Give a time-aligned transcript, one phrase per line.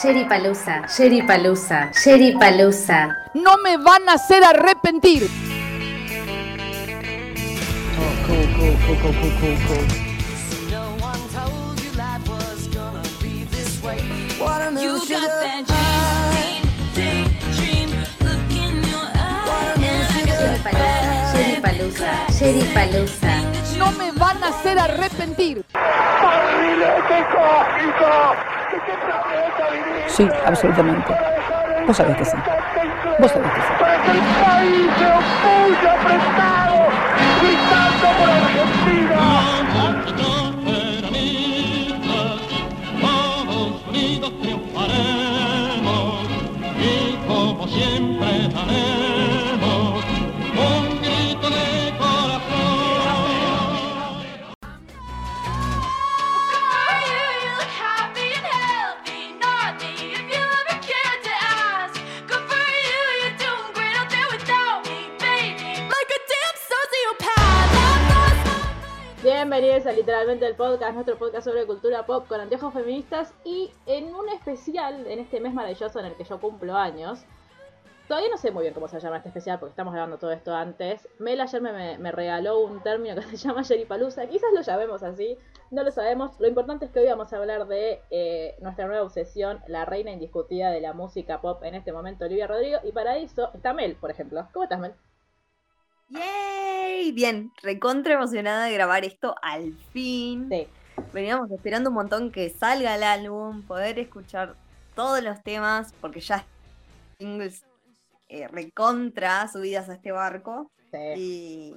[0.00, 3.16] Sherry Palusa, Sherry Palusa, Sherry Palusa.
[3.34, 5.28] No me van a hacer arrepentir.
[21.32, 23.42] Sherry Palusa, Sherry Palusa.
[23.76, 25.64] No me van a hacer arrepentir.
[25.74, 28.36] ¡Barrilete cósmico!
[28.70, 28.77] ¿Qué planeta vivimos?
[30.06, 31.14] Sí, absolutamente.
[31.86, 32.36] Vos sabés que sí.
[33.18, 33.68] Vos sabés que sí.
[33.78, 36.78] Para que el país se opulle apretado,
[37.40, 39.24] gritando por Argentina.
[43.00, 46.26] Todos unidos triunfaremos
[46.80, 48.28] y como siempre
[70.08, 75.06] literalmente el podcast, nuestro podcast sobre cultura pop con anteojos feministas y en un especial
[75.06, 77.26] en este mes maravilloso en el que yo cumplo años.
[78.08, 80.54] Todavía no sé muy bien cómo se llama este especial porque estamos grabando todo esto
[80.54, 81.06] antes.
[81.18, 84.26] Mel ayer me, me- regaló un término que se llama Palusa.
[84.28, 85.36] Quizás lo llamemos así,
[85.70, 86.40] no lo sabemos.
[86.40, 90.10] Lo importante es que hoy vamos a hablar de eh, nuestra nueva obsesión, la reina
[90.10, 92.78] indiscutida de la música pop en este momento, Olivia Rodrigo.
[92.82, 94.48] Y para eso está Mel, por ejemplo.
[94.54, 94.94] ¿Cómo estás, Mel?
[96.10, 97.12] ¡Yay!
[97.12, 100.48] Bien, recontra emocionada de grabar esto al fin.
[100.50, 100.66] Sí.
[101.12, 104.56] Veníamos esperando un montón que salga el álbum, poder escuchar
[104.94, 106.44] todos los temas, porque ya
[107.18, 107.64] singles
[108.28, 110.70] eh, recontra subidas a este barco.
[110.90, 110.98] sí.
[111.16, 111.74] Y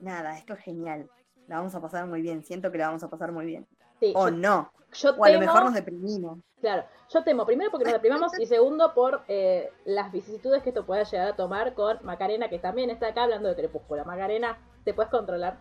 [0.00, 1.10] nada, esto es genial.
[1.48, 3.66] La vamos a pasar muy bien, siento que la vamos a pasar muy bien.
[3.98, 6.38] Sí, O yo- no, yo o a lo mejor nos deprimimos.
[6.60, 10.84] Claro, yo temo, primero porque nos deprimamos y segundo por eh, las vicisitudes que esto
[10.84, 14.04] pueda llegar a tomar con Macarena, que también está acá hablando de Crepúsculo.
[14.04, 15.56] Macarena, ¿te puedes controlar?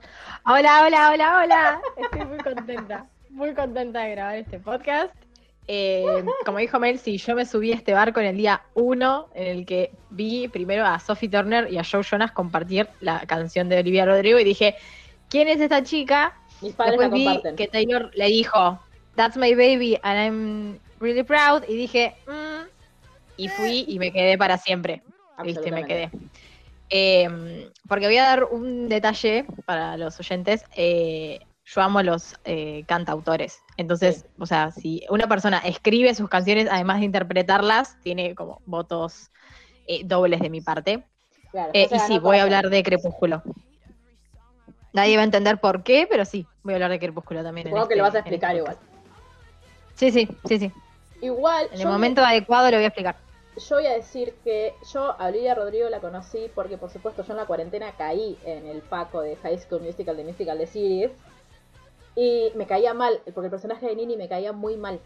[0.46, 1.82] Hola, hola, hola, hola.
[1.96, 5.16] Estoy muy contenta, muy contenta de grabar este podcast.
[5.72, 9.30] Eh, como dijo Mel, sí, yo me subí a este barco en el día 1,
[9.36, 13.70] en el que vi primero a Sophie Turner y a Joe Jonas compartir la canción
[13.70, 14.76] de Olivia Rodrigo y dije,
[15.30, 16.34] ¿quién es esta chica?
[16.62, 17.56] Mis padres Después la vi comparten.
[17.56, 18.80] que Taylor le dijo,
[19.20, 21.64] That's my baby and I'm really proud.
[21.68, 22.70] Y dije, "Mm",
[23.36, 25.04] y fui y me quedé para siempre.
[25.44, 26.10] Viste, me quedé.
[26.90, 30.64] Eh, porque voy a dar un detalle para los oyentes.
[30.78, 33.60] eh, yo amo los eh, cantautores.
[33.78, 39.30] Entonces, o sea, si una persona escribe sus canciones, además de interpretarlas, tiene como votos
[39.86, 41.04] eh, dobles de mi parte.
[41.52, 43.44] Claro, Eh, y sí, voy a hablar de Crepúsculo.
[44.94, 47.68] Nadie va a entender por qué, pero sí, voy a hablar de Crepúsculo también.
[47.68, 48.78] Supongo que este- lo vas a en este explicar igual.
[50.00, 50.72] Sí, sí, sí, sí.
[51.20, 53.18] Igual, En el momento adecuado lo voy a explicar.
[53.58, 57.34] yo voy a decir que yo a Olivia Rodrigo la conocí porque, por supuesto, yo
[57.34, 61.12] en la cuarentena caí en el paco de High School Musical, de Musical de Series.
[62.16, 65.02] Y me caía mal, porque el personaje de Nini me caía muy mal.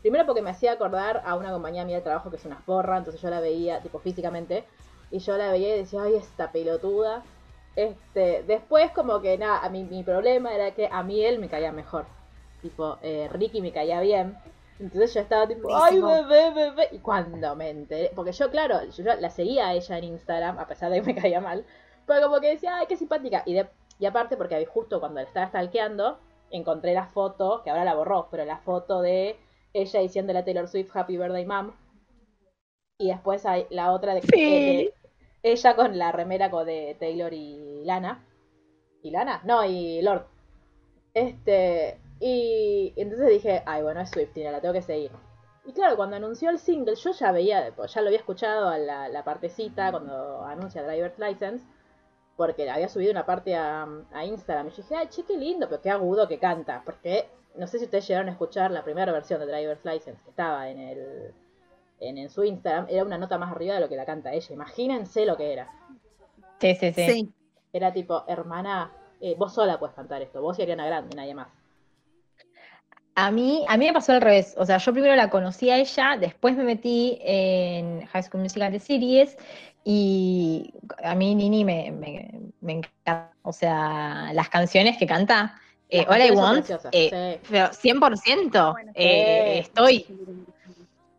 [0.00, 2.96] Primero porque me hacía acordar a una compañía mía de trabajo que es una porra,
[2.96, 4.64] entonces yo la veía, tipo físicamente,
[5.10, 7.22] y yo la veía y decía, ay, esta pelotuda.
[7.76, 11.50] Este, después como que nada, a mí mi problema era que a mí él me
[11.50, 12.06] caía mejor.
[12.62, 14.36] Tipo, eh, Ricky me caía bien.
[14.78, 16.88] Entonces yo estaba tipo, ay, bebé, bebé.
[16.92, 20.66] Y cuando me enteré, porque yo, claro, yo la seguía a ella en Instagram, a
[20.66, 21.64] pesar de que me caía mal,
[22.06, 23.42] pero como que decía, ay, qué simpática.
[23.46, 23.68] Y, de,
[23.98, 26.18] y aparte, porque justo cuando la estaba stalkeando,
[26.50, 29.36] encontré la foto, que ahora la borró, pero la foto de
[29.72, 31.72] ella diciéndole a Taylor Swift Happy Birthday Mom.
[32.98, 34.28] Y después hay la otra de, Sí.
[34.34, 34.94] eh,
[35.42, 38.24] de ella con la remera de Taylor y Lana.
[39.02, 39.40] ¿Y Lana?
[39.44, 40.26] No, y Lord.
[41.14, 41.98] Este.
[42.24, 45.10] Y entonces dije, ay, bueno, es Swiftina, la tengo que seguir.
[45.66, 48.78] Y claro, cuando anunció el single, yo ya veía, pues, ya lo había escuchado a
[48.78, 51.64] la, la partecita cuando anuncia Driver's License,
[52.36, 54.68] porque había subido una parte a, a Instagram.
[54.68, 56.82] Y yo dije, ay, che, qué lindo, pero qué agudo que canta.
[56.84, 60.30] Porque no sé si ustedes llegaron a escuchar la primera versión de Driver's License que
[60.30, 61.34] estaba en el
[61.98, 64.54] en, en su Instagram, era una nota más arriba de lo que la canta ella.
[64.54, 65.72] Imagínense lo que era.
[66.60, 67.10] Sí, sí, sí.
[67.10, 67.32] Sí.
[67.72, 71.48] Era tipo, hermana, eh, vos sola puedes cantar esto, vos y Ariana Grande, nadie más.
[73.14, 74.54] A mí, a mí me pasó al revés.
[74.56, 78.72] O sea, yo primero la conocí a ella, después me metí en High School Musical
[78.72, 79.36] de Series
[79.84, 80.72] y
[81.02, 82.30] a mí Nini me, me,
[82.60, 83.32] me encanta.
[83.42, 85.60] O sea, las canciones que canta,
[85.90, 87.48] eh, All I Want, eh, sí.
[87.50, 89.60] pero 100%, Bueno, eh, sí.
[89.60, 90.06] estoy.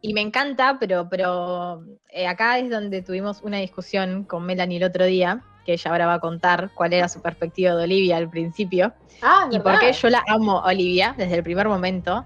[0.02, 4.84] Y me encanta, pero, pero eh, acá es donde tuvimos una discusión con Melanie el
[4.84, 8.30] otro día, que ella ahora va a contar cuál era su perspectiva de Olivia al
[8.30, 8.94] principio.
[9.22, 12.26] Ah, Y por qué yo la amo Olivia desde el primer momento.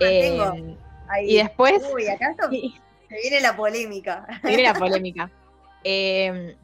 [0.00, 0.76] Eh,
[1.22, 2.74] y después Uy, acá y-
[3.08, 4.26] se viene la polémica.
[4.42, 5.30] viene la polémica.
[5.86, 6.56] Eh,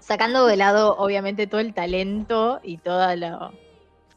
[0.00, 3.52] sacando de lado, obviamente, todo el talento y todo lo,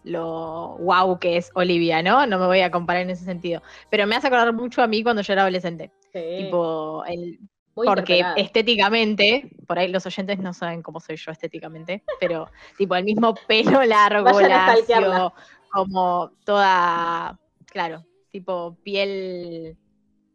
[0.03, 2.25] lo wow que es Olivia, ¿no?
[2.25, 3.61] No me voy a comparar en ese sentido.
[3.91, 5.91] Pero me hace acordar mucho a mí cuando yo era adolescente.
[6.11, 7.39] Sí, Tipo, el,
[7.79, 8.35] muy porque interpelada.
[8.35, 13.33] estéticamente, por ahí los oyentes no saben cómo soy yo estéticamente, pero tipo el mismo
[13.47, 15.33] pelo largo, lacio,
[15.71, 19.77] como toda, claro, tipo piel,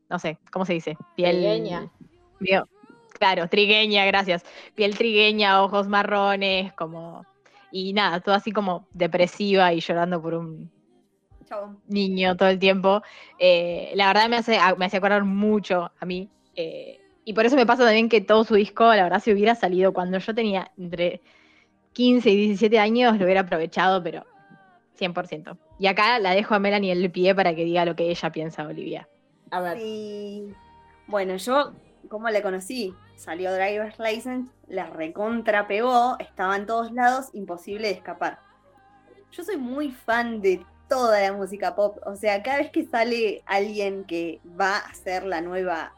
[0.09, 0.97] no sé, ¿cómo se dice?
[1.15, 1.91] Piel Trigueña.
[3.19, 4.45] Claro, trigueña, gracias.
[4.75, 7.25] Piel trigueña, ojos marrones, como
[7.71, 10.71] y nada, todo así como depresiva y llorando por un
[11.89, 13.03] niño todo el tiempo.
[13.39, 16.31] Eh, la verdad me hace, me hace acordar mucho a mí.
[16.57, 19.55] eh, y por eso me pasa también que todo su disco, la verdad, si hubiera
[19.55, 21.23] salido cuando yo tenía entre
[21.95, 24.27] 15 y 17 años, lo hubiera aprovechado, pero
[24.99, 25.57] 100%.
[25.79, 28.67] Y acá la dejo a Melanie el pie para que diga lo que ella piensa,
[28.67, 29.09] Olivia.
[29.51, 30.53] A ver, Sí.
[31.07, 31.73] Bueno, yo,
[32.09, 32.95] ¿cómo la conocí?
[33.17, 38.39] Salió Driver's License, la recontra pegó, estaba en todos lados, imposible de escapar.
[39.31, 43.43] Yo soy muy fan de toda la música pop, o sea, cada vez que sale
[43.47, 45.93] alguien que va a ser la nueva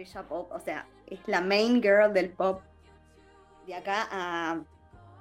[0.00, 2.60] estrella pop, o sea, es la main girl del pop,
[3.66, 4.60] de acá a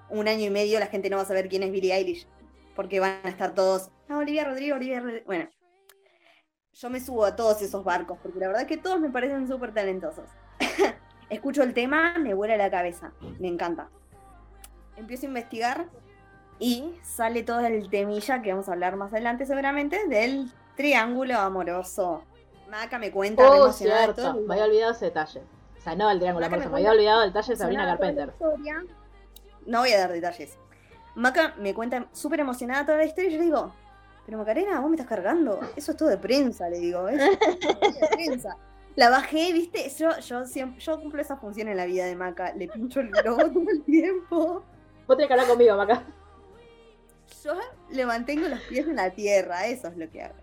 [0.10, 2.28] un año y medio la gente no va a saber quién es Billie Eilish,
[2.76, 5.50] porque van a estar todos, ah, Olivia Rodrigo, Olivia Rodrigo, bueno
[6.76, 9.74] yo me subo a todos esos barcos, porque la verdad que todos me parecen súper
[9.74, 10.30] talentosos.
[11.30, 13.90] Escucho el tema, me vuela la cabeza, me encanta.
[14.98, 15.86] Empiezo a investigar
[16.60, 22.26] y sale todo el temilla que vamos a hablar más adelante seguramente del triángulo amoroso.
[22.70, 25.42] Maca me cuenta, oh, cierto, todo, me había olvidado ese detalle.
[25.78, 27.86] O sea, no el triángulo me amoroso, me cuenta- había olvidado el detalle de Sabrina
[27.86, 28.34] Carpenter.
[29.66, 30.58] No voy a dar detalles.
[31.16, 33.74] Maca me cuenta súper emocionada toda la historia y yo le digo,
[34.26, 35.60] pero Macarena, vos me estás cargando.
[35.76, 37.08] Eso es todo de prensa, le digo.
[37.08, 37.20] Es
[37.60, 38.58] todo de prensa.
[38.96, 42.54] La bajé, viste, yo, yo siempre, yo cumplo esa función en la vida de Maca.
[42.54, 44.64] Le pincho el globo todo el tiempo.
[45.06, 46.04] Vos tenés que hablar conmigo, Maca.
[47.44, 47.54] Yo
[47.90, 50.36] le mantengo los pies en la tierra, eso es lo que hago.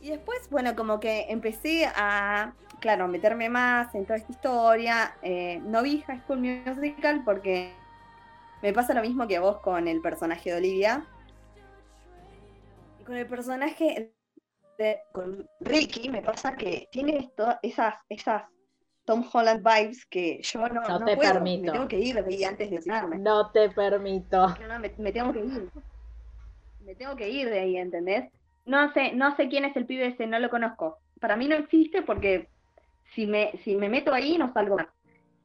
[0.00, 5.14] Y después, bueno, como que empecé a, claro, meterme más en toda esta historia.
[5.22, 7.74] Eh, no vi High School Musical porque
[8.62, 11.06] me pasa lo mismo que a vos con el personaje de Olivia.
[12.98, 14.12] Y con el personaje
[14.78, 18.44] de con Ricky me pasa que tiene todas esas, esas
[19.04, 21.32] Tom Holland vibes que yo no, No no te puedo.
[21.34, 21.66] permito.
[21.66, 23.18] Me tengo que ir de ahí antes de cenarme.
[23.18, 24.48] No te permito.
[24.66, 25.70] No, me, me tengo que ir.
[26.80, 28.30] Me tengo que ir de ahí, ¿entendés?
[28.70, 30.98] No sé, no sé quién es el pibe ese, no lo conozco.
[31.18, 32.46] Para mí no existe porque
[33.16, 34.86] si me, si me meto ahí no salgo más.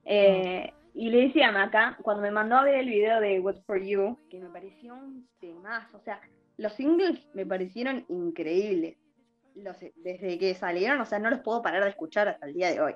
[0.06, 3.64] Eh, y le decía a Maca, cuando me mandó a ver el video de What
[3.66, 6.22] For You, que me pareció un temazo, o sea,
[6.58, 8.96] los singles me parecieron increíbles.
[9.56, 12.72] Los, desde que salieron, o sea, no los puedo parar de escuchar hasta el día
[12.72, 12.96] de hoy.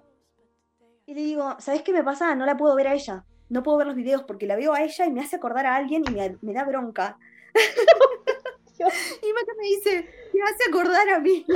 [1.08, 2.36] Y le digo, ¿sabes qué me pasa?
[2.36, 3.26] No la puedo ver a ella.
[3.50, 5.76] No puedo ver los videos porque la veo a ella y me hace acordar a
[5.76, 7.18] alguien y me, me da bronca.
[8.80, 11.46] y Maca me dice, me hace acordar a mí.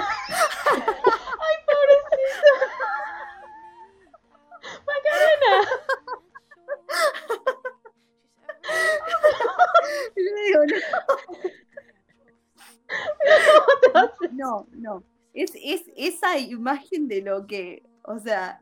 [10.15, 10.77] Y yo le digo, no.
[14.31, 15.03] No, no.
[15.33, 18.61] Es, es esa imagen de lo que, o sea,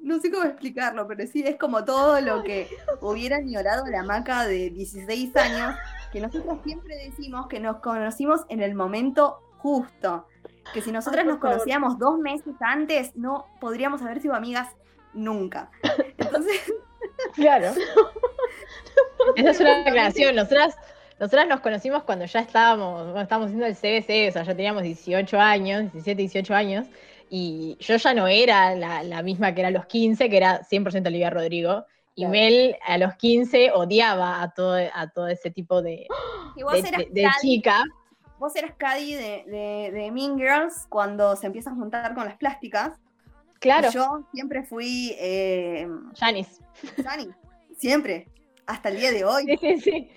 [0.00, 2.68] no sé cómo explicarlo, pero sí es como todo lo que
[3.00, 5.74] hubiera ignorado la maca de 16 años,
[6.14, 10.28] que nosotros siempre decimos que nos conocimos en el momento justo.
[10.72, 14.68] Que si nosotras nos conocíamos dos meses antes, no podríamos haber sido amigas
[15.12, 15.72] nunca.
[16.18, 16.72] Entonces,
[17.34, 17.72] Claro.
[19.36, 20.36] Esa es una aclaración.
[20.36, 20.76] Nosotras,
[21.18, 24.84] nosotras nos conocimos cuando ya estábamos, cuando estábamos haciendo el CBC, o sea, ya teníamos
[24.84, 26.86] 18 años, 17, 18 años,
[27.28, 30.62] y yo ya no era la, la misma que era a los 15, que era
[30.62, 31.84] 100% Olivia Rodrigo.
[32.16, 32.26] Y.
[32.26, 36.06] Mel a los 15 odiaba a todo, a todo ese tipo de,
[36.56, 37.82] y vos de- de- de chica.
[38.38, 42.98] vos eras Cady de, de- Mean Girls cuando se empieza a juntar con las plásticas.
[43.60, 45.88] Claro, Y yo siempre fui eh.
[46.14, 46.46] Sunny,
[47.78, 48.28] siempre,
[48.66, 49.44] hasta el día de hoy.
[49.58, 50.10] Sí, sí, sí.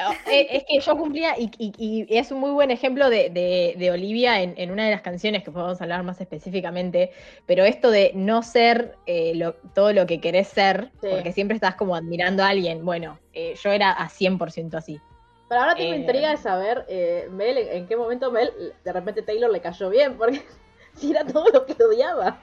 [0.00, 1.72] Ah, eh, Es que yo cumplía, y, y-
[2.08, 5.00] y es un muy buen ejemplo de, de- de Olivia en, en una de las
[5.02, 7.10] canciones que podemos hablar más específicamente,
[7.46, 11.08] pero esto de no ser eh, lo- todo lo que querés ser, Sí.
[11.10, 12.84] porque siempre estás como admirando a alguien.
[12.84, 15.00] Bueno, eh, yo era a 100% así.
[15.48, 18.52] Pero ahora tengo Eh, intriga de saber, eh, Mel, en, en qué momento Mel,
[18.84, 20.42] de repente Taylor le cayó bien, porque
[20.94, 22.38] Si era todo lo que odiaba.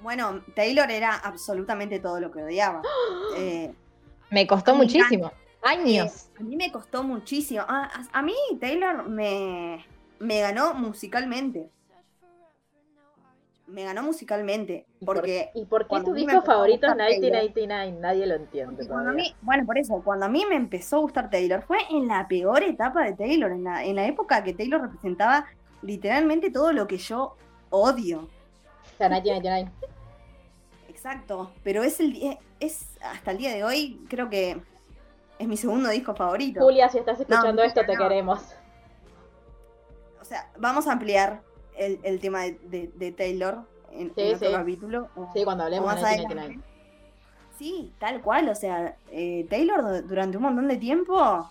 [0.00, 2.82] Bueno, Taylor era absolutamente todo lo que odiaba.
[3.38, 3.72] Eh,
[4.30, 5.32] Me costó muchísimo.
[5.64, 6.28] Años.
[6.38, 7.62] a mí me costó muchísimo.
[7.62, 9.84] A, a- a mí Taylor me,
[10.18, 11.70] me ganó musicalmente.
[13.66, 14.84] Me ganó musicalmente.
[15.00, 17.42] ¿Y por- Porque ¿Y por qué tu disco favorito es gustar Taylor.
[17.42, 17.92] 1989?
[18.00, 21.00] Nadie lo entiende cuando a mí, bueno, por eso, cuando a mí me empezó a
[21.00, 24.52] gustar Taylor, fue en la peor etapa de Taylor, en la, en la época que
[24.52, 25.46] Taylor representaba
[25.80, 27.36] literalmente todo lo que yo
[27.70, 28.20] odio.
[28.20, 29.70] O sea, 1989.
[30.88, 34.60] Exacto, pero es el es hasta el día de hoy, creo que
[35.44, 36.60] es mi segundo disco favorito.
[36.60, 38.40] Julia, si estás escuchando No, esto, te queremos.
[40.20, 41.42] O sea, vamos a ampliar
[41.76, 44.54] el, el tema de, de- de Taylor en, Sí, en otro sí.
[44.54, 45.08] capítulo.
[45.16, 46.40] o- Sí, cuando hablemos de más 1989.
[46.40, 46.68] adelante.
[47.58, 51.50] Sí, tal cual, o sea, eh, Taylor du- durante un montón de tiempo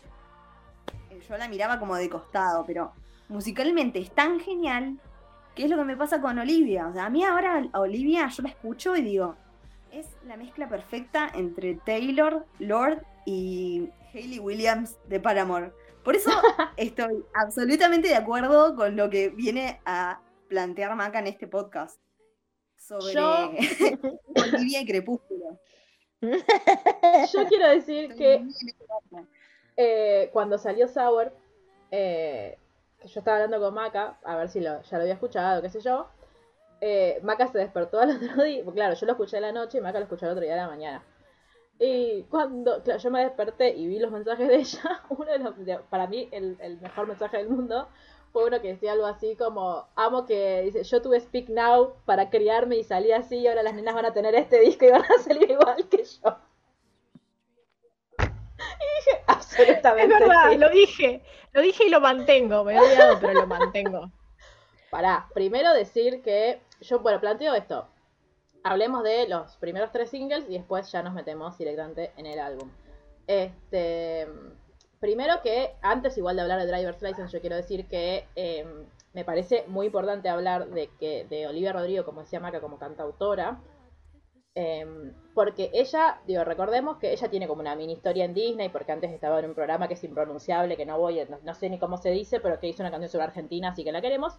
[1.09, 2.91] eh, yo la miraba como de costado, pero
[3.29, 4.97] musicalmente es tan genial
[5.55, 6.87] que es lo que me pasa con Olivia.
[6.87, 9.35] O sea, a mí ahora a Olivia yo la escucho y digo,
[9.93, 15.71] es la mezcla perfecta entre Taylor, Lord y Hayley Williams de Paramore.
[16.03, 16.29] Por eso
[16.77, 20.19] estoy absolutamente de acuerdo con lo que viene a
[20.49, 21.99] plantear Maca en este podcast
[22.77, 23.51] sobre Yo-
[24.35, 25.59] Olivia y Crepúsculo.
[26.21, 28.45] Yo quiero decir Estoy que
[28.87, 29.27] barco.
[29.77, 31.33] eh, cuando salió Sour,
[31.91, 32.57] eh,
[33.05, 35.81] yo estaba hablando con Maca, a ver si lo- ya lo había escuchado, qué sé
[35.81, 36.07] yo.
[36.85, 39.99] Eh, Maca se despertó al otro día, claro, yo lo escuché la noche y Maca
[39.99, 41.03] lo escuchó al otro día de la mañana.
[41.79, 45.65] Y cuando claro, yo me desperté y vi los mensajes de ella, uno de los,
[45.65, 47.87] de- para mí el, el mejor mensaje del mundo
[48.31, 52.29] fue uno que decía algo así como, amo que, dice, yo tuve Speak Now para
[52.29, 55.03] criarme y salí así y ahora las nenas van a tener este disco y van
[55.03, 56.37] a salir igual que yo.
[58.57, 60.57] Y dije, Es absolutamente verdad, sí.
[60.57, 61.23] lo dije.
[61.53, 62.63] Lo dije y lo mantengo.
[62.63, 64.11] Me he olvidado, pero lo mantengo.
[64.89, 67.87] Pará, primero decir que yo, bueno, planteo esto.
[68.63, 72.69] Hablemos de los primeros tres singles y después ya nos metemos directamente en el álbum.
[73.27, 74.27] Este,
[74.99, 78.65] primero que, antes igual de hablar de Driver's License, yo quiero decir que eh,
[79.13, 83.61] me parece muy importante hablar de que de Olivia Rodrigo, como decía Maca, como cantautora.
[84.55, 84.85] eh,
[85.33, 89.11] porque ella, digo, recordemos que ella tiene como una mini historia en Disney, porque antes
[89.11, 91.97] estaba en un programa que es impronunciable, que no voy, no, no sé ni cómo
[91.97, 94.37] se dice, pero que hizo una canción sobre Argentina, así que la queremos.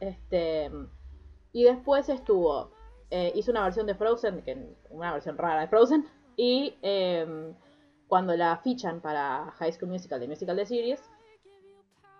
[0.00, 0.70] Este,
[1.52, 2.70] y después estuvo,
[3.10, 7.52] eh, hizo una versión de Frozen, que una versión rara de Frozen, y eh,
[8.06, 11.02] cuando la fichan para High School Musical, de Musical de Series,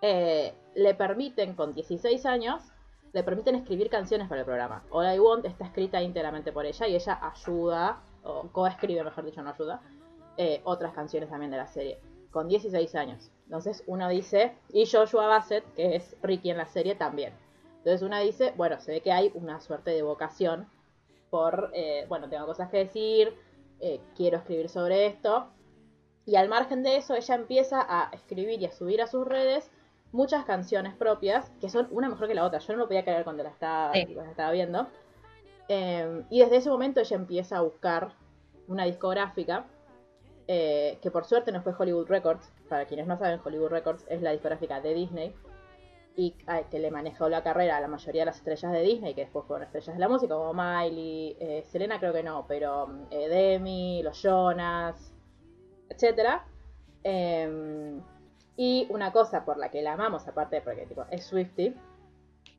[0.01, 2.61] eh, le permiten, con 16 años,
[3.11, 4.83] le permiten escribir canciones para el programa.
[4.91, 9.41] All I Want está escrita íntegramente por ella y ella ayuda, o coescribe, mejor dicho,
[9.41, 9.81] no ayuda,
[10.37, 11.99] eh, otras canciones también de la serie,
[12.31, 13.31] con 16 años.
[13.45, 17.33] Entonces uno dice, y Joshua Bassett, que es Ricky en la serie, también.
[17.79, 20.67] Entonces una dice, bueno, se ve que hay una suerte de vocación
[21.29, 23.33] por, eh, bueno, tengo cosas que decir,
[23.79, 25.47] eh, quiero escribir sobre esto.
[26.25, 29.71] Y al margen de eso, ella empieza a escribir y a subir a sus redes
[30.11, 32.59] muchas canciones propias, que son una mejor que la otra.
[32.59, 34.05] Yo no lo podía creer cuando la estaba, Sí.
[34.05, 34.87] cuando la estaba viendo.
[35.69, 38.13] Eh, y desde ese momento ella empieza a buscar
[38.67, 39.65] una discográfica,
[40.47, 42.51] eh, que por suerte no fue Hollywood Records.
[42.67, 45.33] Para quienes no saben, Hollywood Records es la discográfica de Disney
[46.19, 46.35] y
[46.69, 49.45] que le manejó la carrera a la mayoría de las estrellas de Disney, que después
[49.45, 54.03] fueron estrellas de la música, como Miley, eh, Selena creo que no, pero eh, Demi,
[54.03, 55.13] los Jonas,
[55.89, 56.41] etc.
[58.57, 61.73] y una cosa por la que la amamos, aparte de porque tipo, es Swifty,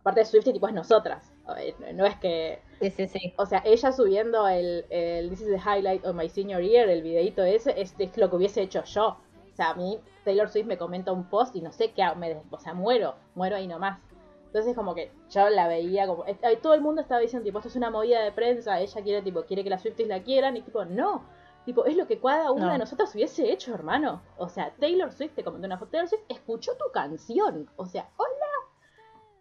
[0.00, 3.35] aparte de Swifty, tipo es nosotras, eh, no es que Sí, sí, sí.
[3.37, 7.02] o sea, ella subiendo el, el This is the highlight of my senior year, el
[7.02, 9.19] videito ese, es, es lo que hubiese hecho yo.
[9.52, 12.16] O sea, a mí Taylor Swift me comenta un post y no sé qué hago,
[12.16, 13.99] me, o sea, muero, muero ahí nomás.
[14.47, 17.59] Entonces como que yo la veía como, eh, eh, todo el mundo estaba diciendo tipo,
[17.59, 20.57] esto es una movida de prensa, ella quiere tipo, quiere que las Swifties la quieran
[20.57, 21.25] y tipo, no,
[21.64, 22.73] tipo, es lo que cada una No.
[22.73, 24.23] de nosotras hubiese hecho, hermano.
[24.38, 28.09] O sea, Taylor Swift te comentó una foto, Taylor Swift escuchó tu canción, o sea,
[28.16, 28.30] hola.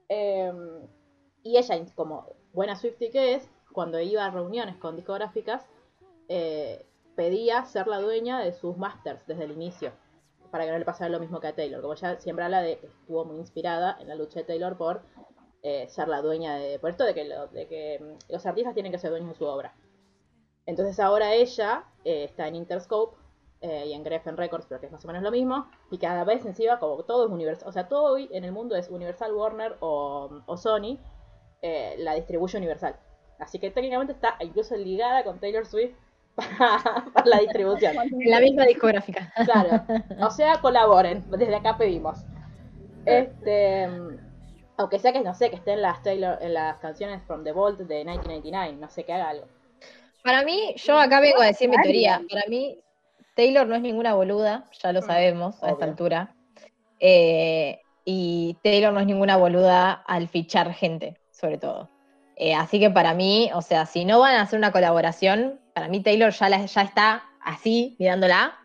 [0.09, 0.87] Em,
[1.43, 5.65] y ella, como buena Swiftie que es, cuando iba a reuniones con discográficas,
[6.27, 6.85] eh,
[7.19, 9.91] pedía ser la dueña de sus masters desde el inicio,
[10.51, 11.81] para que no le pasara lo mismo que a Taylor.
[11.81, 15.01] Como ella siempre habla de que estuvo muy inspirada en la lucha de Taylor por
[15.61, 16.79] eh, ser la dueña de.
[16.79, 19.75] por esto de que, mm, los artistas tienen que ser dueños de su obra.
[20.65, 23.17] Entonces ahora ella eh, está en Interscope
[23.59, 26.23] eh, y en Geffen Records, pero que es más o menos lo mismo, y cada
[26.23, 29.33] vez encima como todo es universal, o sea, todo hoy en el mundo es Universal
[29.33, 30.97] Warner o, Sony,
[31.97, 32.95] la distribuye Universal.
[33.39, 35.95] Así que técnicamente está incluso ligada con Taylor Swift
[36.39, 37.95] para, para la distribución.
[38.11, 39.31] En la misma discográfica.
[39.45, 39.83] Claro.
[40.21, 41.23] O sea, colaboren.
[41.29, 42.19] Desde acá pedimos.
[43.05, 43.87] Este.
[44.77, 47.51] Aunque sea que, no sé, que esté en las, Taylor, en las canciones From the
[47.51, 49.45] Vault de 1999, no sé, que haga algo.
[50.23, 52.21] Para mí, yo acá vengo a decir mi teoría.
[52.29, 52.79] Para mí,
[53.35, 56.35] Taylor no es ninguna boluda, ya lo sabemos a esta altura.
[56.99, 61.89] Eh, y Taylor no es ninguna boluda al fichar gente, sobre todo.
[62.41, 65.89] Eh, así que para mí, o sea, si no van a hacer una colaboración, para
[65.89, 68.57] mí Taylor ya, la- ya está así, mirándola,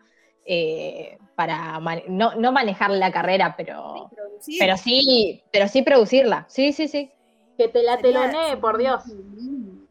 [0.45, 4.55] eh, para man- no, no manejarle la carrera, pero, Producir.
[4.59, 6.45] pero sí, pero sí producirla.
[6.47, 7.11] Sí, sí, sí.
[7.57, 9.03] Que te la telonee, por Dios.
[9.07, 9.83] Mm.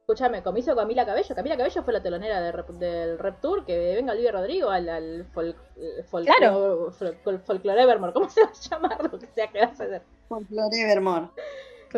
[0.00, 1.34] Escúchame, como hizo Camila Cabello.
[1.34, 3.64] Camila Cabello fue la telonera de Rep- del Rep Tour.
[3.66, 6.90] Que venga Olivia Rodrigo al, al fol, eh, Claro.
[6.92, 8.12] fol- fol- folclore Evermore.
[8.12, 9.02] ¿Cómo se va a llamar?
[9.12, 10.02] Lo que sea que vas a hacer.
[10.28, 11.28] Folklore Evermore.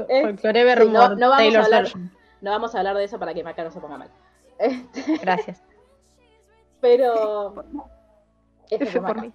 [0.07, 0.99] Folklore sí, no-
[1.31, 2.13] vamos a hablar- version.
[2.41, 4.11] No vamos a hablar de eso para que Maca no se ponga mal.
[4.59, 5.63] Este, Gracias.
[6.81, 7.55] pero.
[9.07, 9.33] Por mí.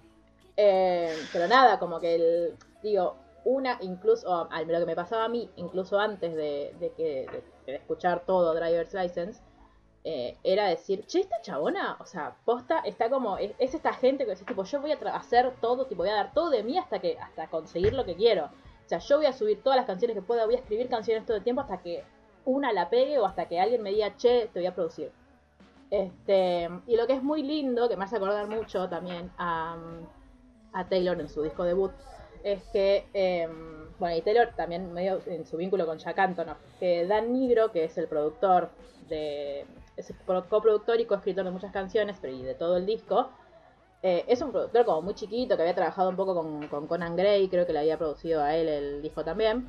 [0.56, 5.28] Eh, pero nada, como que el, digo, una incluso, al lo que me pasaba a
[5.28, 9.42] mí, incluso antes de, de que de, de escuchar todo Driver's License,
[10.04, 14.24] eh, era decir, che, esta chabona, o sea, posta, está como, es, es esta gente
[14.24, 16.78] que dice, tipo, yo voy a hacer todo, tipo, voy a dar todo de mí
[16.78, 18.50] hasta que, hasta conseguir lo que quiero.
[18.84, 21.24] O sea, yo voy a subir todas las canciones que pueda, voy a escribir canciones
[21.24, 22.04] todo el tiempo hasta que
[22.44, 25.10] una la pegue o hasta que alguien me diga, che, te voy a producir.
[25.90, 29.76] Este, y lo que es muy lindo, que me hace acordar mucho también a,
[30.72, 31.92] a Taylor en su disco debut,
[32.42, 33.48] es que, eh,
[33.98, 36.18] bueno, y Taylor también medio en su vínculo con Jack
[36.78, 38.70] que Dan Nigro, que es el productor
[39.08, 43.30] de, es coproductor y coescritor de muchas canciones, pero y de todo el disco,
[44.06, 47.16] eh, es un productor como muy chiquito, que había trabajado un poco con, con Conan
[47.16, 49.66] Gray, creo que le había producido a él el disco también.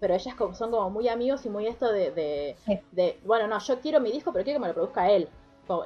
[0.00, 2.80] Pero ellas como- son como muy amigos y muy esto de, de, Sí.
[2.92, 5.28] de, bueno, no, yo quiero mi disco, pero quiero que me lo produzca él.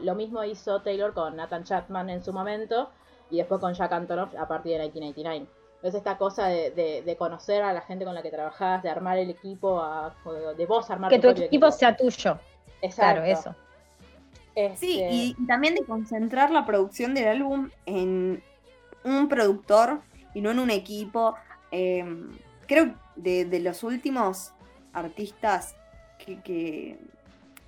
[0.01, 2.91] Lo mismo hizo Taylor con Nathan Chapman en su momento
[3.31, 5.47] y después con Jack Antonoff a partir de 1999.
[5.77, 8.89] Entonces esta cosa de, de- de conocer a la gente con la que trabajás, de
[8.91, 10.15] armar el equipo, a-
[10.57, 12.39] de vos armar Que tu propio equipo sea tuyo.
[12.83, 13.21] Exacto.
[13.21, 13.55] Claro, eso.
[14.77, 18.43] Sí, Este, y, y también de concentrar la producción del álbum en
[19.05, 20.01] un productor
[20.35, 21.35] y no en un equipo.
[21.71, 22.05] Eh,
[22.67, 24.53] creo de, de los últimos
[24.93, 25.75] artistas
[26.19, 26.99] que, que-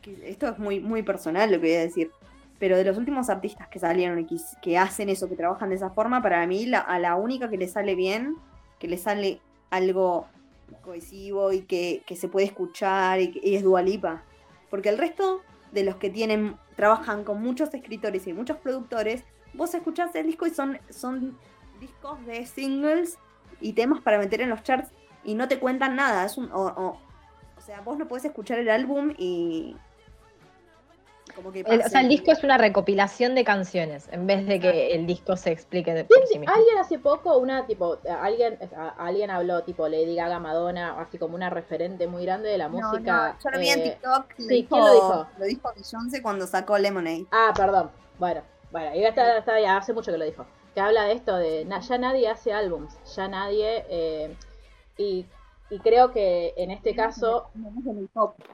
[0.03, 2.11] que- Esto es muy, muy personal lo que voy a decir.
[2.59, 5.77] Pero de los últimos artistas que salieron y que, que hacen eso, que trabajan de
[5.77, 8.37] esa forma, para mí la, a la única que le sale bien,
[8.79, 10.27] que le sale algo
[10.83, 14.23] cohesivo y que, se puede escuchar y, y es Dualipa.
[14.69, 15.41] Porque el resto
[15.73, 20.47] de los que tienen, trabajan con muchos escritores y muchos productores, vos escuchás el disco
[20.47, 21.39] y son, son
[21.81, 23.19] discos de singles
[23.61, 24.91] y temas para meter en los charts
[25.25, 26.25] y no te cuentan nada.
[26.25, 26.99] Es un, o, o-
[27.57, 29.77] o sea, vos no podés escuchar el álbum y.
[31.43, 34.61] Como que El- o sea, el disco es una recopilación de canciones, en vez de
[34.61, 36.55] que el disco se explique de por sí mismo.
[36.55, 41.35] Alguien hace poco, una tipo, alguien, a- alguien habló tipo Lady Gaga, Madonna, así como
[41.35, 43.33] una referente muy grande de la No, música.
[43.33, 44.25] no, yo lo vi en eh, TikTok.
[44.37, 45.27] sí, ¿quién lo dijo?
[45.39, 47.27] Lo dijo Beyoncé cuando sacó Lemonade.
[47.31, 47.91] Ah, perdón.
[48.19, 50.45] Bueno, bueno, y está, está ya hace mucho que lo dijo.
[50.75, 54.37] Que habla de esto de na- ya nadie hace álbums, ya nadie eh,
[54.99, 55.27] y,
[55.71, 57.51] y creo que en este caso,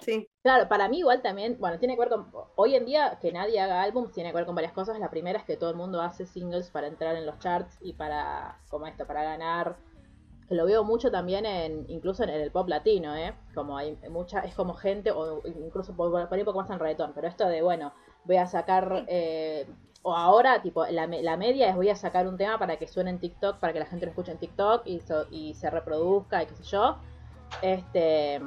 [0.00, 0.28] Sí.
[0.42, 3.60] claro, para mí igual también, bueno, tiene que ver con hoy en día que nadie
[3.60, 4.98] haga álbums tiene que ver con varias cosas.
[4.98, 7.94] La primera es que todo el mundo hace singles para entrar en los charts y
[7.94, 9.76] para como esto, para ganar
[10.48, 13.34] lo veo mucho también en incluso en el pop latino, ¿eh?
[13.54, 16.78] Como hay mucha es como gente o incluso por, por ahí un poco más en
[16.78, 17.92] reggaetón, pero esto de bueno,
[18.24, 19.66] voy a sacar eh,
[20.08, 23.10] o ahora tipo la, la media es voy a sacar un tema para que suene
[23.10, 26.42] en TikTok, para que la gente lo escuche en TikTok y, so- y se reproduzca
[26.42, 26.98] y qué sé yo.
[27.62, 28.40] Este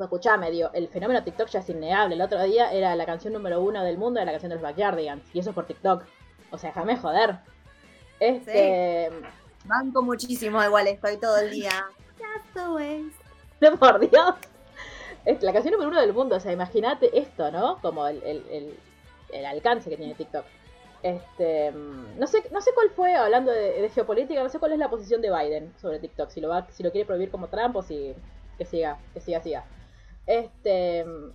[0.00, 2.14] escuchame, digo, el fenómeno TikTok ya es innegable.
[2.14, 4.62] El otro día era la canción número uno del mundo de la canción de los
[4.62, 5.24] Backyardigans.
[5.34, 6.04] Y eso es por TikTok.
[6.52, 7.38] O sea, déjame joder.
[8.20, 9.10] Este.
[9.64, 11.70] Banco muchísimo, igual estoy todo el día.
[13.60, 14.34] No, por Dios.
[15.24, 16.36] Es la canción número uno del mundo.
[16.36, 17.78] O sea, imagínate esto, ¿no?
[17.82, 18.78] Como el, el, el-
[19.32, 20.44] el alcance que tiene TikTok.
[21.02, 24.72] Este, mm, no sé, no sé cuál fue, hablando de, de geopolítica, no sé cuál
[24.72, 27.48] es la posición de Biden sobre TikTok, si lo va, si lo quiere prohibir como
[27.48, 28.14] Trump o si
[28.58, 29.68] que siga, que siga, siga.
[30.26, 31.32] Este, mm,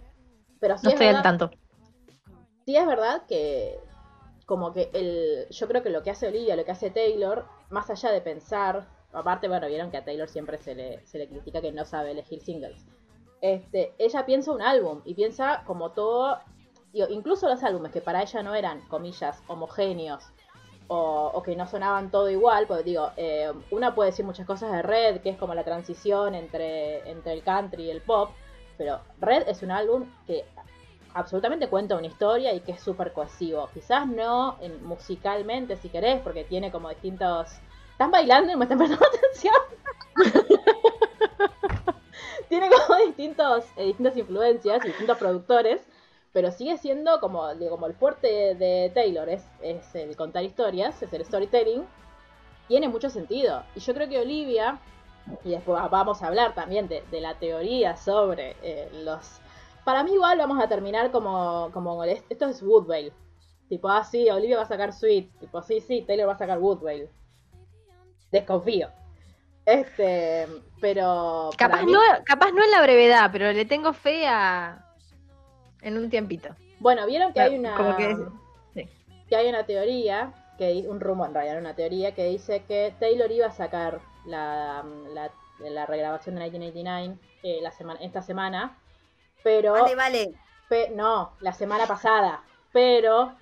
[0.59, 1.51] pero sí No es estoy al tanto.
[2.65, 3.79] sí es verdad que
[4.45, 7.89] como que el yo creo que lo que hace Olivia, lo que hace Taylor, más
[7.89, 11.61] allá de pensar, aparte bueno, vieron que a Taylor siempre se le, se le critica
[11.61, 12.85] que no sabe elegir singles.
[13.41, 16.39] Este, ella piensa un álbum y piensa como todo,
[16.93, 20.23] incluso los álbumes que para ella no eran, comillas, homogéneos
[20.87, 24.81] o, que no sonaban todo igual, pues digo, eh, una puede decir muchas cosas de
[24.81, 28.29] Red, que es como la transición entre, entre el country y el pop,
[28.77, 30.45] pero Red es un álbum que
[31.13, 33.69] absolutamente cuenta una historia y que es súper cohesivo.
[33.73, 37.49] Quizás no en- musicalmente, si querés, porque tiene como distintos...
[37.91, 39.53] ¿Están bailando y me están prestando atención?
[42.49, 45.81] tiene como distintos, eh, distintas influencias y distintos productores,
[46.33, 51.13] pero sigue siendo como, como el fuerte de Taylor, es, es el contar historias, es
[51.13, 51.85] el storytelling,
[52.67, 53.63] tiene mucho sentido.
[53.75, 54.79] Y yo creo que Olivia,
[55.45, 59.39] y después vamos a hablar también de, de la teoría sobre eh, los...
[59.85, 63.13] Para mí igual vamos a terminar como, como esto es Woodvale.
[63.69, 65.39] Tipo, ah, sí, Olivia va a sacar Sweet.
[65.39, 67.09] Tipo, sí, sí, Taylor va a sacar Woodvale.
[68.31, 68.89] Desconfío.
[69.65, 70.47] Este,
[70.81, 71.49] pero...
[71.57, 74.82] Capaz mí- no, capaz no en la brevedad, pero le tengo fe a.
[75.83, 76.55] en un tiempito.
[76.79, 77.75] Bueno, vieron que hay una...
[77.75, 78.17] Como que-
[78.73, 78.89] sí.
[79.29, 83.31] que hay una teoría, que un rumor en realidad, una teoría que dice que Taylor
[83.31, 88.77] iba a sacar la, la, la regrabación de 1989 eh, la semana, esta semana,
[89.43, 90.33] pero Vale, vale.
[90.69, 92.41] pe- no, la semana pasada,
[92.71, 93.33] pero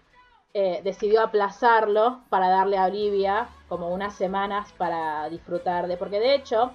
[0.54, 6.36] eh, decidió aplazarlo para darle a Olivia como unas semanas para disfrutar de, porque de
[6.36, 6.72] hecho,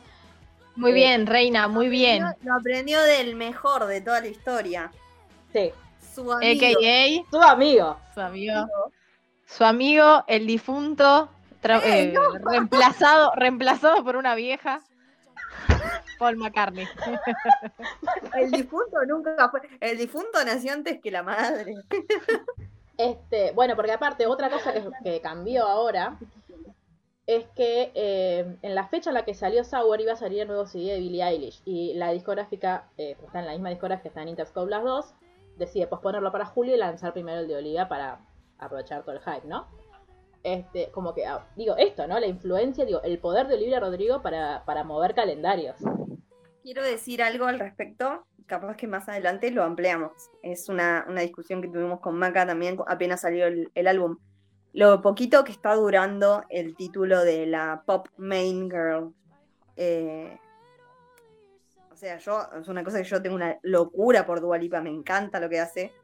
[0.77, 2.23] Muy Eh, bien, Reina, muy bien.
[2.43, 4.93] Lo aprendió del mejor de toda la historia.
[5.57, 5.73] Sí,
[6.15, 6.67] Su amigo.
[6.67, 8.67] AKA, su amigo, su amigo.
[9.47, 11.29] Su amigo, el difunto,
[11.63, 14.81] eh, reemplazado, reemplazado por una vieja.
[16.19, 16.87] Paul McCartney.
[18.35, 19.61] El difunto nunca fue.
[19.81, 21.75] El difunto nació antes que la madre.
[22.97, 26.19] Este, bueno, porque aparte, otra cosa que, que cambió ahora
[27.27, 30.49] es que eh, en la fecha en la que salió Sour iba a salir el
[30.49, 31.61] nuevo CD de Billie Eilish.
[31.65, 35.15] Y la discográfica, eh, está en la misma discográfica, está en Interscope las dos,
[35.57, 38.21] decide posponerlo para julio y lanzar primero el de Olivia para
[38.59, 39.67] aprovechar todo el hype, ¿no?
[40.43, 42.21] Este, como que, ah, digo, esto, ¿no?
[42.21, 45.77] La influencia, digo, el poder de Olivia Rodrigo para, para mover calendarios.
[46.63, 48.27] Quiero decir algo al respecto.
[48.47, 50.13] Capaz que más adelante lo ampliamos.
[50.43, 54.19] Es una, una discusión que tuvimos con Maca también apenas salió el, el álbum.
[54.73, 59.13] Lo poquito que está durando el título de la Pop Main Girl.
[59.77, 60.39] eh,
[61.97, 64.91] o sea, yo es una cosa que yo tengo una locura por Dua Lipa, me
[64.91, 65.95] encanta lo que hace.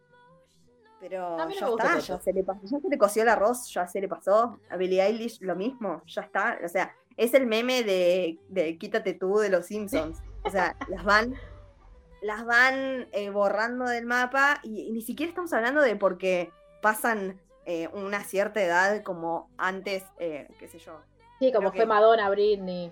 [0.99, 3.87] Pero no ya está, ya se, le pasó, ya se le coció el arroz, ya
[3.87, 4.59] se le pasó.
[4.71, 6.59] A Billie Eilish lo mismo, ya está.
[6.65, 10.23] O sea, es el meme de, de quítate tú de los Simpsons.
[10.45, 11.35] O sea, las van,
[12.23, 16.51] las van eh, borrando del mapa y, y ni siquiera estamos hablando de porque
[16.81, 21.03] pasan eh, una cierta edad como antes, eh, qué sé yo.
[21.39, 22.91] Sí, como fue que- Madonna, Britney.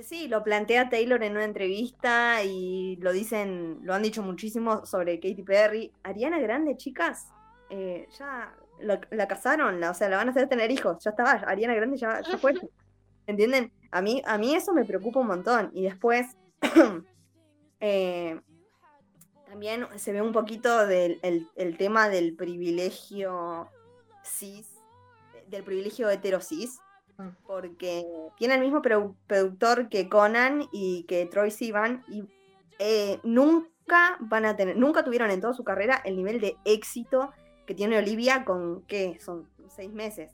[0.00, 5.18] Sí, lo plantea Taylor en una entrevista y lo dicen, lo han dicho muchísimo sobre
[5.18, 5.92] Katy Perry.
[6.04, 7.28] Ariana Grande, chicas,
[7.70, 11.10] eh, ya la, la casaron, la- o sea, la van a hacer tener hijos, ya
[11.10, 12.54] estaba, Ariana Grande ya, ya fue.
[13.26, 13.72] ¿Entienden?
[13.90, 15.70] A mí, a mí eso me preocupa un montón.
[15.74, 16.26] Y después,
[17.80, 18.40] eh,
[19.46, 23.68] también se ve un poquito del el, el tema del privilegio
[24.22, 24.68] cis,
[25.48, 26.87] del privilegio hetero cis, Mm.
[27.46, 28.04] Porque
[28.36, 32.24] tiene el mismo produ- productor que Conan y que Troy Sivan y
[32.78, 37.32] eh, nunca van a tener, nunca tuvieron en toda su carrera el nivel de éxito
[37.66, 39.18] que tiene Olivia con, ¿qué?
[39.20, 40.32] Son seis meses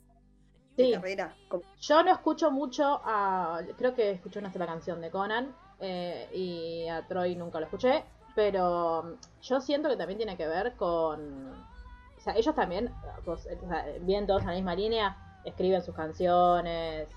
[0.76, 1.36] de carrera.
[1.80, 3.60] Yo no escucho mucho a.
[3.78, 5.54] Creo que escuché una sola canción de Conan.
[5.80, 8.04] eh, y a Troy nunca lo escuché.
[8.34, 11.50] Pero yo siento que también tiene que ver con.
[11.52, 12.92] O sea, ellos también,
[13.24, 17.08] pues, o sea, bien todos en la misma línea, escriben sus canciones.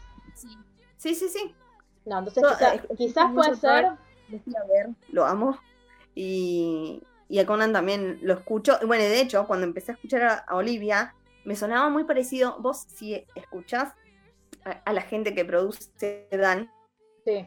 [0.98, 1.56] Sí, sí, sí.
[2.06, 3.86] No, entonces eh, quizás puede ser.
[3.86, 3.98] A
[4.68, 5.58] ver, lo amo.
[6.16, 8.78] Y, y a Conan también lo escucho.
[8.82, 11.14] Y Bueno, de hecho, cuando empecé a escuchar a, a Olivia,
[11.46, 12.58] me sonaba muy parecido.
[12.60, 13.94] Vos, si escuchás
[14.66, 16.70] a, a la gente que produce Dan,
[17.26, 17.46] Sí.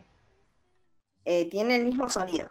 [1.25, 2.51] eh, tiene el mismo sonido.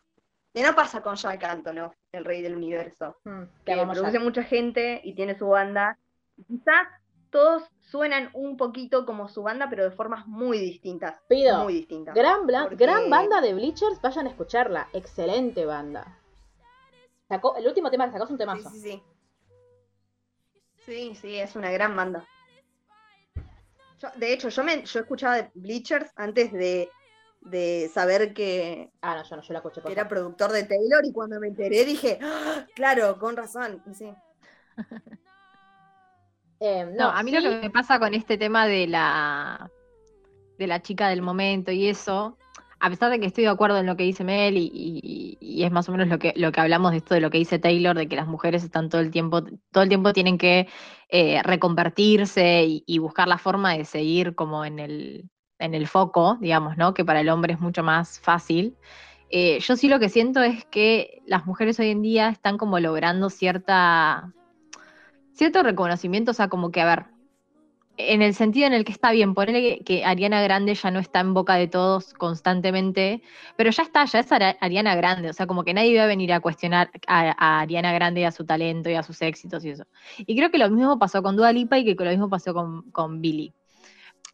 [0.54, 3.18] Y no pasa con Jack Antonoff, el rey del universo.
[3.24, 4.22] mm, Que produce Jack.
[4.24, 5.98] mucha gente y tiene su banda.
[6.48, 6.88] Quizás
[7.32, 11.15] todos suenan un poquito como su banda, pero de formas muy distintas.
[11.28, 12.13] Pido, Muy distintas.
[12.15, 14.89] Gran, bla- Porque- gran banda de Bleachers, vayan a escucharla.
[14.94, 16.20] Excelente banda.
[17.28, 18.70] Sacó, el último tema que sacó es un Sí, temazo.
[18.72, 19.04] sí, sí.
[20.86, 22.28] Sí, sí, es una gran banda.
[24.00, 26.89] Yo- de hecho, yo me yo escuchaba de Bleachers antes de,
[27.42, 30.10] de saber que, Ah, no, yo no, yo la escuché por era favor.
[30.18, 33.84] productor de Taylor y cuando me enteré dije, "Ah, claro, con razón.
[33.86, 34.13] y sí.
[36.60, 39.69] Eh, No, a mí lo que me pasa con este tema de la
[40.58, 42.38] de la chica del momento y eso,
[42.82, 45.63] a pesar de que estoy de acuerdo en lo que dice Mel y, y- y
[45.63, 47.60] es más o menos lo que, lo que hablamos de esto de lo que dice
[47.60, 49.41] Taylor, de que las mujeres están todo el tiempo,
[49.72, 50.67] todo el tiempo tienen que
[51.08, 56.38] eh, reconvertirse y, y buscar la forma de seguir como en el, en el foco,
[56.41, 56.93] digamos, ¿no?
[56.93, 58.76] Que para el hombre es mucho más fácil.
[59.30, 62.80] Eh, yo sí lo que siento es que las mujeres hoy en día están como
[62.82, 64.34] logrando cierta
[65.39, 67.06] cierto reconocimiento, o sea, como que, a ver,
[67.97, 71.21] en el sentido en el que está bien, ponerle que, Ariana Grande ya no está
[71.21, 73.21] en boca de todos constantemente,
[73.56, 76.32] pero ya está, ya es Ariana Grande, o sea, como que nadie va a venir
[76.34, 79.86] a cuestionar a, Ariana Grande y a su talento y a sus éxitos y eso.
[80.17, 82.91] Y creo que lo mismo pasó con Dua Lipa y que lo mismo pasó con,
[82.91, 83.54] con Billie.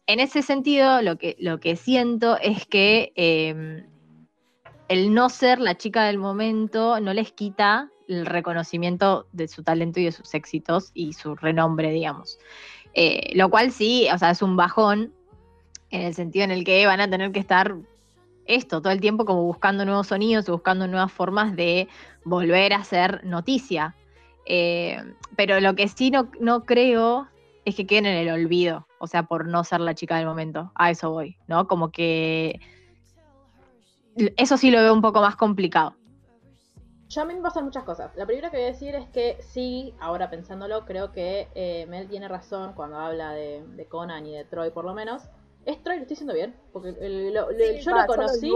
[0.06, 3.84] En ese sentido, lo que, lo que siento es que eh,
[4.88, 10.00] el no ser la chica del momento no les quita el reconocimiento de su talento
[10.00, 12.38] y de sus éxitos y su renombre, digamos.
[12.94, 15.12] Eh, lo cual sí, o sea, es un bajón
[15.90, 17.76] en el sentido en el que van a tener que estar
[18.46, 21.88] esto todo el tiempo como buscando nuevos sonidos y buscando nuevas formas de
[22.24, 23.94] volver a hacer noticia.
[24.46, 25.02] Eh,
[25.36, 27.28] pero lo que sí no, no creo
[27.64, 30.70] es que queden en el olvido, o sea, por no ser la chica del momento.
[30.76, 31.66] A eso voy, ¿no?
[31.66, 32.60] Como que
[34.36, 35.96] eso sí lo veo un poco más complicado.
[37.08, 38.10] Yo a mí me pasan muchas cosas.
[38.16, 42.08] La primera que voy a decir es que sí, ahora pensándolo, creo que eh, Mel
[42.08, 45.22] tiene razón cuando habla de, de Conan y de Troy por lo menos.
[45.64, 45.96] ¿Es Troy?
[45.96, 46.56] ¿Lo estoy diciendo bien?
[46.72, 48.52] Porque el- lo- le- yo lo conocí...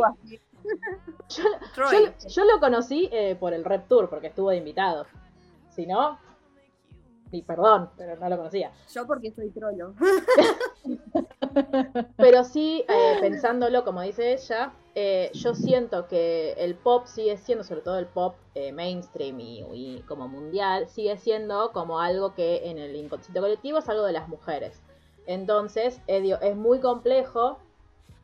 [1.31, 2.07] Yo, Troy.
[2.07, 5.07] yo- yo lo conocí eh, por el Rep Tour, porque estuvo de invitado.
[5.71, 6.19] Si no...
[7.33, 8.73] Y perdón, pero no lo conocía.
[8.93, 9.95] Yo porque soy trolo.
[12.17, 17.65] Pero sí, eh, pensándolo, como dice ella, eh, yo siento que el pop sigue siendo,
[17.65, 22.69] sobre todo el pop eh, mainstream y, y como mundial, sigue siendo como algo que
[22.71, 24.81] en el inconsciente colectivo es algo de las mujeres.
[25.27, 27.59] Entonces, eh, digo, es muy complejo.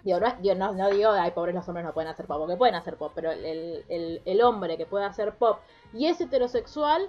[0.04, 2.38] Digo, no, es- digo, no, no digo, ay, pobres los hombres no pueden hacer pop,
[2.38, 5.58] porque pueden hacer pop, pero el, el- el hombre que puede hacer pop
[5.92, 7.08] y es heterosexual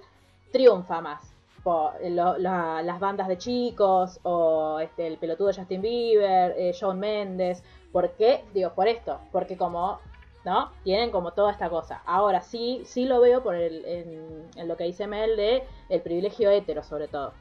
[0.52, 1.22] triunfa más.
[1.67, 7.62] Lo- la- las bandas de chicos, o este, el pelotudo Justin Bieber, eh, Shawn Mendes.
[7.91, 8.43] ¿Por qué?
[8.53, 9.99] Digo, por esto, porque como,
[10.45, 10.71] ¿no?
[10.84, 12.01] Tienen como toda esta cosa.
[12.06, 16.01] Ahora sí, sí lo veo por el, en, en lo que dice Mel de el
[16.01, 17.34] privilegio hetero, sobre todo.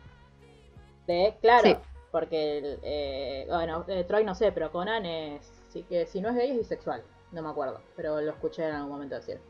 [1.06, 1.76] De, claro, Sí.
[2.10, 6.30] porque, el, eh, bueno, eh, Troy no sé, pero Conan es, sí que si no
[6.30, 9.40] es gay es bisexual, no me acuerdo, pero lo escuché en algún momento decir.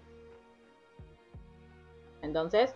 [2.22, 2.74] Entonces,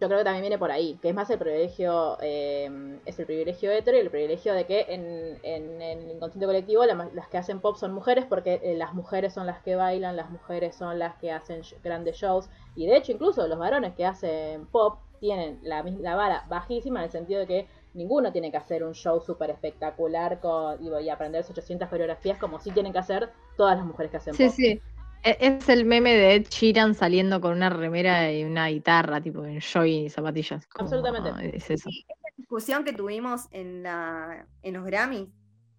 [0.00, 3.26] yo creo que también viene por ahí, que es más el privilegio, eh, es el
[3.26, 7.28] privilegio hetero y el privilegio de que en, en- en el inconsciente colectivo la las
[7.28, 10.76] que hacen pop son mujeres porque eh, las mujeres son las que bailan, las mujeres
[10.76, 14.98] son las que hacen grandes shows y de hecho incluso los varones que hacen pop
[15.20, 18.84] tienen la, mis- la vara bajísima en el sentido de que ninguno tiene que hacer
[18.84, 23.30] un show súper espectacular con, y, y aprenderse 800 coreografías como sí tienen que hacer
[23.56, 24.56] todas las mujeres que hacen Sí, pop.
[24.56, 24.82] sí.
[25.22, 29.44] E- Es el meme de Ed Sheeran saliendo con una remera y una guitarra, tipo
[29.44, 30.66] en jogging y zapatillas.
[30.68, 31.56] Como, Absolutamente.
[31.56, 31.90] Es eso.
[32.36, 35.28] discusión que tuvimos en, la, en los Grammys,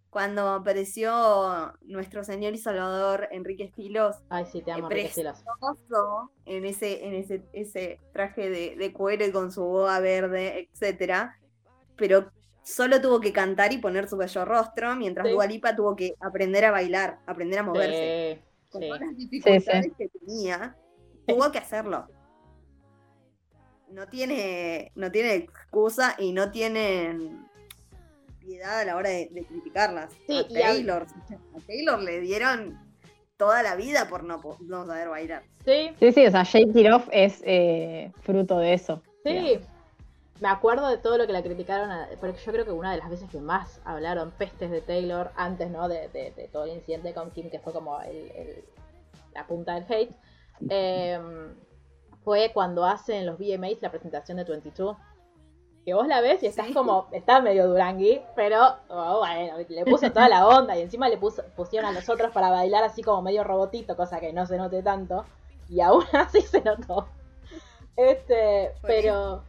[0.10, 5.44] cuando apareció nuestro señor y salvador Enrique Estilos, Ay, sí, te amo, Eh, Enrique Silos.
[5.44, 10.70] famoso en ese, en ese, ese traje de, de cuero y con su boa verde,
[10.74, 11.38] etcétera,
[11.96, 12.32] pero
[12.64, 15.34] solo tuvo que cantar y poner su bello rostro, mientras Sí.
[15.34, 18.42] Dua Lipa tuvo que aprender a bailar, aprender a moverse.
[18.42, 18.44] Sí,
[18.78, 18.88] Con sí.
[18.88, 20.76] todas las dificultades que tenía,
[21.28, 22.08] tuvo que hacerlo.
[23.90, 27.46] No tiene, no tiene excusa y no tienen
[28.40, 30.12] piedad a la hora de, de criticarlas.
[30.28, 31.06] Sí, a Taylor,
[31.56, 32.78] a Taylor le dieron
[33.38, 35.44] toda la vida por no, po- no saber bailar.
[35.64, 39.02] Sí, Sí, sí, o sea, Shake It Off es eh, fruto de eso.
[39.24, 39.60] Sí,
[40.40, 42.98] me acuerdo de todo lo que la criticaron, a- porque yo creo que una de
[42.98, 46.72] las veces que más hablaron pestes de Taylor, antes no de, de- de todo el
[46.74, 48.66] incidente con Kim, que fue como el- el-
[49.34, 50.12] la punta del hate,
[50.70, 51.20] eh,
[52.24, 54.98] fue cuando hacen los VMAs la presentación de 22.
[55.86, 56.74] Que vos la ves y estás Sí.
[56.74, 61.18] como, está medio durangui, pero oh, bueno, le puso toda la onda y encima le
[61.18, 64.58] puso, pusieron a los otros para bailar así como medio robotito, cosa que no se
[64.58, 65.24] note tanto,
[65.70, 67.08] y aún así se notó.
[67.96, 69.44] Este, pero,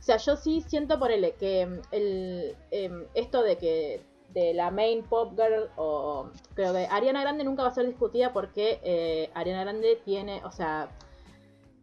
[0.00, 4.00] o sea, yo sí siento por el que mm, el, em, esto de que
[4.32, 8.32] de la main pop girl o creo que Ariana Grande nunca va a ser discutida
[8.32, 10.88] porque eh, Ariana Grande tiene, o sea,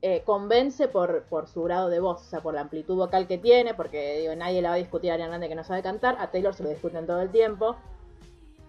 [0.02, 3.38] eh, convence por, por su grado de voz, o sea, por la amplitud vocal que
[3.38, 6.18] tiene, porque digo, nadie la va a discutir a Ariana Grande que no sabe cantar,
[6.20, 7.76] a Taylor se lo discuten todo el tiempo.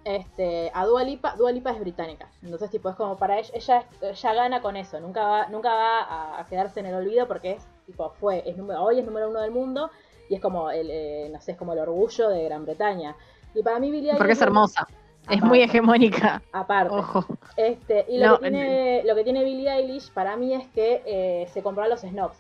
[0.09, 3.85] Este, a Dua Lipa, Dua Lipa es británica, entonces tipo es como para ella, ella,
[4.01, 7.53] ella gana con eso, nunca va, nunca va a, a quedarse en el olvido porque
[7.53, 9.90] es tipo fue, es número, hoy es número uno del mundo
[10.31, 13.16] y es como el, eh, no sé, es como el orgullo de Gran Bretaña.
[13.55, 14.87] Y para mí Billie Porque es hermosa.
[15.29, 16.40] Es muy hegemónica.
[16.53, 16.94] Aparte.
[16.94, 17.27] Ojo.
[17.57, 21.03] Este, y lo, No, que tiene, lo que tiene Billie Eilish para mí es que
[21.05, 22.38] eh, se compró a los snobs.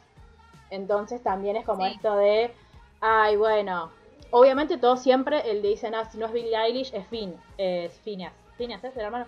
[0.70, 1.92] Entonces también es como Sí.
[1.96, 2.50] esto de,
[3.00, 3.90] ay, bueno,
[4.30, 7.92] obviamente todo siempre el de dicen, ah, si no es Billie Eilish, es Finn, es
[8.00, 8.32] Phineas.
[8.56, 9.26] Phineas, ¿es el hermano?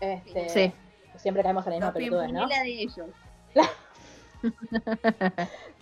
[0.00, 0.72] Este, Sí.
[1.16, 2.40] Siempre caemos en la misma pelotudez, ¿no?
[2.48, 3.08] Pimpinela de ellos.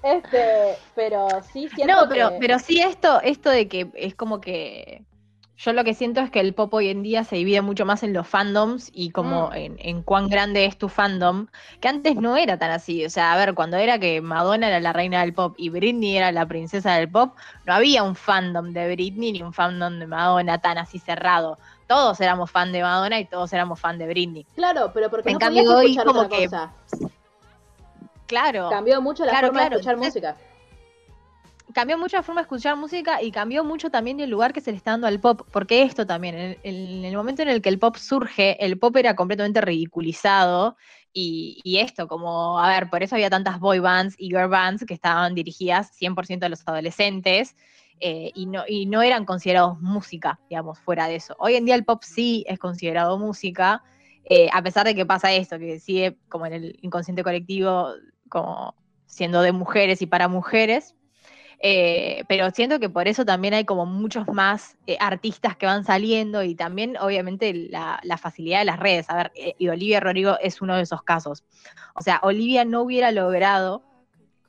[0.02, 4.40] Este, pero sí siento No, pero, que- pero sí esto, esto de que es como
[4.40, 5.02] que
[5.58, 8.02] yo lo que siento es que el pop hoy en día se divide mucho más
[8.02, 9.54] en los fandoms y como Mm.
[9.54, 11.46] en, en cuán grande es tu fandom,
[11.80, 13.04] que antes no era tan así.
[13.04, 16.16] O sea, a ver, cuando era que Madonna era la reina del pop y Britney
[16.16, 20.06] era la princesa del pop, no había un fandom de Britney ni un fandom de
[20.06, 21.58] Madonna tan así cerrado.
[21.86, 24.44] Todos éramos fan de Madonna y todos éramos fan de Britney.
[24.56, 26.72] Claro, pero porque En no cambio, podías hoy escuchar como otra que- cosa.
[28.26, 28.68] Claro.
[28.70, 30.36] Cambió mucho la Claro, forma claro, de escuchar música.
[31.72, 34.70] Cambió mucho la forma de escuchar música y cambió mucho también el lugar que se
[34.70, 37.68] le está dando al pop, porque esto también, en, en el momento en el que
[37.68, 40.76] el pop surge, el pop era completamente ridiculizado
[41.18, 44.92] y, esto, como, a ver, por eso había tantas boy bands y girl bands que
[44.92, 47.56] estaban dirigidas 100% a los adolescentes
[48.00, 51.34] eh, y, no, y no eran considerados música, digamos, fuera de eso.
[51.38, 53.82] Hoy en día el pop sí es considerado música,
[54.26, 57.94] eh, a pesar de que pasa esto, que sigue como en el inconsciente colectivo,
[58.28, 58.74] como
[59.06, 60.96] siendo de mujeres y para mujeres,
[61.60, 65.84] eh, pero siento que por eso también hay como muchos más eh, artistas que van
[65.84, 69.08] saliendo y también obviamente la, facilidad de las redes.
[69.08, 71.44] A ver, eh, y Olivia Rodrigo es uno de esos casos.
[71.94, 73.82] O sea, Olivia no hubiera logrado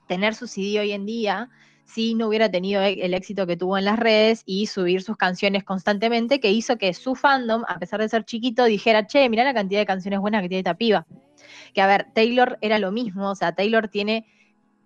[0.07, 1.49] tener su CD hoy en día
[1.85, 5.15] si no hubiera tenido e- el éxito que tuvo en las redes y subir sus
[5.15, 9.45] canciones constantemente, que hizo que su fandom, a pesar de ser chiquito, dijera, che, mirá
[9.45, 11.07] la cantidad de canciones buenas que tiene esta piba.
[11.73, 14.25] Que a ver, Taylor era lo mismo, o sea, Taylor tiene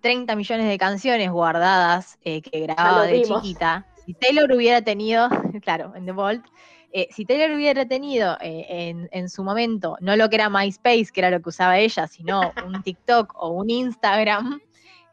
[0.02, 3.42] 30 millones de canciones guardadas eh, que grababa de vimos.
[3.42, 3.86] chiquita.
[4.04, 5.28] Si Taylor hubiera tenido,
[5.62, 6.44] claro, en The Vault,
[6.92, 11.06] eh, si Taylor hubiera tenido eh, en, en su momento, no lo que era MySpace,
[11.12, 14.60] que era lo que usaba ella, sino un TikTok o un Instagram,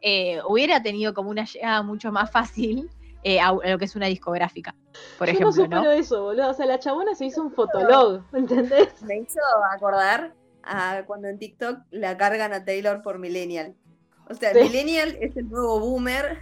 [0.02, 2.90] eh, hubiera tenido como una llegada mucho más fácil
[3.22, 4.74] eh, a, a lo que es una discográfica,
[5.18, 5.76] por Yo ejemplo, no ¿no?
[5.76, 6.50] supero eso, boludo.
[6.50, 9.02] O sea, la chabona se hizo un fotolog, ¿entendés?
[9.02, 9.40] Me hizo
[9.74, 13.74] acordar a cuando en TikTok la cargan a Taylor por Millennial.
[14.30, 14.60] O sea, Sí.
[14.62, 16.38] Millennial es el nuevo boomer.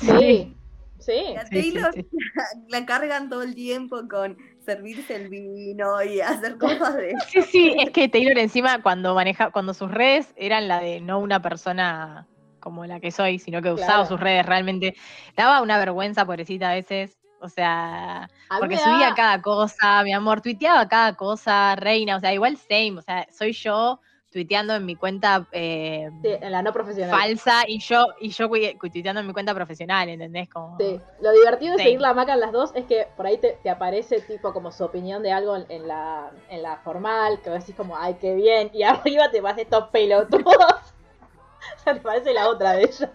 [0.00, 0.54] Sí.
[0.98, 1.12] Sí.
[1.12, 2.06] Y a Sí, sí, Taylor sí.
[2.68, 7.14] la cargan todo el tiempo con servirse el vino y hacer cosas de.
[7.28, 11.18] Sí, sí, es que Taylor encima cuando maneja, cuando sus redes eran la de no
[11.18, 12.28] una persona
[12.60, 14.06] como la que soy, sino que usaba Claro.
[14.06, 14.94] sus redes realmente,
[15.36, 17.18] daba una vergüenza, pobrecita, a veces.
[17.40, 22.20] O sea, A porque subía da- cada cosa, mi amor, tuiteaba cada cosa, reina, o
[22.20, 23.98] sea, igual same, o sea, soy yo
[24.32, 27.10] tuiteando en mi cuenta eh, Sí, en la no profesional.
[27.10, 28.48] falsa y yo, y yo
[28.80, 30.48] tuiteando en mi cuenta profesional, ¿entendés?
[30.48, 30.98] Como, Sí.
[31.20, 31.84] Lo divertido de Sí.
[31.84, 34.72] seguir la maca en las dos es que por ahí te, te aparece tipo como
[34.72, 38.34] su opinión de algo en, en la, en la formal, que decís como, ay, qué
[38.34, 40.46] bien, y arriba te vas estos pelotudos.
[40.46, 43.12] o sea, te parece la otra de ella.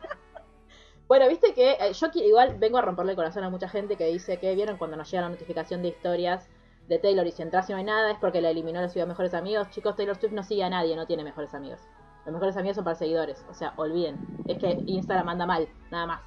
[1.08, 4.06] Bueno, viste que eh, yo igual vengo a romperle el corazón a mucha gente que
[4.08, 6.50] dice que vieron cuando nos llega la notificación de historias
[6.88, 9.06] de Taylor y si entras y no hay nada es porque la eliminó la ciudad
[9.06, 9.70] de mejores amigos.
[9.72, 11.82] Chicos, Taylor Swift no sigue a nadie, no tiene mejores amigos.
[12.26, 13.46] Los mejores amigos son para seguidores.
[13.50, 14.18] O sea, olviden.
[14.48, 16.22] Es que Instagram anda mal, nada más.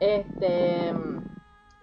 [0.00, 0.92] Este.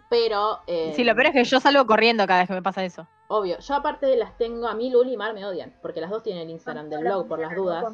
[0.10, 0.60] Pero.
[0.68, 3.08] eh, Sí, lo peor es que yo salgo corriendo cada vez que me pasa eso.
[3.28, 3.60] Obvio.
[3.60, 4.68] Yo aparte las tengo.
[4.68, 5.74] A mí, Luli y Mar me odian.
[5.82, 7.94] Porque las dos tienen el Instagram del blog por las dudas.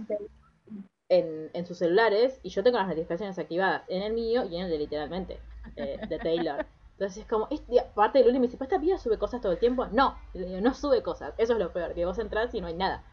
[1.10, 2.40] En, en sus celulares.
[2.44, 3.84] Y yo tengo las notificaciones activadas.
[3.88, 5.40] En el mío y en el de literalmente.
[5.76, 6.66] eh, de Taylor.
[6.94, 7.48] Entonces es como.
[7.52, 9.88] este- aparte de Luli me dice, ¿pues esta piba sube cosas todo el tiempo?
[9.92, 10.18] No.
[10.34, 11.34] Y le digo, no sube cosas.
[11.38, 11.94] Eso es lo peor.
[11.94, 13.04] Que vos entras y no hay nada.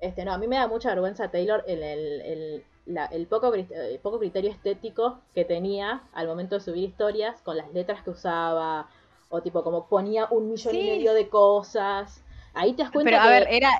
[0.00, 3.52] Este, no, a mí me da mucha vergüenza Taylor el, el, el, la- el poco,
[3.54, 8.10] el poco criterio estético que tenía al momento de subir historias con las letras que
[8.10, 8.88] usaba
[9.30, 12.22] o tipo como ponía un millón y medio de cosas.
[12.52, 13.70] Ahí te das cuenta Pero a que ver, era,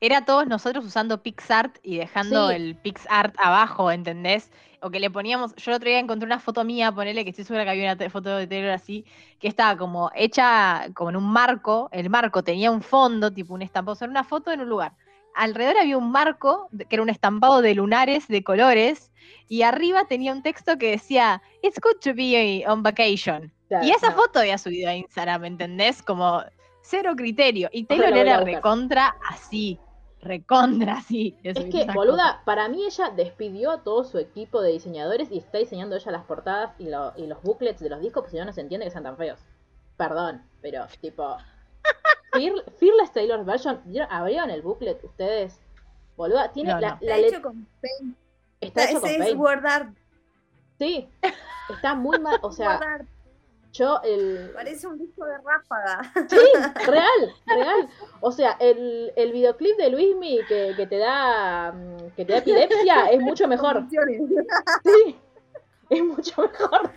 [0.00, 2.54] era todos nosotros usando PixArt y dejando Sí.
[2.54, 4.50] el PixArt abajo, ¿entendés?
[4.82, 7.44] O que le poníamos, yo el otro día encontré una foto mía, ponele que estoy
[7.44, 9.04] segura que había una foto de Taylor así,
[9.38, 13.62] que estaba como hecha como en un marco, el marco tenía un fondo, tipo un
[13.62, 14.92] estampado, o sea, era una foto en un lugar.
[15.34, 19.12] Alrededor había un marco, que era un estampado de lunares, de colores,
[19.48, 23.52] y arriba tenía un texto que decía, It's good to be on vacation.
[23.68, 24.16] Claro, Y esa no.
[24.16, 26.02] foto había subido a Instagram, ¿entendés?
[26.02, 26.42] Como
[26.82, 27.68] cero criterio.
[27.72, 29.78] Y sea, Taylor lo voy a era recontra así.
[30.26, 31.36] Recontra así.
[31.42, 35.38] de Es que, boluda, para mí ella despidió a todo su equipo de diseñadores y
[35.38, 38.38] está diseñando ella las portadas y, lo- y los booklets de los discos, pues si
[38.38, 39.40] no, no se entiende que sean tan feos.
[39.96, 41.36] Perdón, pero tipo.
[42.32, 45.58] Fear- Fearless Taylor Version, ¿vieron- ¿abrieron el booklet ustedes?
[46.16, 46.98] Boluda, tiene No, la, no.
[47.02, 48.16] la Está hecho con paint.
[48.60, 49.36] está hecho con paint.
[49.38, 49.94] word art.
[50.78, 51.08] Sí,
[51.70, 52.38] está muy mal.
[52.42, 53.06] O sea, word art.
[53.76, 54.50] Yo el.
[54.54, 56.12] Parece un disco de ráfaga.
[56.28, 56.36] Sí,
[56.86, 57.88] real, real.
[58.20, 62.38] O sea, el, el videoclip de Luismi que, que te da mm, que te da
[62.38, 63.84] epilepsia es mucho mejor.
[64.84, 65.16] Sí,
[65.90, 66.90] es mucho mejor.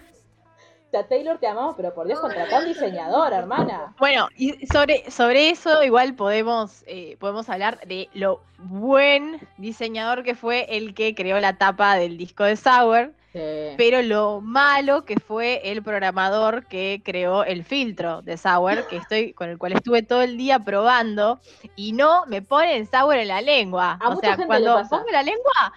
[1.08, 3.94] Taylor te amamos, pero por Dios, contratá un diseñador, hermana.
[4.00, 10.36] Bueno, y sobre, sobre eso igual podemos, eh, podemos hablar de lo buen diseñador que
[10.36, 13.76] fue el que creó la tapa del disco de Sour, Sí.
[13.78, 19.34] pero lo malo que fue el programador que creó el filtro de Sour, que estoy,
[19.34, 21.40] con el cual estuve todo el día probando,
[21.76, 24.00] y no me ponen Sour en la lengua.
[24.02, 25.74] A o sea, cuando pongo la lengua,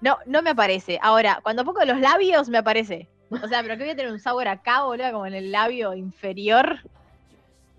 [0.00, 0.98] no, no me aparece.
[1.02, 3.08] Ahora, cuando pongo los labios, me aparece.
[3.30, 5.92] O sea, pero que voy a tener un Sour acá, boludo, como en el labio
[5.92, 6.78] inferior.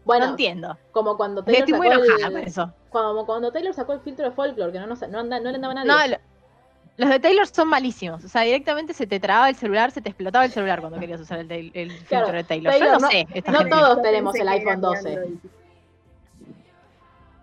[0.03, 0.77] Bueno, no entiendo.
[0.91, 2.73] como cuando Estoy Taylor muy sacó enojada el, con eso.
[2.89, 5.71] como cuando Taylor sacó el filtro de folklore, que no, no, anda- no le andaba
[5.71, 6.11] a nadie.
[6.11, 6.17] No,
[6.97, 8.23] los de Taylor son malísimos.
[8.23, 11.19] O sea, directamente se te trababa el celular, se te explotaba el celular cuando querías
[11.19, 12.71] usar el, filtro Claro, de Taylor.
[12.73, 13.25] Taylor Yo no, no- sé.
[13.25, 13.69] no gente.
[13.69, 15.09] todos tenemos el iPhone era 12.
[15.09, 15.35] Android.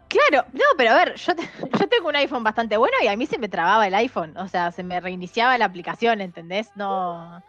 [0.09, 1.43] Claro, no, pero a ver, yo, te-
[1.81, 4.37] yo tengo un iPhone bastante bueno y a mí se me trababa el iPhone.
[4.37, 6.71] O sea, se me reiniciaba la aplicación, ¿entendés?
[6.75, 7.43] No.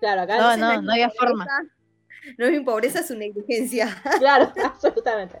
[0.00, 1.46] Claro, acá No, no, no, no había forma.
[2.36, 3.88] No es mi pobreza, es su negligencia.
[4.18, 5.40] Claro, absolutamente.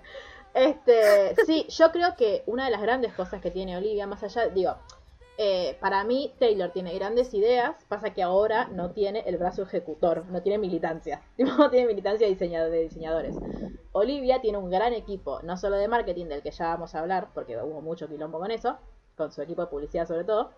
[0.54, 4.48] Este, sí, yo creo que una de las grandes cosas que tiene Olivia, más allá,
[4.48, 4.76] digo,
[5.38, 10.26] eh, para mí Taylor tiene grandes ideas, pasa que ahora no tiene el brazo ejecutor,
[10.26, 13.36] no tiene militancia, no tiene militancia de, diseñado- de diseñadores.
[13.92, 17.28] Olivia tiene un gran equipo, no solo de marketing, del que ya vamos a hablar,
[17.34, 18.76] porque hubo mucho quilombo con eso,
[19.16, 20.50] con su equipo de publicidad sobre todo,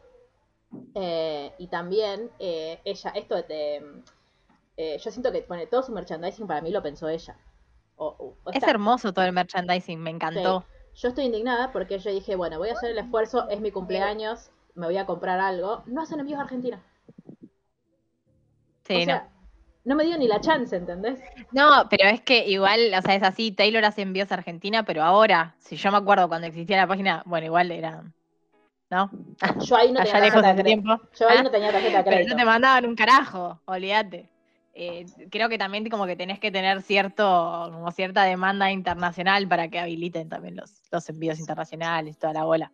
[0.95, 4.03] eh, y también eh, ella, esto de...
[4.77, 7.37] eh, yo siento que pone todo su merchandising para mí lo pensó ella.
[7.97, 10.65] O- o- o Es está- hermoso todo el merchandising, me encantó.
[10.95, 14.51] yo estoy indignada porque yo dije, bueno, voy a hacer el esfuerzo, es mi cumpleaños,
[14.75, 15.83] me voy a comprar algo.
[15.87, 16.83] No hacen envíos a Argentina.
[18.87, 19.29] Sí, o sea,
[19.85, 19.95] no.
[19.95, 21.21] me dio ni la chance, ¿entendés?
[21.53, 21.83] no.
[21.83, 25.03] No, pero es que igual, o sea, es así, Taylor hace envíos a Argentina, pero
[25.03, 28.03] ahora, si yo me acuerdo cuando existía la página, bueno, igual era.
[28.91, 29.09] ¿No?
[29.61, 31.01] Yo ahí no tenía tarjeta de tiempo.
[31.19, 32.35] Yo ahí Ah, no tenía tarjeta de Pero crédito.
[32.35, 34.29] no te mandaban un carajo, olvídate.
[34.75, 39.69] Eh, creo que también como que tenés que tener cierto, como cierta demanda internacional para
[39.69, 42.73] que habiliten también los, los envíos internacionales, toda la bola.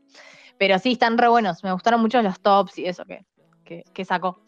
[0.58, 1.62] Pero sí, están re buenos.
[1.62, 3.24] Me gustaron mucho los tops y eso que,
[3.64, 4.40] que, que sacó.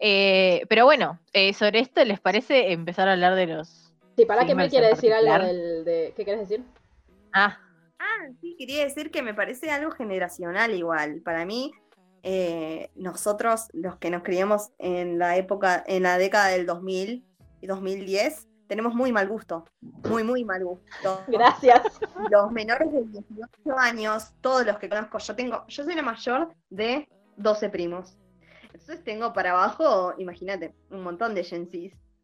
[0.00, 3.92] Eh, pero bueno, eh, sobre esto, ¿les parece empezar a hablar de los.
[4.16, 6.14] Sí, para que me quiere decir algo del, de...
[6.16, 6.64] ¿Qué querés decir?
[7.34, 7.58] Ah,
[7.98, 11.22] Ah, sí, quería decir que me parece algo generacional igual.
[11.22, 11.72] Para mí,
[12.22, 17.24] eh, nosotros, los que nos criamos en la época, en la década del 2000
[17.60, 19.64] y 2010, tenemos muy mal gusto.
[20.08, 21.24] Muy, muy mal gusto.
[21.28, 21.82] Gracias.
[22.30, 26.48] Los menores de 18 años, todos los que conozco, yo tengo, yo soy la mayor
[26.70, 28.16] de 12 primos.
[28.64, 31.68] Entonces tengo para abajo, imagínate, un montón de Gen.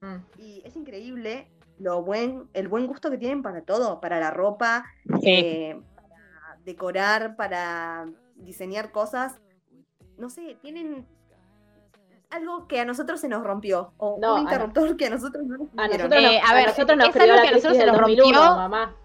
[0.01, 0.16] Mm.
[0.38, 4.84] Y es increíble lo buen, el buen gusto que tienen para todo, para la ropa,
[5.20, 5.30] Sí.
[5.30, 9.40] eh, para decorar, para diseñar cosas.
[10.18, 11.07] No sé, tienen
[12.33, 15.11] algo que a nosotros se nos rompió, o No, a un no- interruptor que a
[15.11, 17.49] nosotros no nos A nosotros, Eh, nos, a a ver, nosotros nos es algo que
[17.49, 18.57] a nosotros se nos 2001, rompió.
[18.57, 18.97] mamá.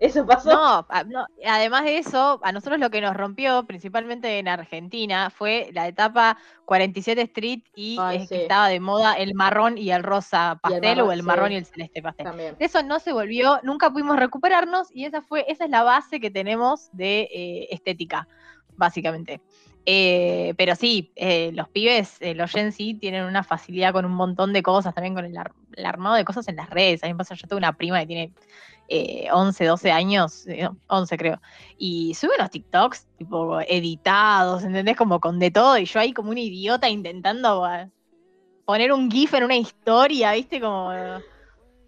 [0.00, 0.50] Eso pasó.
[0.52, 5.30] No, a- no, además de eso, a nosotros lo que nos rompió, principalmente en Argentina,
[5.30, 8.42] fue la etapa 47 Street y Ay, es que sí.
[8.42, 11.24] estaba de moda el marrón y el rosa Y el pastel o el sí.
[11.26, 12.26] marrón y el celeste pastel.
[12.26, 12.56] También.
[12.58, 16.32] Eso no se volvió, nunca pudimos recuperarnos y esa fue, esa es la base que
[16.32, 18.26] tenemos de eh, estética,
[18.76, 19.40] básicamente.
[19.84, 24.12] Eh, pero sí, eh, los pibes, eh, los Gen Z, tienen una facilidad con un
[24.12, 27.02] montón de cosas, también con el, ar- el armado de cosas en las redes.
[27.02, 28.32] A mí me pasa, yo tengo una prima que tiene
[28.88, 31.40] eh, 11, 12 años, eh, no, 11 creo,
[31.76, 34.96] y sube unos TikToks tipo editados, ¿entendés?
[34.96, 37.66] Como con de todo, y yo ahí como un idiota intentando
[38.64, 40.60] poner un GIF en una historia, ¿viste?
[40.60, 40.92] Como...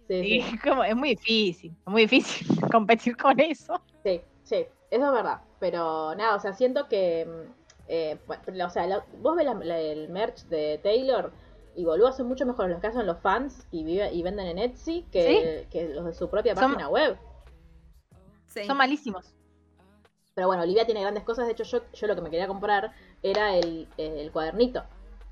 [0.07, 3.81] Sí, como, es muy difícil, es muy difícil competir con eso.
[4.03, 5.41] Sí, sí, eso es verdad.
[5.59, 7.27] Pero nada, o sea, siento que.
[7.87, 11.31] Eh, o sea, la- vos ves la- la- el merch de Taylor
[11.75, 14.59] y boludo, son mucho mejor los que hacen los fans y, vive, y venden en
[14.59, 17.17] Etsy que, que los de su propia Son- página web.
[18.47, 18.63] Sí.
[18.65, 19.33] Son malísimos.
[20.33, 21.45] Pero bueno, Olivia tiene grandes cosas.
[21.45, 22.91] De hecho, yo, yo lo que me quería comprar
[23.23, 24.83] era el, el cuadernito.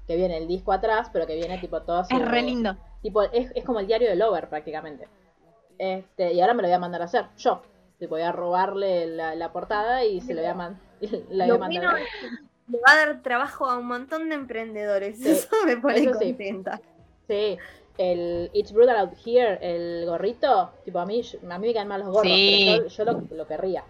[0.07, 2.13] Que viene el disco atrás, pero que viene tipo todo así.
[2.15, 2.75] Es re lindo.
[3.01, 5.07] Tipo, es, es como el diario de Lover prácticamente.
[5.77, 7.61] Este, y ahora me lo voy a mandar a hacer, yo.
[8.07, 10.79] Voy a robarle la, la portada y se lo voy a, man-
[11.29, 11.81] la voy a Lo mandar.
[11.91, 12.27] bueno es que
[12.71, 15.17] le va a dar trabajo a un montón de emprendedores.
[15.19, 16.29] Sí, Eso me pone eso sí.
[16.29, 16.79] contenta.
[17.27, 17.57] Sí,
[17.97, 21.99] el It's Brutal Out Here, el gorrito, tipo a mí, a mí me quedan mal
[22.01, 22.65] los gorros, Sí.
[22.77, 23.83] pero yo, yo lo, lo querría.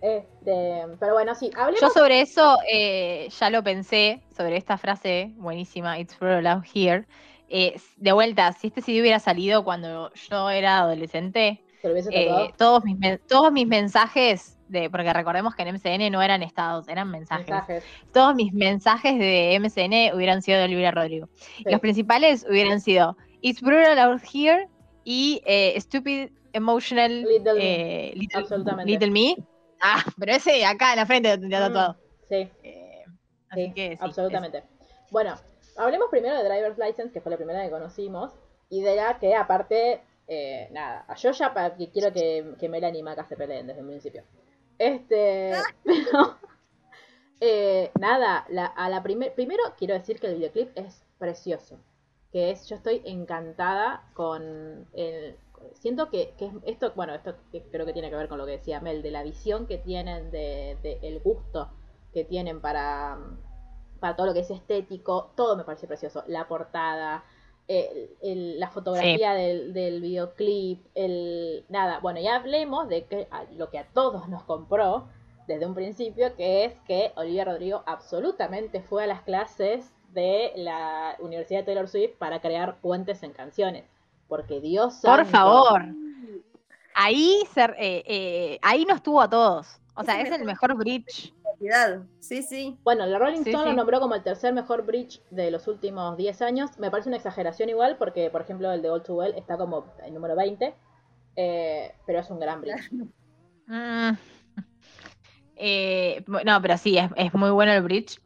[0.00, 1.80] Este, pero bueno, sí, hablemos.
[1.80, 7.06] Yo sobre eso eh, ya lo pensé, sobre esta frase buenísima, It's for Love Here.
[7.48, 11.65] Eh, de vuelta, si este CD hubiera salido cuando yo era adolescente, ¿Te lo hubiese
[11.82, 16.88] eh, todos, mis, todos mis mensajes, de, porque recordemos que en MCN no eran estados,
[16.88, 17.48] eran mensajes.
[17.48, 17.84] mensajes.
[18.12, 21.28] Todos mis mensajes de MCN hubieran sido de Olivia Rodrigo.
[21.58, 21.64] Sí.
[21.66, 24.68] Los principales hubieran sido It's Brutal Out Here
[25.04, 28.10] y eh, Stupid Emotional Little Me.
[28.10, 28.12] eh,
[28.84, 29.36] Little, Me.
[29.80, 31.96] Ah, pero ese acá en la frente lo tendría Mm, tatuado.
[32.28, 32.50] Sí,
[33.50, 34.64] así sí, que sí, absolutamente.
[35.10, 35.36] Bueno,
[35.76, 38.32] hablemos primero de Driver's License, que fue la primera que conocimos,
[38.68, 43.00] y de la que aparte, eh, nada, yo ya pa- que quiero que, que Melanie
[43.00, 44.24] y Maca se peleen desde el principio.
[44.78, 45.52] Este,
[45.84, 46.38] pero,
[47.40, 51.78] eh, nada, la- a la primer, primero quiero decir que el videoclip es precioso,
[52.32, 55.36] que es, yo estoy encantada con el,
[55.74, 57.34] siento que, que es- esto, bueno, esto
[57.70, 60.30] creo que tiene que ver con lo que decía Mel, de la visión que tienen,
[60.30, 61.70] de, de el gusto
[62.12, 63.18] que tienen para,
[64.00, 66.24] para todo lo que es estético, todo me parece precioso.
[66.26, 67.24] La portada,
[67.68, 71.98] el- el- la fotografía del, del videoclip, el nada.
[72.00, 75.08] Bueno, ya hablemos de que, a- lo que a todos nos compró
[75.46, 81.16] desde un principio, que es que Olivia Rodrigo absolutamente fue a las clases de la
[81.20, 83.84] Universidad de Taylor Swift para crear puentes en canciones.
[84.28, 85.82] Porque Dios Por santo, favor.
[86.94, 89.78] Ahí, ser, eh, eh, ahí nos tuvo a todos.
[89.94, 91.32] O sea, es el mejor bridge.
[91.60, 92.02] Realidad.
[92.20, 92.78] Sí, sí.
[92.84, 93.70] Bueno, la Rolling Sí, Stone sí.
[93.70, 96.78] lo nombró como el tercer mejor bridge de los últimos 10 años.
[96.78, 99.86] Me parece una exageración igual, porque, por ejemplo, el de All Too Well está como
[100.04, 100.74] el número 20,
[101.36, 102.90] eh, pero es un gran bridge.
[103.66, 104.12] Mm.
[105.56, 108.20] Eh, no, pero sí, es, es muy bueno el bridge.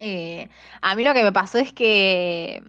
[0.00, 0.48] Eh,
[0.82, 2.62] a mí lo que me pasó es que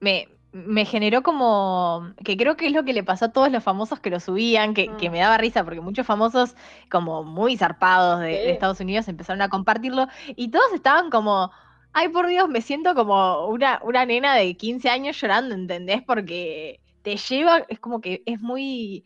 [0.00, 3.62] me, me generó como, que creo que es lo que le pasó a todos los
[3.62, 5.12] famosos que lo subían, que, que Mm.
[5.12, 6.54] me daba risa, porque muchos famosos
[6.90, 8.50] como muy zarpados de, de.
[8.50, 11.50] Estados Unidos empezaron a compartirlo y todos estaban como...
[11.92, 16.02] Ay, por Dios, me siento como una, una nena de 15 años llorando, ¿entendés?
[16.02, 19.04] Porque te lleva, es como que es muy,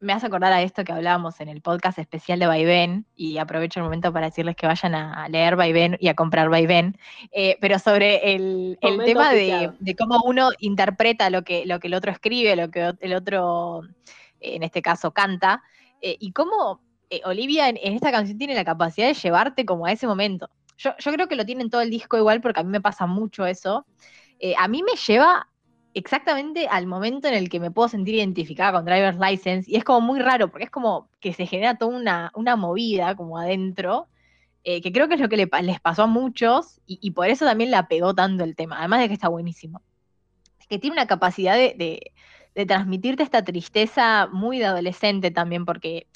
[0.00, 3.80] me hace acordar a esto que hablábamos en el podcast especial de Vaivén, y aprovecho
[3.80, 6.98] el momento para decirles que vayan a leer Vaivén y a comprar Vaivén,
[7.32, 12.10] eh, pero sobre el, tema de, cómo uno interpreta lo que, lo que el otro
[12.10, 13.82] escribe, lo que el otro,
[14.40, 15.62] en este caso, canta,
[16.00, 16.80] eh, y cómo
[17.10, 20.48] eh, Olivia en, en esta canción tiene la capacidad de llevarte como a ese momento.
[20.78, 22.80] Yo, yo creo que lo tiene en todo el disco igual, porque a mí me
[22.80, 23.84] pasa mucho eso.
[24.38, 25.49] Eh, a mí me lleva
[25.94, 29.84] exactamente al momento en el que me puedo sentir identificada con Driver's License y es
[29.84, 34.08] como muy raro porque es como que se genera toda una, una movida como adentro
[34.64, 37.44] eh, que creo que es lo que les pasó a muchos y, y por eso
[37.46, 39.82] también la pegó tanto el tema, además de que está buenísimo.
[40.60, 42.12] Es que tiene una capacidad de, de-
[42.54, 46.08] de transmitirte esta tristeza muy de adolescente también porque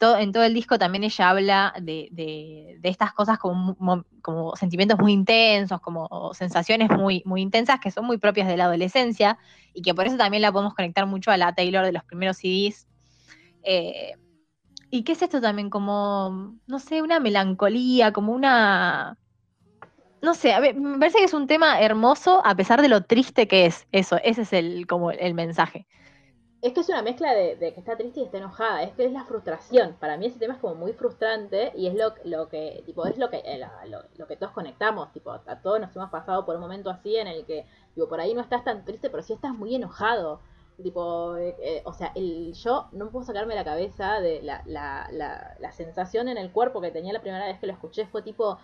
[0.00, 4.04] en todo el disco también ella habla de, estas cosas como
[4.56, 9.38] sentimientos muy intensos, como sensaciones muy, muy intensas que son muy propias de la adolescencia
[9.72, 12.36] y que por eso también la podemos conectar mucho a la Taylor de los primeros
[12.38, 12.86] CDs.
[13.62, 14.14] Eh,
[14.90, 15.68] ¿Y qué es esto también?
[15.70, 19.18] Como, no sé, una melancolía, como una...
[20.20, 23.02] No sé, a ver, me parece que es un tema hermoso a pesar de lo
[23.02, 23.86] triste que es.
[23.92, 25.86] Eso, ese es el, como el mensaje.
[26.60, 28.82] Es que es una mezcla de, que está triste y está enojada.
[28.82, 29.96] Es que es la frustración.
[30.00, 33.16] Para mí ese tema es como muy frustrante y es lo, lo que, tipo, es
[33.16, 35.12] lo que, eh, lo, lo que todos conectamos.
[35.12, 38.20] Tipo, a todos nos hemos pasado por un momento así en el que, tipo, por
[38.20, 40.40] ahí no estás tan triste, pero sí estás muy enojado.
[40.82, 45.08] Tipo, eh, eh, o sea, el, yo no puedo sacarme la cabeza de la, la,
[45.12, 48.06] la, la sensación en el cuerpo que tenía la primera vez que lo escuché.
[48.06, 48.58] Fue tipo,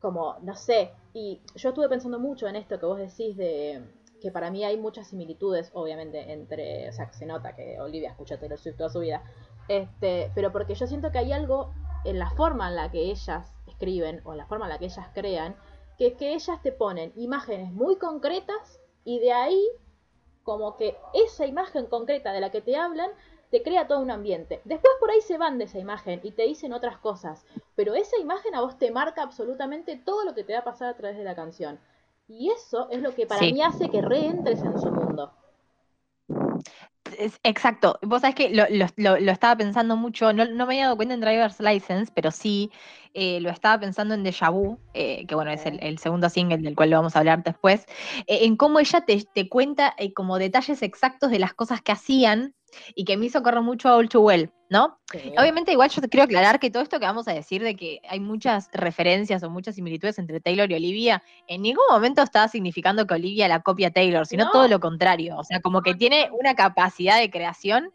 [0.00, 0.92] como, no sé.
[1.12, 3.82] Y yo estuve pensando mucho en esto que vos decís de
[4.24, 8.08] que para mí hay muchas similitudes, obviamente, entre, o sea, que se nota que Olivia
[8.08, 9.22] escucha Taylor Swift toda su vida,
[9.68, 11.74] este, pero porque yo siento que hay algo
[12.06, 14.86] en la forma en la que ellas escriben o en la forma en la que
[14.86, 15.56] ellas crean,
[15.98, 19.62] que es que ellas te ponen imágenes muy concretas y de ahí
[20.42, 23.10] como que esa imagen concreta de la que te hablan
[23.50, 24.62] te crea todo un ambiente.
[24.64, 27.44] Después por ahí se van de esa imagen y te dicen otras cosas,
[27.76, 30.88] pero esa imagen a vos te marca absolutamente todo lo que te va a pasar
[30.88, 31.78] a través de la canción.
[32.28, 33.52] Y eso es lo que para Sí.
[33.52, 35.32] mí hace que reentres en su mundo.
[37.42, 37.98] Exacto.
[38.02, 41.14] Vos sabés que lo, lo- lo- estaba pensando mucho, no, no me había dado cuenta
[41.14, 42.72] en Driver's License, pero sí
[43.12, 46.58] eh, lo estaba pensando en Deja Vu, eh, que bueno, es el, el segundo single
[46.58, 47.84] del cual lo vamos a hablar después,
[48.26, 52.54] eh, en cómo ella te, te cuenta como detalles exactos de las cosas que hacían
[52.94, 54.98] y que me hizo correr mucho a All Too Well, ¿no?
[55.12, 55.32] Sí.
[55.38, 58.20] Obviamente, igual yo quiero aclarar que todo esto que vamos a decir de que hay
[58.20, 63.14] muchas referencias o muchas similitudes entre Taylor y Olivia, en ningún momento está significando que
[63.14, 64.50] Olivia la copia a Taylor, sino No.
[64.50, 65.36] todo lo contrario.
[65.38, 67.92] O sea, como que tiene una capacidad de creación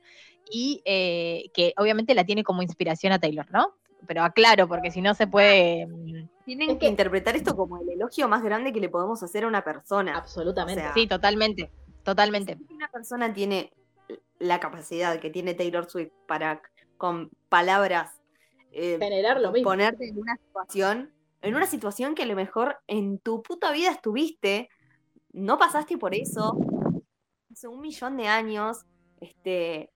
[0.52, 3.76] y eh, que obviamente la tiene como inspiración a Taylor, ¿no?
[4.08, 5.86] Pero aclaro, porque si no se puede.
[5.86, 9.22] mm, Tienen Es que, que- interpretar esto como el elogio más grande que le podemos
[9.22, 10.16] hacer a una persona.
[10.18, 10.82] Absolutamente.
[10.82, 11.70] O sea, Sí, totalmente.
[12.04, 12.58] Totalmente.
[12.68, 13.72] Si una persona tiene
[14.40, 16.62] la capacidad que tiene Taylor Swift para
[16.98, 18.20] con palabras
[18.72, 19.70] eh, Generar lo mismo.
[19.70, 21.12] ponerte en una situación,
[21.42, 24.70] en una situación que a lo mejor en tu puta vida estuviste,
[25.32, 26.58] no pasaste por eso
[27.52, 28.86] hace un millón de años.
[29.20, 29.92] Este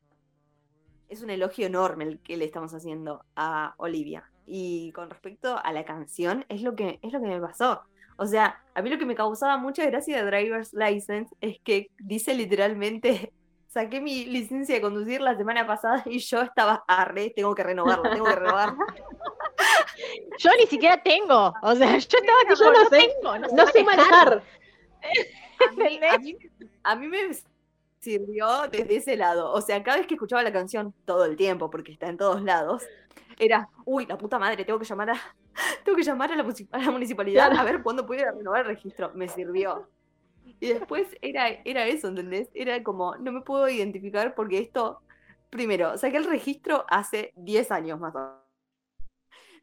[1.10, 4.30] es un elogio enorme el que le estamos haciendo a Olivia.
[4.46, 7.82] Y con respecto a la canción, es lo que, es lo que me pasó.
[8.18, 11.89] O sea, a mí lo que me causaba mucha gracia de Driver's License es que
[12.00, 13.32] dice literalmente,
[13.74, 18.12] saqué mi licencia de conducir la semana pasada y yo estaba arre, tengo que renovarla,
[18.12, 18.78] tengo que renovarla.
[20.40, 21.54] Yo ni siquiera tengo.
[21.62, 24.44] O sea, yo estaba tipo, Yo no no, sé, tengo, no, No sé manejar.
[25.70, 26.38] A mí, a mí-
[26.84, 27.20] a mí me
[28.00, 29.52] sirvió desde ese lado.
[29.52, 32.42] O sea, cada vez que escuchaba la canción, todo el tiempo, porque está en todos
[32.42, 32.84] lados,
[33.40, 35.22] era, uy, la puta madre, tengo que llamar a,
[35.86, 38.68] tengo que llamar a la, musi- a la municipalidad a ver cuándo puedo renovar el
[38.68, 39.12] registro.
[39.14, 39.88] Me sirvió.
[40.64, 42.47] Y después era, era eso, ¿entendés?
[42.53, 45.01] Era como, no me puedo identificar porque esto,
[45.49, 48.34] primero, saqué el registro hace 10 años más o menos.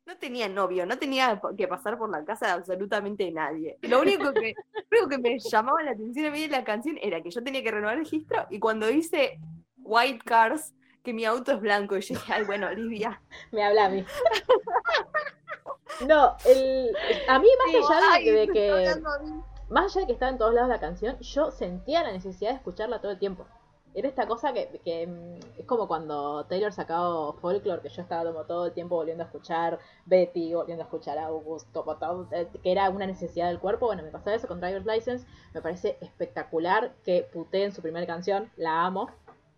[0.05, 3.78] No tenía novio, no tenía que pasar por la casa de absolutamente nadie.
[3.80, 4.53] Lo único que,
[4.90, 7.42] lo único que me llamaba la atención a mí de la canción era que yo
[7.42, 9.40] tenía que renovar el registro y cuando hice
[9.78, 13.22] White Cars, que mi auto es blanco, y yo dije, ay, bueno, Olivia.
[13.53, 14.05] Me habla a mí.
[16.07, 16.96] No, el,
[17.28, 19.42] a mí más Digo, allá de, "Ay, de que hablando a mí".
[19.71, 22.57] Más allá de que estaba en todos lados la canción, yo sentía la necesidad de
[22.57, 23.47] escucharla todo el tiempo.
[23.93, 28.31] Era esta cosa que, que, mm, es como cuando Taylor sacó Folklore, que yo estaba
[28.31, 32.29] como todo el tiempo volviendo a escuchar Betty, volviendo a escuchar a August, como todo,
[32.31, 33.87] eh, que era una necesidad del cuerpo.
[33.87, 35.27] Bueno, me pasaba eso con Driver's License.
[35.55, 39.11] Me parece espectacular que puté en su primera canción, la amo.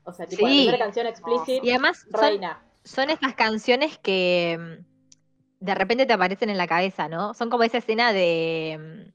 [0.04, 2.62] O sea, tipo, la primera canción explicit, Y además son, reina.
[2.84, 7.34] son estas canciones que mm, de repente te aparecen en la cabeza, ¿no?
[7.34, 9.12] Son como esa escena de.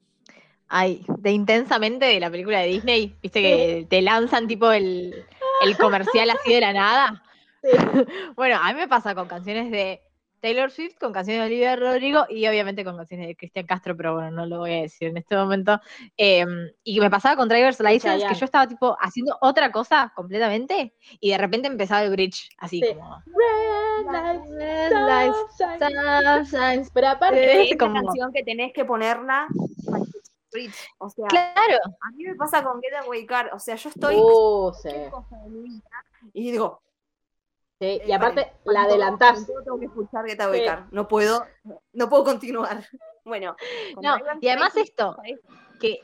[0.68, 3.14] Ay, de intensamente de la película de Disney.
[3.22, 5.24] Viste que te lanzan tipo el,
[5.64, 7.22] el comercial así de la nada.
[7.62, 7.70] Sí.
[8.36, 10.00] Bueno, a mí me pasa con canciones de
[10.40, 14.14] Taylor Swift, con canciones de Olivia Rodrigo y obviamente con canciones de Cristian Castro, pero
[14.14, 15.80] bueno, no lo voy a decir en este momento.
[16.16, 16.46] Eh,
[16.84, 21.30] y me pasaba con Driver's License que yo estaba tipo haciendo otra cosa completamente y
[21.32, 22.94] de repente empezaba el bridge, así Sí.
[22.94, 23.20] como.
[23.26, 25.38] Red lights, Red lights.
[25.54, 26.90] Stop signs.
[26.94, 29.48] Pero aparte, Es como- una canción que tenés que ponerla.
[30.52, 30.74] Rich.
[30.98, 33.50] O sea, Claro, a mí me pasa con Get Away Car.
[33.54, 34.88] O sea, yo estoy Uh, sí.
[36.32, 36.82] y digo,
[37.80, 39.46] Sí, Y eh, aparte, vale, la adelantás.
[39.46, 40.66] tengo que escuchar Get Away Sí.
[40.66, 40.86] Car.
[40.90, 41.46] No puedo,
[41.92, 42.84] no puedo continuar.
[43.24, 43.56] Bueno,
[44.00, 45.14] No, y además esto,
[45.78, 46.00] que,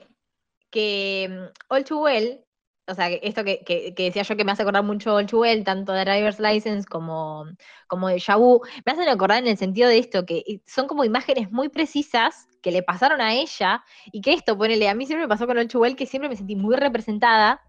[0.70, 2.44] que mm, All Too Well,
[2.86, 5.64] o sea, esto que, que- que decía yo que me hace acordar mucho Too Well,
[5.64, 7.46] tanto de Driver's License como,
[7.88, 11.50] como de Vu, me hacen acordar en el sentido de esto, que son como imágenes
[11.50, 13.82] muy precisas que le pasaron a ella,
[14.12, 16.36] y que esto, ponele, a mí siempre me pasó con Too Well, que siempre me
[16.36, 17.60] sentí muy representada.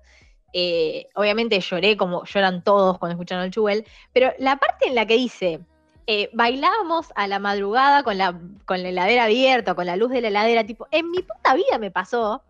[0.54, 4.96] eh, obviamente lloré como lloran todos cuando escuchan All Too Well, pero la parte en
[4.96, 5.60] la que dice,
[6.08, 10.22] eh, bailábamos a la madrugada con la, con la heladera abierta, con la luz de
[10.22, 12.42] la heladera, tipo, en mi puta vida me pasó.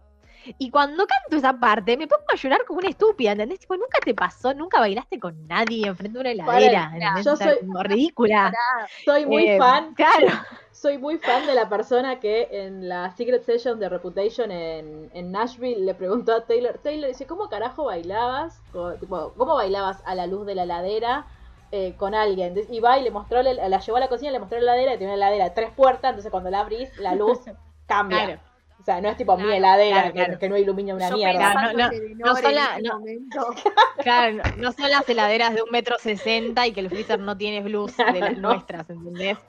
[0.57, 3.59] Y cuando canto esa parte, me pongo a llorar como una estúpida, ¿entendés?
[3.59, 7.59] Tipo, nunca te pasó, nunca bailaste con nadie enfrente de una heladera, Para, yo soy-
[7.59, 8.53] como ridícula.
[9.05, 9.93] Soy muy Eh, fan.
[9.95, 10.27] Claro.
[10.71, 15.31] Soy muy fan de la persona que en la Secret Session de Reputation en, en
[15.31, 18.61] Nashville le preguntó a Taylor, Taylor dice, ¿cómo carajo bailabas?
[18.73, 21.25] O, tipo, ¿Cómo bailabas a la luz de la heladera
[21.71, 22.55] eh, con alguien?
[22.69, 24.93] Y va y le mostró, la, la llevó a la cocina, le mostró la heladera
[24.95, 27.39] y tiene una heladera de tres puertas, entonces cuando la abrís, la luz
[27.87, 28.25] cambia.
[28.25, 28.41] Claro.
[28.86, 30.39] O sea, no es tipo mi Claro, heladera claro, que, claro.
[30.39, 31.53] que no ilumina una yo mierda.
[31.73, 33.47] No, no, son en la- ese no- momento.
[34.03, 37.36] Claro, no, no son las heladeras de un metro sesenta y que el freezer no
[37.36, 39.39] tiene luz de las nuestras, ¿entendés?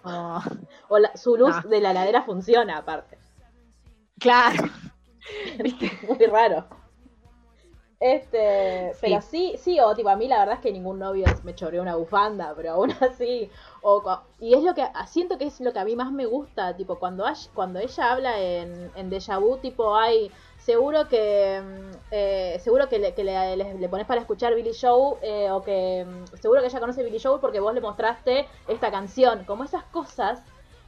[0.89, 1.69] O la- su luz No.
[1.69, 3.19] de la heladera funciona aparte.
[4.19, 4.65] Claro.
[6.09, 6.67] Muy raro.
[7.99, 8.99] Este, Sí.
[9.03, 11.81] pero sí, sí, o tipo, a mí la verdad es que ningún novio me choreó
[11.81, 13.51] una bufanda, pero aún así,
[13.89, 14.03] o,
[14.41, 16.99] y es lo que, siento que es lo que a mí más me gusta, tipo,
[16.99, 17.25] cuando,
[17.55, 22.99] cuando ella habla en, en Deja Vu, tipo, ay, seguro que, mm, eh, seguro que,
[22.99, 23.13] le-
[23.79, 27.19] le pones para escuchar Billy Joe, eh, o que mm, seguro que ella conoce Billy
[27.23, 30.43] Joe porque vos le mostraste esta canción, como esas cosas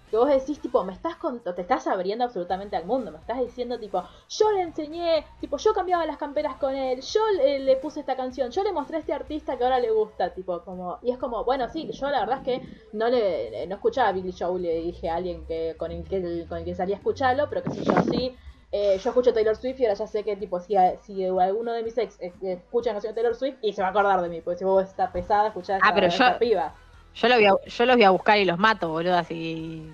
[0.09, 3.39] que vos decís, tipo, me estás con- te estás abriendo absolutamente al mundo, me estás
[3.39, 7.77] diciendo, tipo, yo le enseñé, tipo, yo cambiaba las camperas con él, yo le, le
[7.77, 10.99] puse esta canción, yo le mostré a este artista que ahora le gusta, tipo, como,
[11.03, 14.13] y es como, bueno, sí, yo la verdad es que no le, no escuchaba a
[14.13, 16.99] Billy Joe, le dije a alguien que con el que, con el que salía a
[16.99, 18.37] escucharlo, pero que sé yo, sí,
[18.71, 21.83] eh, yo escucho Taylor Swift y ahora ya sé que, tipo, si, si alguno de
[21.83, 24.41] mis ex eh, escucha canción de Taylor Swift, y se va a acordar de mí,
[24.43, 26.75] porque si vos está pesada, escuchar Ah, esta, pero yo- piba.
[27.21, 29.89] Yo, lo voy a- yo los voy a buscar y los mato, boludo, así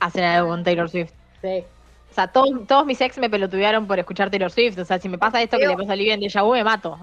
[0.00, 1.12] hacen algo con Taylor Swift.
[1.42, 1.64] Sí.
[2.10, 4.78] O sea, todos, todos mis ex me pelotudearon por escuchar Taylor Swift.
[4.78, 6.64] O sea, si me pasa esto que le pasa a Olivia en Deja Vu, me
[6.64, 6.98] mato.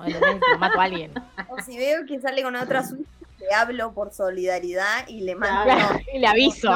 [0.52, 1.12] Lo mato a alguien.
[1.50, 3.08] O si veo que sale con otra Swift,
[3.40, 5.74] le hablo por solidaridad y le mando.
[5.76, 6.70] No, y le aviso.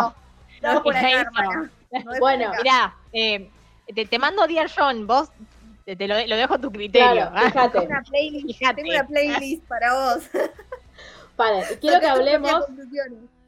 [0.61, 1.31] no, no, por acá.
[1.91, 2.51] No Bueno.
[2.61, 3.49] Mirá, eh,
[3.95, 5.31] te, te mando Dear John, vos
[5.85, 7.29] te, te lo, lo dejo a tu criterio.
[7.31, 7.79] Claro, fíjate.
[7.79, 8.75] Una playlist, Fíjate.
[8.83, 10.23] tengo una playlist para vos.
[11.37, 12.65] Vale, quiero que hablemos,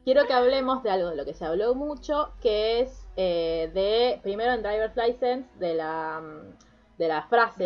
[0.04, 4.20] quiero que hablemos de algo de lo que se habló mucho, que es eh, de,
[4.22, 6.22] primero en Driver's License, de la,
[6.96, 7.64] de la frase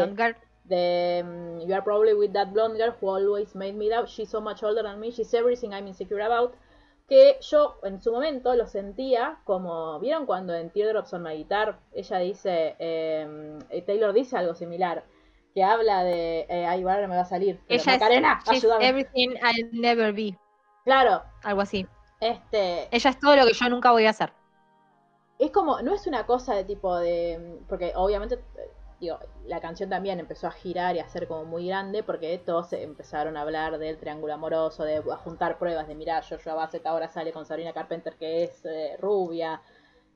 [0.64, 4.08] de mm, You are probably with that blonde girl who always made me doubt.
[4.08, 5.10] She's so much older than me.
[5.10, 6.54] She's everything I'm insecure about.
[7.06, 10.00] Que yo en su momento lo sentía como.
[10.00, 12.76] ¿Vieron cuando en Teardrops on My Guitar ella dice.
[12.78, 15.04] eh, eh, Taylor dice algo similar?
[15.54, 16.46] Que habla de.
[16.48, 17.60] Eh, ay, ahora me va a salir.
[17.68, 18.88] Ella Macarena, es ayúdame.
[18.88, 20.36] everything I'll never be.
[20.84, 21.86] Claro, Algo así.
[22.20, 22.88] este.
[22.94, 24.32] Ella es todo lo que yo nunca voy a hacer.
[25.38, 28.38] es como, no es una cosa de tipo de, porque obviamente,
[29.00, 32.72] digo, la canción también empezó a girar y a ser como muy grande porque todos
[32.72, 37.08] empezaron a hablar del triángulo amoroso, de a juntar pruebas, de mirar, Joshua Bassett ahora
[37.08, 39.60] sale con Sabrina Carpenter que es eh, rubia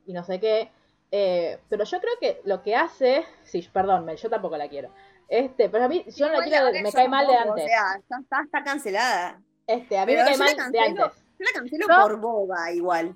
[0.06, 0.70] y no sé qué.
[1.10, 4.90] Eh, pero yo creo que lo que hace, sí, perdón, yo tampoco la quiero.
[5.28, 7.64] Este, pero a mí, yo no la quiero, me cae mal de antes.
[7.64, 9.40] O sea, ya está, está cancelada.
[9.66, 11.04] Este, a mí Pero me cae yo la mal de cancelo.
[11.04, 11.24] antes.
[11.38, 12.02] Yo la cancelo ¿No?
[12.02, 13.14] por boba igual.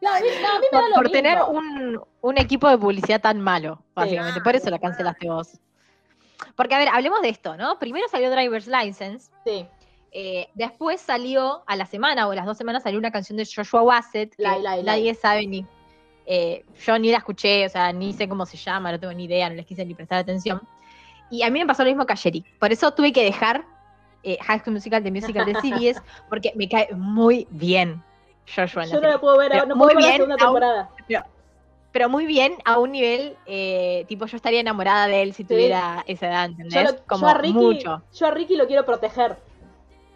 [0.00, 1.12] No, a mí, no, a mí me da Por, lo por mismo.
[1.12, 4.40] tener un, un equipo de publicidad tan malo, básicamente.
[4.40, 5.58] Ah, por eso la cancelaste vos.
[6.56, 7.78] Porque, a ver, hablemos de esto, ¿no?
[7.78, 9.30] Primero salió Driver's License.
[9.46, 9.66] Sí,
[10.12, 13.46] eh, después salió, a la semana o a las dos semanas, salió una canción de
[13.46, 14.36] Joshua Bassett.
[14.36, 14.84] Que Lai, lai, lai.
[14.84, 15.66] nadie sabe ni.
[16.26, 19.24] Eh, yo ni la escuché, o sea, ni sé cómo se llama, no tengo ni
[19.24, 20.60] idea, no les quise ni prestar atención.
[21.30, 22.44] Y a mí me pasó lo mismo que a Sherry.
[22.58, 23.64] Por eso tuve que dejar
[24.22, 28.02] eh, High School Musical de Musical de CBS, porque me cae muy bien
[28.54, 30.90] Joshua yo no la puedo ver, Pero no muy puedo ver la segunda temporada.
[31.92, 36.02] pero muy bien a un nivel, eh, tipo, yo estaría enamorada de él si tuviera
[36.06, 36.92] esa edad, Yo, ¿entendés?
[36.92, 38.02] lo- Como yo a Ricky, mucho.
[38.12, 39.36] yo a Ricky lo quiero proteger.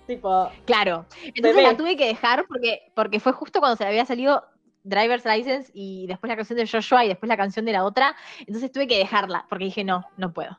[0.07, 1.07] Tipo, Claro.
[1.23, 1.63] Entonces Bebé.
[1.63, 4.43] la tuve que dejar porque, porque fue justo cuando se le había salido
[4.89, 8.15] Driver's License y después la canción de Joshua y después la canción de la otra.
[8.41, 10.59] Entonces tuve que dejarla porque dije, no, no puedo.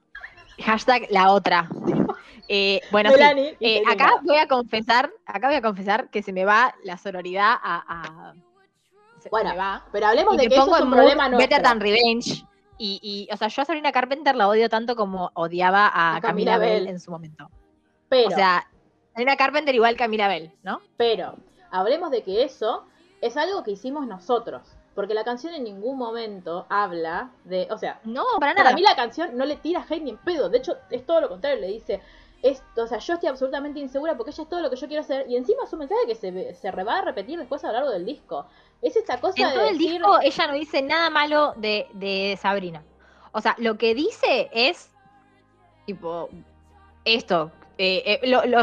[0.63, 1.69] Hashtag la otra.
[2.51, 3.11] Eh, bueno.
[3.11, 3.55] Melanie.
[3.59, 7.53] Eh, acá voy a confesar, acá voy a confesar que se me va la sororidad
[7.61, 8.33] a, a-
[9.17, 9.85] se- se Bueno, me va.
[9.91, 11.37] Pero hablemos y de que eso pongo es en un problema nuestro.
[11.47, 12.43] Better Than Revenge.
[12.79, 16.21] Y, y, o sea, yo a Sabrina Carpenter la odio tanto como odiaba a, A
[16.21, 16.87] Camila Camila Bell Bell.
[16.87, 17.51] en su momento.
[18.09, 18.67] pero, O sea,
[19.13, 20.81] Sabrina Carpenter igual Camila Bell, ¿no?
[20.97, 21.35] pero,
[21.69, 22.87] hablemos de que eso
[23.21, 24.61] es algo que hicimos nosotros.
[24.95, 27.67] Porque la canción en ningún momento habla de.
[27.71, 28.63] O sea, No, para nada.
[28.65, 30.49] para mí la canción no le tira hate ni en pedo.
[30.49, 31.59] De hecho, es todo lo contrario.
[31.61, 32.01] Le dice.
[32.41, 35.01] Esto, o sea, yo estoy absolutamente insegura porque ella es todo lo que yo quiero
[35.03, 35.29] hacer.
[35.29, 37.73] Y encima es un mensaje que se, se re- va a repetir después a lo
[37.73, 38.45] largo del disco.
[38.81, 41.87] Es esta cosa en de todo el decir, disco ella no dice nada malo de,
[41.95, 42.81] de Sabrina.
[43.33, 44.89] O sea, lo que dice es
[45.85, 46.29] tipo
[47.05, 47.51] esto.
[47.77, 48.57] eh, eh, lo, lo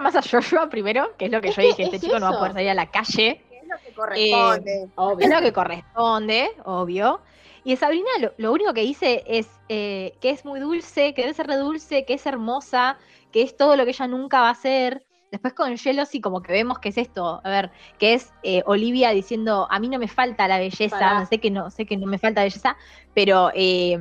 [0.00, 2.18] más a Joshua primero, que es lo que Es yo que dije, este es chico
[2.18, 3.44] no va a poder salir a la calle.
[3.82, 4.88] Que es lo que corresponde.
[4.96, 5.26] Obvio.
[5.26, 7.20] Es lo que corresponde, obvio.
[7.64, 11.34] Y Sabrina lo, lo único que dice es eh, que es muy dulce, que debe
[11.34, 12.96] ser re dulce, que es hermosa,
[13.32, 15.04] que es todo lo que ella nunca va a ser.
[15.30, 19.10] Después con Jealousy como que vemos que es esto, a ver, que es eh, Olivia
[19.10, 21.26] diciendo, a mí no me falta la belleza, Pará.
[21.26, 22.78] sé que no, sé que no me falta belleza,
[23.12, 23.98] pero eh,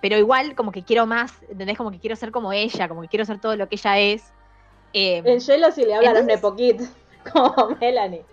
[0.00, 1.76] pero igual como que quiero más, ¿entendés?
[1.76, 4.32] Como que quiero ser como ella, como que quiero ser todo lo que ella es.
[4.92, 6.92] Eh, En Jealousy le habla a los Entonces- Nepo Kids,
[7.32, 8.24] como Melanie.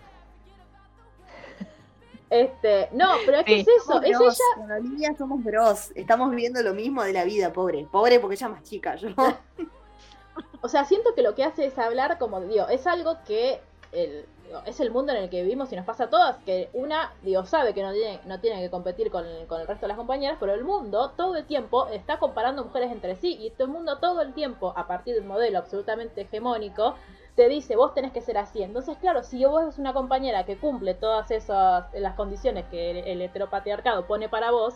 [2.30, 3.62] Este, no, pero es que Sí.
[3.62, 5.92] es eso, Somos es bros, ella, Con Olivia somos bros.
[5.96, 7.88] Estamos viviendo lo mismo de la vida, pobre.
[7.92, 8.96] Pobre porque ella es más chica.
[8.96, 9.10] Yo.
[10.62, 13.62] o sea, siento que lo que hace es hablar como, digo, es algo que
[13.92, 16.70] el, digo, es el mundo en el que vivimos y nos pasa a todas, que
[16.74, 19.90] una, digo, sabe que no tiene, no tiene que competir con, con el resto de
[19.90, 23.66] las compañeras, pero el mundo todo el tiempo está comparando mujeres entre sí y todo
[23.66, 26.96] el mundo todo el tiempo, a partir de un modelo absolutamente hegemónico,
[27.36, 28.64] te dice, vos tenés que ser así.
[28.64, 32.98] Entonces, claro, si vos es una compañera que cumple todas esas las condiciones que el,
[33.00, 34.76] el heteropatriarcado pone para vos,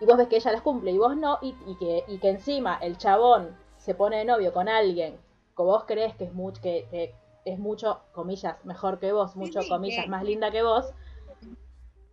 [0.00, 2.28] y vos ves que ella las cumple y vos no, y, y que, y que
[2.30, 5.16] encima el chabón se pone de novio con alguien
[5.56, 7.14] que vos crees que es mucho, que, que
[7.44, 10.92] es mucho, comillas, mejor que vos, mucho, sí, comillas, que- más linda que vos,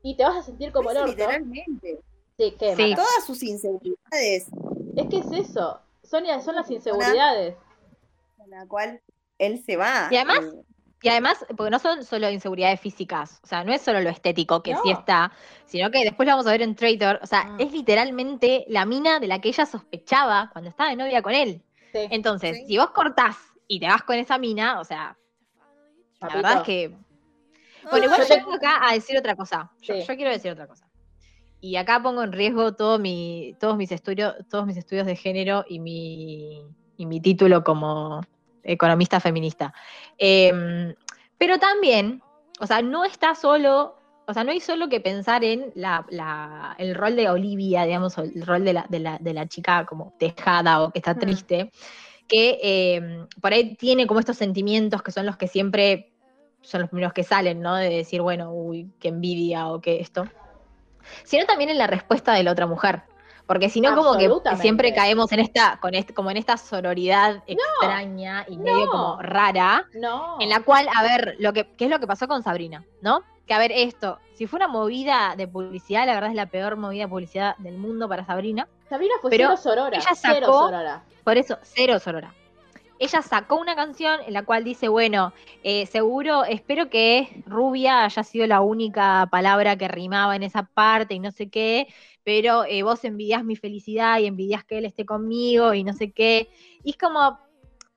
[0.02, 1.10] y te vas a sentir como el orto.
[1.12, 2.00] literalmente.
[2.38, 2.94] Sí, ¿qué, Sí.
[2.96, 4.48] Todas sus inseguridades
[4.96, 5.80] Es que es eso.
[6.04, 7.56] Sonia, son las inseguridades.
[8.38, 9.02] con la cual
[9.46, 10.08] él se va.
[10.12, 10.60] Y además, Eh,
[11.06, 14.64] Y además, porque no son solo inseguridades físicas, o sea, no es solo lo estético,
[14.64, 15.34] que sí está,
[15.66, 17.60] sino que después lo vamos a ver en Traitor, o sea, Mm.
[17.60, 21.62] es literalmente la mina de la que ella sospechaba cuando estaba de novia con él.
[21.92, 22.68] Sí, Entonces, Sí.
[22.68, 23.36] si vos cortás
[23.68, 25.18] y te vas con esa mina, o sea,
[26.22, 26.98] la verdad es que...
[27.92, 30.02] Bueno, igual Yo vengo acá a decir otra cosa, yo, Sí.
[30.08, 30.88] yo quiero decir otra cosa.
[31.60, 35.66] Y acá pongo en riesgo todo mi, todos, mis estudios, todos mis estudios de género
[35.68, 36.66] y mi,
[36.96, 38.22] y mi título como
[38.64, 39.74] economista feminista.
[40.18, 40.94] Em,
[41.38, 42.22] pero también,
[42.60, 46.76] o sea, no está solo o sea, no hay solo que pensar en la, la-
[46.78, 49.86] el rol de Olivia, digamos, o el rol de la, de la, de la chica
[49.86, 51.20] como dejada o que está Mm.
[51.20, 51.72] triste,
[52.26, 56.14] que eh, por ahí tiene como estos sentimientos que son los que siempre
[56.62, 57.76] son los primeros que salen, ¿no?
[57.76, 60.26] De decir, bueno, uy, qué envidia o qué esto.
[61.26, 63.02] Sino también en la respuesta de la otra mujer.
[63.46, 67.44] Porque si no, como que siempre caemos en esta, con este, como en esta sororidad
[67.46, 68.92] extraña y medio no.
[68.92, 70.38] como rara, No.
[70.40, 72.84] en la cual, a ver, lo que, ¿qué es lo que pasó con Sabrina?
[73.02, 73.22] ¿No?
[73.46, 76.78] Que a ver, esto, si fue una movida de publicidad, la verdad es la peor
[76.78, 78.68] movida de publicidad del mundo para Sabrina.
[78.90, 79.98] Sabrina fue Pero cero sorora.
[79.98, 81.04] ella Cero sacó- sorora.
[81.24, 82.34] Por eso, cero Sorora.
[83.00, 85.34] Ella sacó una canción en la cual dice, bueno,
[85.64, 91.14] eh, seguro, espero que rubia haya sido la única palabra que rimaba en esa parte
[91.14, 91.88] y no sé qué,
[92.24, 96.12] pero eh, vos envidias mi felicidad y envidias que él esté conmigo y no sé
[96.12, 96.50] qué.
[96.84, 97.40] Y es como,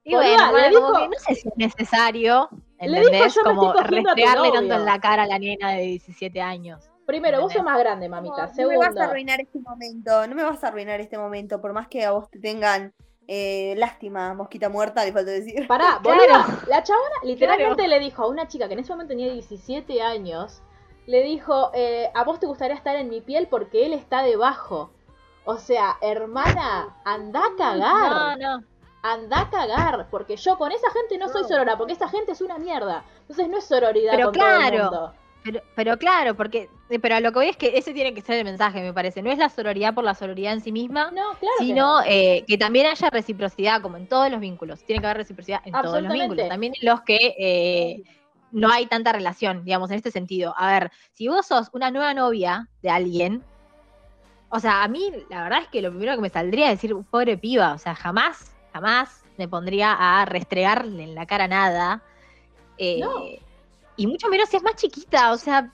[0.02, 2.48] y bueno, le como dijo- que no sé si es necesario,
[2.80, 3.34] Le dijo, ¿entendés?
[3.34, 4.74] "Yo me como restregarle tanto novio".
[4.74, 6.90] en la cara a la nena de 17 años.
[7.06, 7.72] Primero, vos sos ¿Entendés?
[7.72, 8.46] más grande, mamita.
[8.56, 11.60] No, no me vas a arruinar este momento, no me vas a arruinar este momento,
[11.60, 12.92] por más que a vos te tengan
[13.28, 15.66] eh, lástima, mosquita muerta, le falta decir.
[15.66, 16.44] pará, Claro.
[16.68, 20.62] la chabona literalmente le dijo a una chica que en ese momento tenía 17 años,
[21.06, 24.90] le dijo, eh, a vos te gustaría estar en mi piel porque él está debajo.
[25.44, 28.38] O sea, hermana, anda a No, cagar.
[28.38, 28.64] no.
[29.02, 30.08] Anda a cagar.
[30.10, 33.04] Porque yo con esa gente no soy sorora, porque esa gente es una mierda.
[33.20, 34.82] Entonces no es sororidad Pero con todo el claro.
[34.90, 35.14] mundo.
[35.46, 38.20] Pero, pero claro, porque eh, pero a lo que voy es que ese tiene que
[38.20, 39.22] ser el mensaje, me parece.
[39.22, 41.54] No es la sororidad por la sororidad en sí misma, No, claro.
[41.58, 42.04] que sino no.
[42.06, 44.82] eh, que también haya reciprocidad, como en todos los vínculos.
[44.84, 48.02] Tiene que haber reciprocidad en todos los vínculos, también en los que eh,
[48.50, 50.52] no hay tanta relación, digamos, en este sentido.
[50.58, 53.42] A ver, si vos sos una nueva novia de alguien,
[54.48, 56.96] o sea, a mí la verdad es que lo primero que me saldría es decir,
[57.10, 62.02] pobre piba, o sea, jamás, jamás me pondría a restregarle en la cara nada.
[62.78, 63.24] eh, No.
[63.96, 65.72] Y mucho menos si es más chiquita, o sea,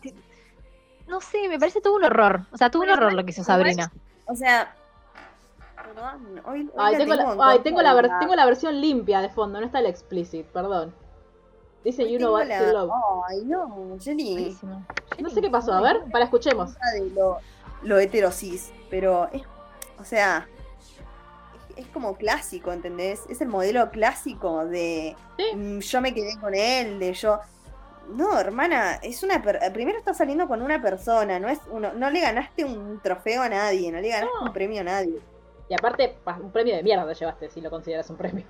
[1.09, 2.47] no sé, me parece todo un horror.
[2.53, 3.93] O sea, todo un horror lo que hizo Sabrina.
[4.27, 4.75] O sea,
[5.77, 9.21] perdón, hoy, hoy Ay, tengo la, ay, tengo, la de ver- tengo la versión limpia
[9.21, 10.95] de fondo, no está el explicit, perdón.
[11.85, 12.91] Dice You Know What la- to Love.
[13.29, 14.57] Ay, no, Jenny.
[15.19, 16.75] No sé qué pasó, a ver, para escuchemos.
[16.95, 17.39] de lo,
[17.83, 19.43] lo heterosis, pero es,
[19.99, 20.47] o sea,
[21.77, 23.23] es, es como clásico, ¿entendés?
[23.29, 25.57] Es el modelo clásico de Sí.
[25.57, 27.41] mm, yo me quedé con él, de yo.
[28.15, 32.11] No, hermana, es una per- primero estás saliendo con una persona, no es uno, no
[32.11, 34.47] le ganaste un trofeo a nadie, no le ganaste No.
[34.47, 35.19] un premio a nadie.
[35.69, 38.45] Y aparte, pa- un premio de mierda te llevaste, si lo consideras un premio.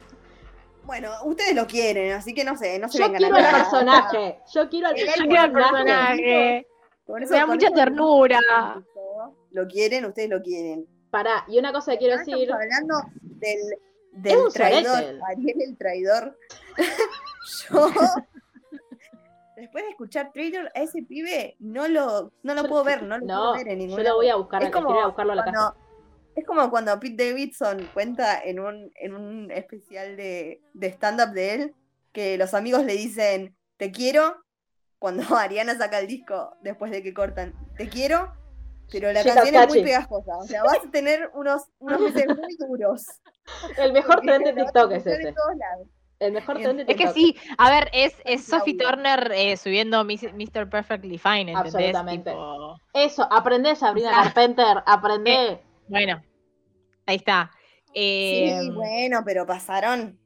[0.85, 4.39] Bueno, ustedes lo quieren, así que no sé, no se Yo vengan quiero al personaje,
[4.53, 5.53] yo quiero al personaje.
[5.53, 6.67] personaje.
[7.07, 8.41] Con Me da mucha eso- ternura.
[9.53, 10.87] Lo quieren, ustedes lo quieren.
[11.11, 13.59] Pará, y una cosa que quiero decir, Estamos hablando del,
[14.13, 15.05] del traidor.
[15.31, 16.37] Ariel el traidor.
[17.71, 17.91] Yo,
[19.63, 23.17] después de escuchar Traidor, a ese pibe no lo, no lo Yo- puedo ver, no
[23.19, 25.33] lo no, puedo ver en yo ningún lo voy a buscar, Es como a buscarlo
[25.33, 25.77] a la cuando- casa.
[26.35, 31.55] Es como cuando Pete Davidson cuenta en un, en un especial de, de stand-up de
[31.55, 31.75] él
[32.13, 34.37] que los amigos le dicen, te quiero,
[34.99, 38.33] cuando Ariana saca el disco después de que cortan, te quiero,
[38.91, 40.37] pero la canción es muy pegajosa.
[40.39, 43.05] O sea, vas a tener unos, unos meses muy duros.
[43.79, 45.35] El mejor tren de TikTok es escuchar en ese.
[45.35, 45.89] todos lados.
[46.23, 46.77] El mejor Bien.
[46.77, 48.77] tren de Es que sí, a ver, es, es Sophie.
[48.77, 50.69] Turner eh, subiendo Mr.
[50.71, 51.75] Perfectly Fine, ¿entendés?
[51.75, 52.31] Absolutamente.
[52.31, 55.61] Tipo, Eso, aprendé Sabrina sea, Carpenter, aprendé.
[55.89, 56.23] bueno,
[57.07, 57.51] ahí está.
[57.95, 60.19] Eh, Sí, bueno, pero pasaron,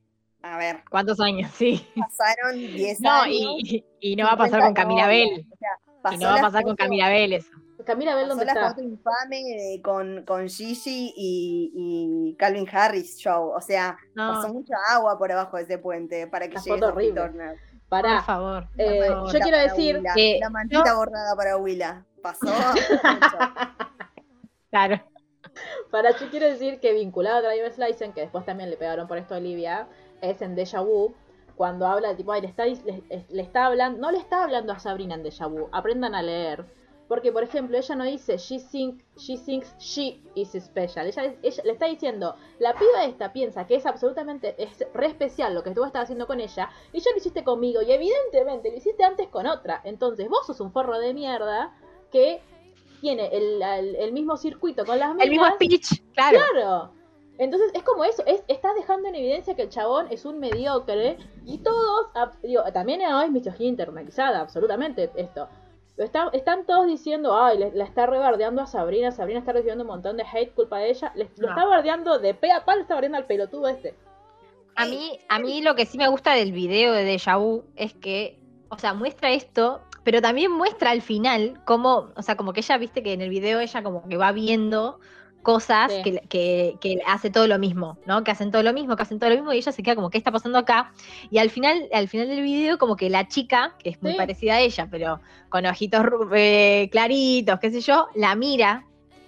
[0.43, 1.51] a ver, ¿Cuántos años?
[1.55, 1.85] Sí.
[1.97, 3.37] pasaron 10 No, años.
[3.59, 5.47] y, y- y no va a pasar con 50 Camila Bell.
[5.51, 7.51] o sea, Y pasó no va a pasar con Camila Bell eso.
[7.87, 8.69] Camila Bell, ¿dónde la está?
[8.71, 13.51] foto infame de- con, con Gigi y, y Calvin Harris show.
[13.57, 16.77] O sea, No, pasó mucha agua por abajo de ese puente para que La llegue
[16.79, 17.21] foto horrible.
[17.21, 17.57] Turner.
[17.57, 18.23] por Pará.
[18.23, 18.69] favor.
[18.77, 19.33] Eh, por favor.
[19.33, 22.05] yo quiero decir Willa, que la mantita bordada para Willa.
[22.23, 23.39] Pasó mucho.
[24.71, 25.01] Claro.
[25.91, 29.17] Para, yo quiero decir que vinculado a Driver's License, que después también le pegaron por
[29.17, 29.89] esto a Olivia,
[30.21, 31.15] es en Deja Vu,
[31.55, 34.79] cuando habla, tipo, ay, le está, le, le está hablando, no le está hablando a
[34.79, 36.67] Sabrina en Deja Vu, aprendan a leer.
[37.09, 41.07] Porque, por ejemplo, ella no dice, she, think, she thinks she is special.
[41.07, 45.55] Ella, ella le está diciendo, la piba esta piensa que es absolutamente, es re especial
[45.55, 48.77] lo que tú estás haciendo con ella, y ya lo hiciste conmigo, y evidentemente lo
[48.77, 49.81] hiciste antes con otra.
[49.85, 51.73] Entonces, vos sos un forro de mierda
[52.11, 52.41] que
[53.01, 56.39] tiene el, el- el mismo circuito con las El mismo speech, claro.
[56.53, 56.93] Claro.
[57.39, 61.19] Entonces es como eso, es, está dejando en evidencia que el chabón es un mediocre
[61.45, 62.07] y todos,
[62.43, 65.47] digo, también no es misoginia internalizada, absolutamente esto.
[65.97, 69.89] Está- están todos diciendo, ay, le- la está rebardeando a Sabrina, Sabrina está recibiendo un
[69.89, 71.55] montón de hate culpa de ella, le- lo No.
[71.55, 73.95] está bardeando de pe a pal, está bardeando al pelotudo este.
[74.75, 77.95] A mí, a mí lo que sí me gusta del video de Deja Vu es
[77.95, 78.39] que,
[78.69, 82.77] o sea, muestra esto, pero también muestra al final cómo, o sea, como que ella,
[82.77, 85.01] viste que en el video ella como que va viendo
[85.47, 86.03] cosas Sí.
[86.03, 88.25] que, que, que hace todo lo mismo, ¿no?
[88.25, 90.11] Que hacen todo lo mismo, que hacen todo lo mismo y ella se queda como,
[90.11, 90.91] ¿qué está pasando acá?
[91.31, 94.17] Y al final, al final del video, como que la chica, que es muy Sí.
[94.17, 96.03] parecida a ella, pero con ojitos
[96.35, 98.85] eh, claritos, qué sé yo, la mira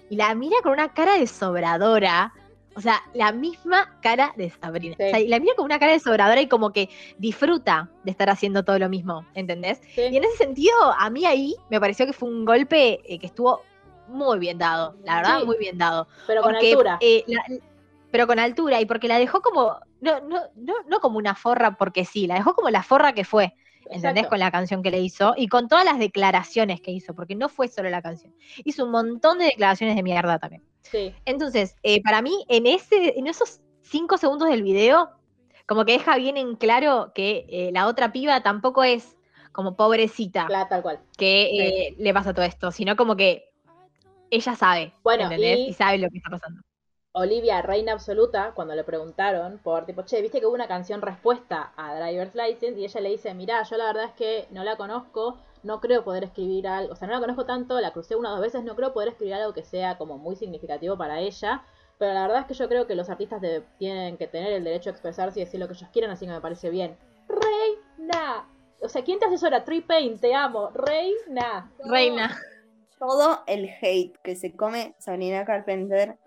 [0.09, 2.33] y la mira con una cara de sobradora.
[2.75, 4.95] O sea, la misma cara de Sabrina.
[4.97, 5.03] Sí.
[5.03, 8.11] O sea, y la mira con una cara de sobradora y como que disfruta de
[8.11, 9.81] estar haciendo todo lo mismo, ¿entendés?
[9.97, 13.25] Y en ese sentido, a mí ahí me pareció que fue un golpe eh, que
[13.27, 13.61] estuvo
[14.09, 15.45] muy bien dado, la verdad, Sí.
[15.45, 16.07] muy bien dado.
[16.27, 16.97] Pero con altura.
[17.01, 17.43] eh, la-
[18.11, 21.77] pero con altura, y porque la dejó como, no, no, no, no como una forra
[21.77, 23.53] porque sí, la dejó como la forra que fue,
[23.85, 24.03] ¿entendés?
[24.11, 24.29] Exacto.
[24.29, 27.49] Con la canción que le hizo y con todas las declaraciones que hizo, porque no
[27.49, 28.33] fue solo la canción,
[28.65, 30.63] hizo un montón de declaraciones de mierda también.
[30.81, 31.13] Sí.
[31.25, 35.11] Entonces, eh, para mí, en, ese, en esos cinco segundos del video,
[35.67, 39.17] como que deja bien en claro que eh, la otra piba tampoco es
[39.51, 40.99] como pobrecita La, tal cual.
[41.17, 41.43] que
[41.89, 43.48] eh, le pasa todo esto, sino como que
[44.31, 45.59] ella sabe, Bueno, ¿entendés?
[45.67, 45.73] y- Y...
[45.73, 46.61] sabe lo que está pasando.
[47.11, 51.71] Olivia, reina absoluta, cuando le preguntaron por tipo, che, viste que hubo una canción respuesta
[51.75, 54.75] a Driver's License y ella le dice, mirá, yo la verdad es que no la
[54.77, 58.29] conozco, no creo poder escribir algo, o sea, no la conozco tanto, la crucé una
[58.29, 61.63] o dos veces, no creo poder escribir algo que sea como muy significativo para ella,
[61.99, 64.63] pero la verdad es que yo creo que los artistas de- tienen que tener el
[64.63, 66.97] derecho a expresarse y decir lo que ellos quieran, así que me parece bien.
[67.27, 68.47] Reina.
[68.81, 69.63] O sea, ¿quién te asesora?
[69.65, 70.69] Tree Pain, te amo.
[70.73, 71.69] Reina.
[71.91, 72.29] Reina.
[72.99, 76.17] Todo el hate que se come Sabrina Carpenter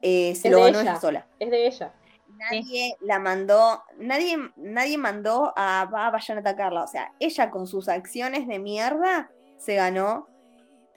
[0.00, 0.92] eh, se Es lo ganó ella.
[0.92, 1.26] ella sola.
[1.38, 1.92] Es de ella.
[2.50, 6.84] Nadie la mandó, nadie, nadie mandó a "Va, vayan a atacarla.
[6.84, 10.28] O sea, ella con sus acciones de mierda se ganó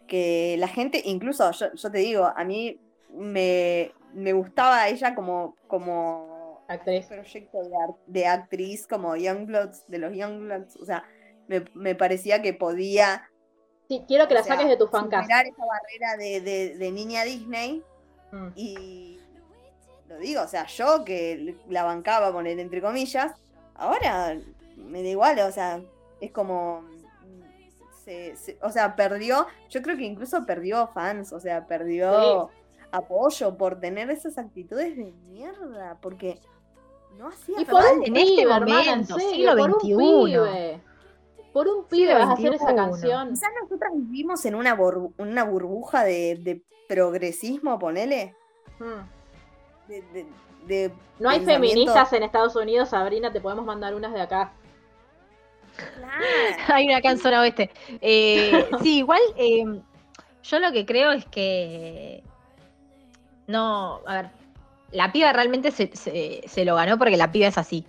[0.08, 5.56] que la gente, incluso yo, yo te digo, a mí me, me gustaba ella como,
[5.68, 7.08] como Actriz.
[7.08, 10.76] proyecto de, ar- de actriz, como Youngbloods, de los Youngbloods.
[10.78, 11.04] O sea,
[11.48, 13.24] me, me parecía que podía
[13.92, 15.24] Sí, quiero que o la sea, saques de tu fancast.
[15.24, 17.84] superar esa barrera de, de- de niña Disney
[18.32, 18.48] Mm.
[18.56, 19.20] y
[20.08, 23.34] lo digo, o sea, yo que la bancaba poner entre comillas,
[23.76, 24.38] ahora
[24.78, 25.82] me da igual, o sea,
[26.22, 26.86] es como
[28.06, 32.50] se- se- o sea, perdió, yo creo que incluso perdió fans, o sea, perdió
[32.92, 36.40] apoyo por tener esas actitudes de mierda, porque
[37.18, 37.94] no hacía Y por falta.
[38.00, 39.96] un En este pibe, hermana, en momento, serio, siglo por un XXI.
[39.98, 40.82] pibe.
[41.54, 43.30] Por un pibe vas a hacer esa canción.
[43.32, 48.36] Quizás nosotras vivimos en una, burbu- una burbuja de, de progresismo, ponele.
[48.80, 49.90] Mm.
[49.90, 50.26] De, de-
[50.66, 54.54] de No hay feministas en Estados Unidos, Sabrina, te podemos mandar unas de acá.
[55.76, 56.24] Claro.
[56.68, 57.72] Hay una acá en zona oeste.
[58.02, 59.66] Eh, sí, igual eh,
[60.44, 62.24] yo lo que creo es que
[63.48, 64.30] no, a ver,
[64.92, 67.86] la piba realmente se, se- se lo ganó porque la piba es así.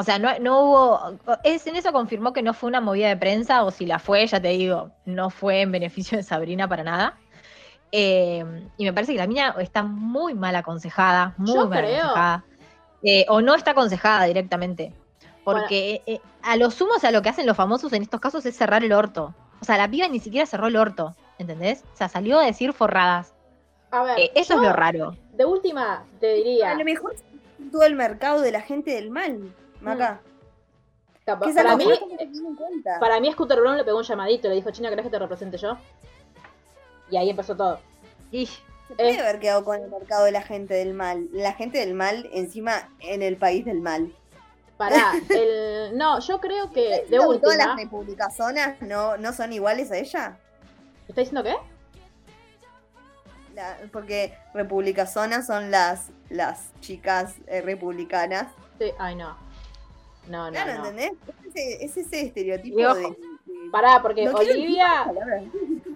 [0.00, 3.16] O sea, no, no hubo, es, en eso confirmó que no fue una movida de
[3.16, 6.84] prensa, o si la fue, ya te digo, no fue en beneficio de Sabrina para
[6.84, 7.18] nada.
[7.90, 8.44] Eh,
[8.76, 11.96] y me parece que la mina está muy mal aconsejada, muy Yo mal creo.
[11.96, 12.44] aconsejada.
[13.02, 14.92] Eh, o no está aconsejada directamente.
[15.42, 18.46] Porque eh, a lo sumo, o sea, lo que hacen los famosos en estos casos
[18.46, 19.34] es cerrar el orto.
[19.60, 21.82] O sea, la piba ni siquiera cerró el orto, ¿entendés?
[21.92, 23.34] O sea, salió a decir forradas.
[23.90, 25.16] A ver, Eh, eso yo, es lo raro.
[25.32, 26.70] De última, te diría.
[26.70, 27.24] A lo mejor es
[27.72, 29.40] todo el mercado de la gente del mal,
[29.80, 30.20] Maca.
[31.24, 31.84] capa- Que es para, mí,
[33.00, 35.58] para mí, Scooter Brown le pegó un llamadito, le dijo, China, ¿querés que te represente
[35.58, 35.76] yo?
[37.10, 37.80] Y ahí empezó todo.
[38.30, 39.20] Y Se puede eh.
[39.20, 41.28] haber quedado con el mercado de la gente del mal.
[41.32, 44.12] La gente del mal encima en el país del mal.
[44.76, 45.96] Pará, el...
[45.98, 49.96] no, yo creo que de ¿Diciendo que todas las republicazonas no, no son iguales a
[49.98, 50.38] ella?
[51.08, 51.56] ¿Está diciendo qué?
[53.54, 58.46] La- porque republicazonas son las, las chicas eh, republicanas.
[58.78, 59.36] Sí, ay, no.
[60.28, 60.86] No, no, claro, no.
[60.88, 61.12] ¿entendés?
[61.46, 63.16] Es ese, es ese estereotipo de, de-
[63.72, 65.04] Pará, porque No Olivia.
[65.04, 65.42] malas palabras,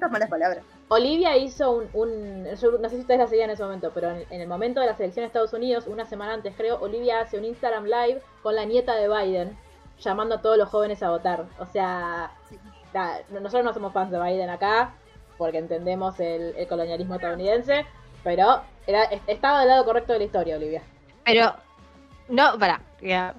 [0.01, 0.59] no malas.
[0.89, 4.11] Olivia hizo un, un- yo no sé si ustedes la seguían en ese momento, pero
[4.11, 7.21] en, en el momento de la selección de Estados Unidos, una semana antes creo, Olivia
[7.21, 9.57] hace un Instagram live con la nieta de Biden,
[10.01, 11.47] llamando a todos los jóvenes a votar.
[11.59, 12.33] O sea,
[12.93, 14.95] da- nosotros no somos fans de Biden acá,
[15.39, 17.87] porque entendemos el, el colonialismo estadounidense,
[18.23, 20.83] pero era, est- estaba del lado correcto de la historia, Olivia.
[21.25, 21.55] Pero,
[22.29, 22.81] no, para,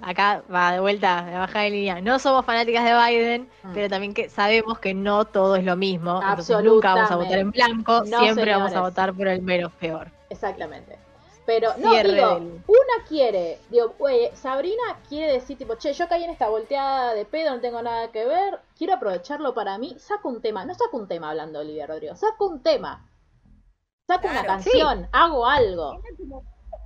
[0.02, 2.02] acá va de vuelta, de baja de línea.
[2.02, 3.74] No somos fanáticas de Biden, Mm.
[3.74, 6.22] pero también que sabemos que no todo es lo mismo.
[6.22, 9.72] Entonces nunca vamos a votar en blanco, No, siempre vamos a votar por el menos
[9.74, 10.10] peor.
[10.30, 10.98] Exactamente.
[11.46, 16.08] Pero, no, Cierre digo, del- una quiere, digo, güey, Sabrina quiere decir, tipo, che, yo
[16.08, 19.94] caí en esta volteada de pedo, no tengo nada que ver, quiero aprovecharlo para mí,
[20.00, 23.10] saco un tema, no saco un tema hablando Olivia Rodrigo, saco un tema,
[24.08, 26.02] saco una canción, hago algo.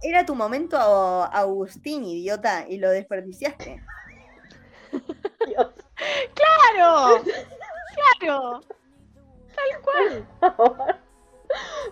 [0.01, 3.81] Era tu momento, Agustín, idiota, y lo desperdiciaste.
[5.47, 5.67] Dios.
[6.33, 7.23] ¡Claro!
[8.19, 8.61] caballo.
[9.55, 10.97] Tal cual.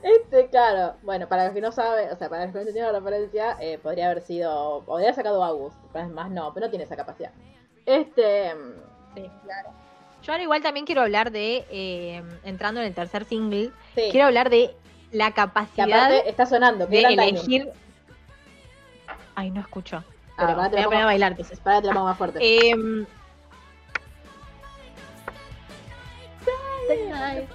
[0.04, 2.92] Este, claro, bueno, para los que no saben, o sea, para los que no entendieron
[2.92, 6.66] la referencia, eh, podría haber sido, podría haber sacado Agus, pero es más no, pero
[6.66, 7.32] no tiene esa capacidad.
[7.86, 8.52] Este,
[9.16, 9.70] Sí, claro.
[10.22, 14.28] Yo ahora igual también quiero hablar de, eh, entrando en el tercer single, sí, quiero
[14.28, 14.76] hablar de
[15.12, 17.72] la que capacidad aparte está sonando, que de timing.
[19.36, 20.04] Ay, no escucho.
[20.38, 21.60] Ah, Pero te me voy a poner a bailar entonces.
[21.60, 22.40] Para te la pongo más fuerte.
[22.42, 23.06] Em,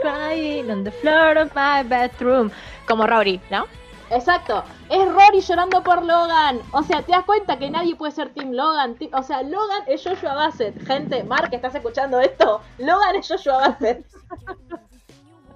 [0.00, 2.50] Crying on the floor of my bedroom.
[2.86, 3.66] Como Rory, ¿no?
[4.10, 6.60] Exacto, es Rory llorando por Logan.
[6.72, 8.96] O sea, ¿te das cuenta que nadie puede ser Team Logan?
[9.12, 10.84] O sea, Logan es Joshua Bassett.
[10.84, 12.60] Gente, Mark, ¿estás escuchando esto?
[12.78, 14.04] Logan es Joshua Bassett.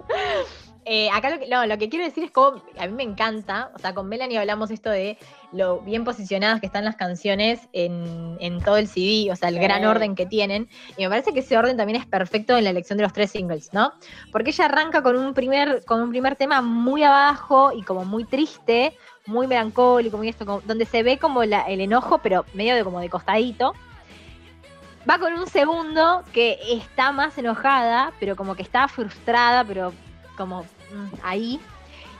[0.86, 3.70] Eh, acá lo que, no, lo que quiero decir es como a mí me encanta,
[3.74, 5.16] o sea, con Melanie hablamos esto de
[5.50, 9.54] lo bien posicionadas que están las canciones en, en todo el CD, o sea, el
[9.54, 9.60] Sí.
[9.62, 10.68] gran orden que tienen.
[10.98, 13.30] Y me parece que ese orden también es perfecto en la elección de los tres
[13.30, 13.92] singles, ¿no?
[14.30, 18.24] Porque ella arranca con un primer, con un primer tema muy abajo y como muy
[18.24, 18.92] triste,
[19.24, 22.84] muy melancólico, muy esto, como- donde se ve como la- el enojo, pero medio de
[22.84, 23.72] como de costadito.
[25.08, 29.92] Va con un segundo que está más enojada, pero como que está frustrada, pero
[30.36, 30.64] como
[31.22, 31.60] ahí.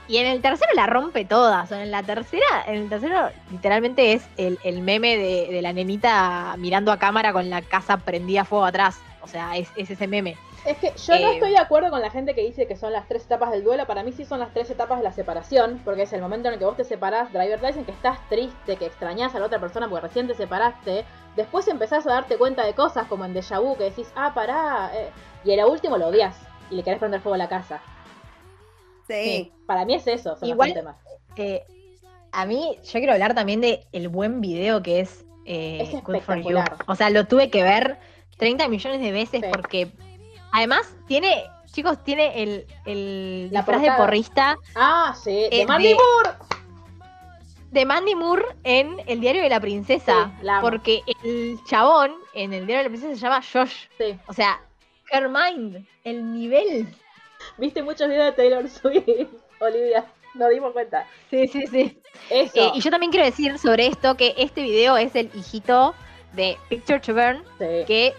[0.07, 1.63] Y en el tercero la rompe toda.
[1.63, 5.61] O sea, en la tercera, en el tercero literalmente es el, el meme de, de
[5.63, 8.99] la nenita mirando a cámara con la casa prendida a fuego atrás.
[9.21, 10.37] O sea, es, es ese meme.
[10.63, 12.91] Es que yo no Eh, estoy de acuerdo con la gente que dice que son
[12.93, 13.85] las tres etapas del duelo.
[13.87, 16.53] Para mí sí son las tres etapas de la separación, porque es el momento en
[16.53, 19.59] el que vos te separás, driver license, que estás triste, que extrañás a la otra
[19.59, 21.05] persona porque recién te separaste.
[21.35, 24.91] Después empezás a darte cuenta de cosas como en Deja Vu, que decís, ah, pará.
[24.93, 25.09] eh,
[25.43, 26.35] Y en lo último lo odias
[26.69, 27.79] y le querés prender fuego a la casa.
[29.07, 29.51] Sí.
[29.67, 30.95] Para mí es eso, son Igual- los temas.
[31.35, 31.63] Eh,
[32.31, 36.19] a mí, yo quiero hablar también de el buen video que es, eh, Es Good
[36.21, 36.57] for You.
[36.87, 37.97] O sea, lo tuve que ver
[38.37, 39.47] 30 millones de veces Sí.
[39.51, 39.91] porque
[40.51, 43.97] además tiene, chicos, tiene el, el La disfraz de portada.
[44.05, 46.29] porrista Ah, sí, de Eh, Mandy de- Moore.
[47.71, 50.31] de Mandy Moore en El Diario de la Princesa.
[50.39, 53.87] Sí, la porque el chabón en El Diario de la Princesa se llama Josh.
[53.97, 54.17] Sí.
[54.27, 54.61] O sea,
[55.11, 56.87] Hermind, el nivel.
[57.57, 59.29] Viste muchos videos de Taylor Swift,
[59.59, 60.05] Olivia.
[60.33, 61.07] Nos dimos cuenta.
[61.29, 61.97] Sí, sí, sí.
[62.29, 62.59] Eso.
[62.59, 65.95] Eh, y yo también quiero decir sobre esto que este video es el hijito
[66.33, 67.85] de Picture to Burn, Sí.
[67.87, 68.13] que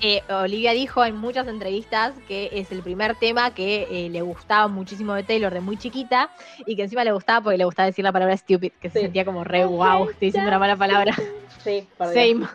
[0.00, 4.66] eh, Olivia dijo en muchas entrevistas que es el primer tema que eh, le gustaba
[4.66, 6.30] muchísimo de Taylor de muy chiquita
[6.66, 9.24] y que encima le gustaba porque le gustaba decir la palabra stupid, que se sentía
[9.24, 11.14] como re wow, estoy diciendo una mala palabra.
[11.62, 12.12] Sí, Dios.
[12.12, 12.48] Same,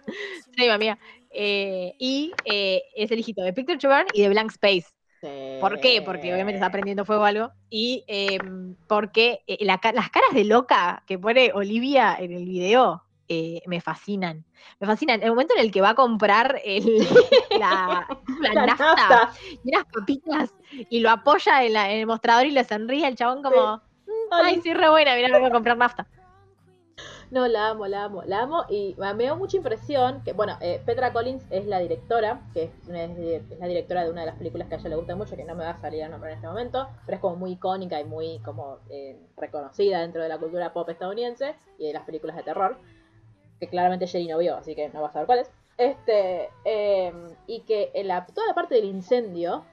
[0.58, 0.98] same amiga.
[1.32, 4.88] Eh, y es el hijito de Picture to Burn y de Blank Space.
[5.22, 5.28] Sí.
[5.60, 6.02] ¿Por qué?
[6.04, 7.52] Porque obviamente está prendiendo fuego algo.
[7.70, 8.40] Y eh,
[8.88, 13.82] porque eh, la las caras de loca que pone Olivia en el video eh, me
[13.82, 14.46] fascinan.
[14.80, 15.22] Me fascinan.
[15.24, 17.00] El momento en el que va a comprar el-
[17.60, 18.08] la,
[18.42, 19.32] la La nafta, nafta.
[19.64, 20.54] y unas papitas
[20.90, 23.82] y lo apoya en, la- en el mostrador y le sonríe el chabón como,
[24.32, 26.08] ay, sí, re buena, mirá, vengo a comprar nafta.
[27.30, 28.64] No, la amo, la amo, la amo.
[28.70, 32.72] Y me dio mucha impresión que, bueno, eh, Petra Collins es la directora, que es,
[32.88, 35.36] una- es la directora de una de las películas que a ella le gusta mucho,
[35.36, 37.52] que no me va a salir el nombre en este momento, pero es como muy
[37.54, 42.06] icónica y muy como eh, reconocida dentro de la cultura pop estadounidense y de las
[42.06, 42.78] películas de terror,
[43.60, 45.52] que claramente Jerry no vio, así que no va a saber cuál es.
[45.78, 47.14] Este, eh,
[47.48, 49.66] y que en la, toda la parte del incendio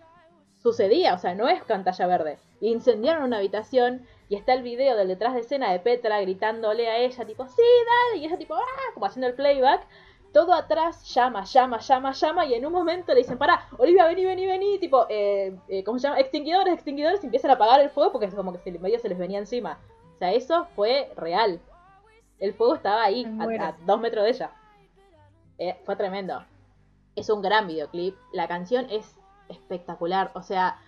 [0.63, 2.39] sucedía, o sea, no es pantalla verde.
[2.61, 6.99] Incendiaron una habitación y está el video del detrás de escena de Petra gritándole a
[6.99, 7.63] ella, tipo, sí,
[8.13, 9.87] dale, y ella tipo, ah, como haciendo el playback.
[10.33, 14.25] Todo atrás llama, llama, llama, llama, y en un momento le dicen, pará, Olivia, vení,
[14.25, 16.19] vení, vení, tipo, eh, eh, ¿cómo se llama?
[16.19, 19.09] Extinguidores, extinguidores, y empiezan a apagar el fuego porque es como que se, medio se
[19.09, 19.79] les venía encima.
[20.17, 21.61] O sea, eso fue real.
[22.41, 24.51] El fuego estaba ahí, a, a dos metros de ella.
[25.59, 26.45] Eh, fue tremendo.
[27.15, 28.17] Es un gran videoclip.
[28.33, 29.17] La canción es
[29.49, 30.33] espectacular.
[30.35, 30.79] O sea,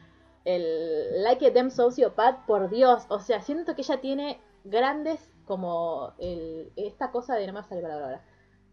[0.47, 3.05] el Like a Damn Sociopath, por Dios.
[3.11, 7.83] O sea, siento que ella tiene grandes como el, esta cosa de no me sale
[7.83, 8.25] la palabra ahora.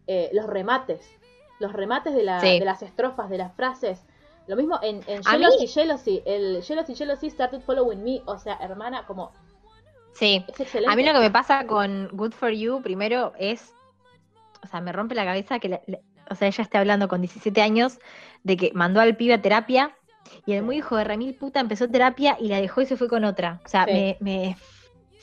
[0.06, 1.06] Eh, los remates.
[1.60, 2.58] Los remates de, la- Sí.
[2.58, 4.02] de las estrofas, de las frases.
[4.46, 6.22] Lo mismo en, en A mí- Jealousy, Jealousy.
[6.24, 8.22] El Jealousy, Jealousy started following me.
[8.26, 9.32] O sea, hermana, como
[10.12, 10.44] Sí.
[10.48, 10.92] es excelente.
[10.92, 13.74] A mí lo que me pasa con Good for You primero es,
[14.62, 15.98] o sea, me rompe la cabeza que, la- la-
[16.30, 17.98] o sea, ella esté hablando con 17 años
[18.44, 19.96] de que mandó al pibe a terapia
[20.46, 23.08] y el muy hijo de remil puta empezó terapia y la dejó y se fue
[23.08, 23.60] con otra.
[23.64, 23.92] O sea, Sí.
[23.92, 24.56] me, me-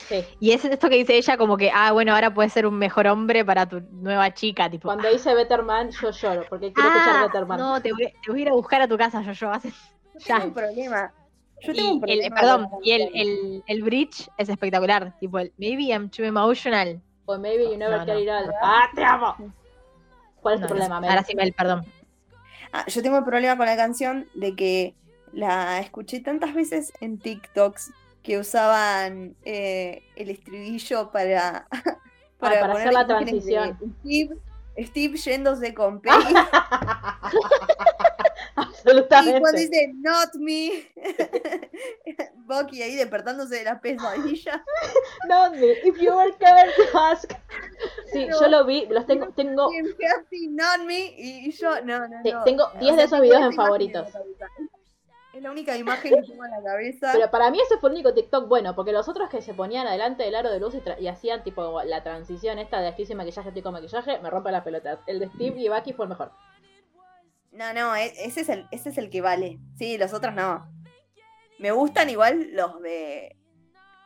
[0.08, 0.24] Sí.
[0.40, 3.06] Y es esto que dice ella como que, ah, bueno, ahora puedes ser un mejor
[3.06, 4.88] hombre para tu nueva chica, tipo.
[4.88, 6.44] Cuando dice Better Man, yo lloro.
[6.48, 7.58] Porque quiero escuchar ah, Better Man.
[7.60, 9.50] no, te voy, te voy a ir a buscar a tu casa, yo, yo.
[9.52, 10.34] hace- Yo Ya.
[10.36, 11.12] tengo un problema.
[11.60, 12.36] Yo Y tengo un el- problema.
[12.36, 15.16] perdón, con- y el, el, el bridge es espectacular.
[15.20, 17.00] Tipo, el maybe I'm too emotional.
[17.26, 18.20] O maybe you never No, get no.
[18.20, 18.52] it all.
[18.60, 19.36] ¡Ah, te amo!
[20.40, 21.10] ¿Cuál es No, tu no, problema, Mel?
[21.10, 21.84] ahora sí, Mel, perdón.
[22.72, 24.94] Ah, yo tengo el problema con la canción de que
[25.32, 27.92] la escuché tantas veces en TikToks
[28.22, 31.66] que usaban eh, el estribillo para,
[32.38, 33.78] para poner hacer la transición.
[34.00, 34.36] Steve,
[34.78, 36.34] Steve yéndose con Peggy.
[38.56, 39.56] y cuando Absolutamente.
[39.56, 40.70] dice not me,
[42.46, 44.62] Bucky ahí despertándose de la pesadilla.
[45.28, 47.32] Not me, if you were to ask.
[48.12, 49.70] Sí, yo lo vi, los tengo, tengo,
[50.50, 51.14] not me.
[51.16, 54.08] Y yo, no, no, tengo O 10 de esos videos en favoritos.
[55.32, 57.10] Es la única imagen que tengo en la cabeza.
[57.14, 59.86] pero para mí ese fue el único TikTok bueno, porque los otros que se ponían
[59.86, 63.06] adelante del aro de luz y, tra- y hacían tipo la transición esta de estoy
[63.06, 64.98] sin maquillaje, estoy con maquillaje, me rompe las pelotas.
[65.06, 66.32] El de Steve y Bucky fue el mejor.
[67.52, 69.58] No, no, e- ese es, el, ese es el que vale.
[69.76, 70.66] Sí, los otros no.
[71.58, 73.36] Me gustan igual los de.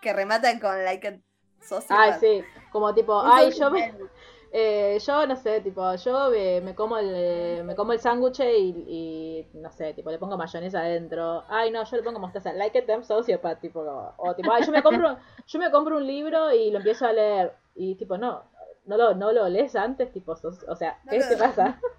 [0.02, 1.18] que rematan con like a
[1.64, 1.98] sociopath.
[1.98, 3.94] Ay, sí, como tipo, ay, yo me,
[4.52, 8.40] eh, yo no sé, tipo, yo me, me como el eh, me como el sándwich
[8.40, 11.44] y, y, no sé, tipo, le pongo mayonesa adentro.
[11.48, 13.81] Ay, no, yo le pongo mostaza, like a damn sociopath, tipo,
[14.16, 15.16] o tipo, ay, yo me compro
[15.47, 18.43] yo me compro un libro y lo empiezo a leer y tipo, no,
[18.85, 21.81] no lo no lo lees antes, tipo, sos- o sea, No ¿qué te pasa?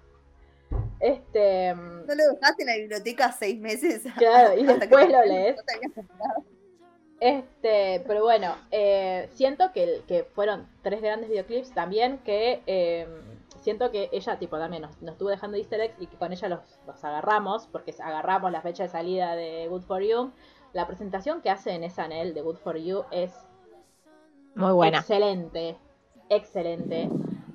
[1.00, 4.02] Este, ¿No lo dejaste en la biblioteca seis meses?
[4.16, 5.56] Claro, y que después lo lees.
[5.96, 6.44] no.
[7.20, 13.08] Este, pero bueno, eh, siento que, que fueron tres grandes videoclips también que eh,
[13.60, 16.48] siento que ella, tipo, también nos, nos estuvo dejando easter eggs y que con ella
[16.48, 20.30] los, los agarramos, porque agarramos la fecha de salida de Good For You.
[20.72, 23.32] La presentación que hace en SNL de Good For You es
[24.54, 24.98] Muy buena.
[24.98, 25.76] excelente,
[26.28, 27.08] excelente.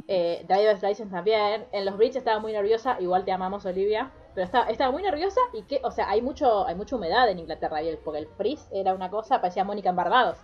[0.07, 1.65] Eh, Driver's License también.
[1.71, 4.11] En los bridges estaba muy nerviosa, igual te amamos Olivia.
[4.35, 7.37] Pero estaba, estaba muy nerviosa y que, o sea, hay mucho, hay mucha humedad en
[7.39, 10.37] Inglaterra y el, porque el freeze era una cosa, parecía Mónica en Barbados.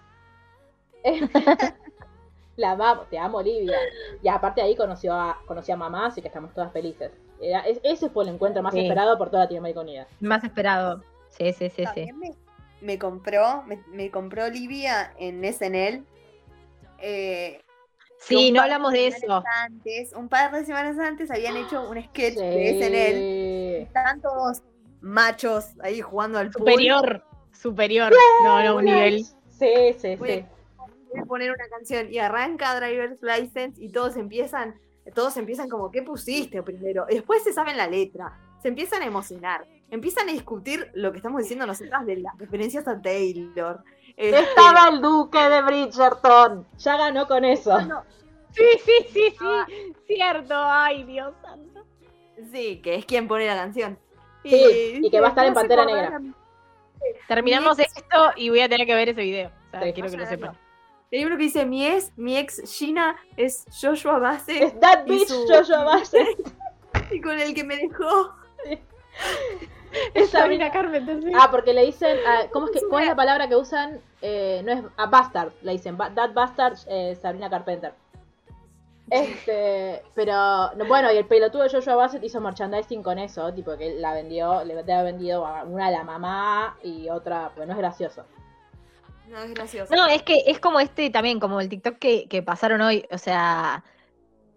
[2.56, 3.78] La amamos, te amo Olivia.
[4.22, 7.12] Y aparte ahí conoció a, conoció a mamá, así que estamos todas felices.
[7.42, 8.82] Era- es- ese fue el encuentro más Sí.
[8.82, 10.08] esperado por toda Latinoamérica Unida.
[10.20, 11.02] Más esperado.
[11.30, 11.84] Sí, sí, sí, sí.
[11.86, 12.36] También me,
[12.82, 16.04] me compró, me, me compró Olivia en SNL.
[17.02, 17.62] Eh,
[18.20, 19.44] Sí, no hablamos de eso.
[19.64, 23.18] Antes, un par de semanas antes habían hecho un sketch de SNL.
[23.18, 23.84] Sí.
[23.88, 24.62] Estaban todos
[25.02, 26.68] machos ahí jugando al pool.
[26.68, 27.24] Superior.
[27.52, 28.14] Superior.
[28.44, 29.24] No, no, un nivel.
[29.24, 30.18] Sí, sí, sí.
[30.18, 30.46] Voy
[31.22, 34.80] a poner una canción y arranca Driver's License y todos empiezan,
[35.16, 37.06] todos empiezan como, ¿qué pusiste primero?
[37.10, 41.18] Y después se saben la letra, se empiezan a emocionar, empiezan a discutir lo que
[41.18, 43.84] estamos diciendo nosotras de las referencias a Taylor.
[44.20, 46.68] Este, Estaba el duque de Bridgerton.
[46.78, 47.80] Ya ganó con eso.
[47.82, 48.04] no,
[48.52, 49.66] Sí, sí, sí, Ah.
[49.68, 49.94] sí.
[50.08, 50.54] Cierto.
[50.58, 51.86] Ay, Dios santo.
[52.52, 53.98] sí, que es quien pone la canción.
[54.44, 56.36] Sí, y que va a estar en Pantera acordaron.
[57.28, 59.50] Terminamos ex- esto y voy a tener que ver ese video.
[59.68, 59.94] O sea, Sí.
[59.94, 60.58] quiero que lo sepan.
[61.12, 65.28] El libro que dice mi ex, mi ex Gina es Joshua Bassett Es that bitch
[65.28, 66.38] su- Joshua Bassett.
[67.12, 68.34] y con el que me dejó.
[70.14, 71.32] Es Sabrina Carpenter, sí.
[71.36, 72.18] Ah, porque le dicen.
[72.28, 74.00] ah, ¿cómo es que, ¿Cuál es la palabra que usan?
[74.22, 74.84] Eh, no es.
[74.98, 75.98] A bastard, le dicen.
[75.98, 77.94] ba- That bastard eh, Sabrina Carpenter.
[79.10, 80.04] Este.
[80.14, 80.72] Pero.
[80.76, 83.52] no, bueno, y el pelotudo de Joshua Bassett hizo merchandising con eso.
[83.54, 84.64] Tipo que la vendió.
[84.64, 87.52] Le debe haber vendido a una a la mamá y otra.
[87.56, 88.26] Pues no es gracioso.
[89.30, 89.94] No, es gracioso.
[89.96, 93.06] No, es que es como este también, como el TikTok que, que pasaron hoy.
[93.12, 93.84] O sea,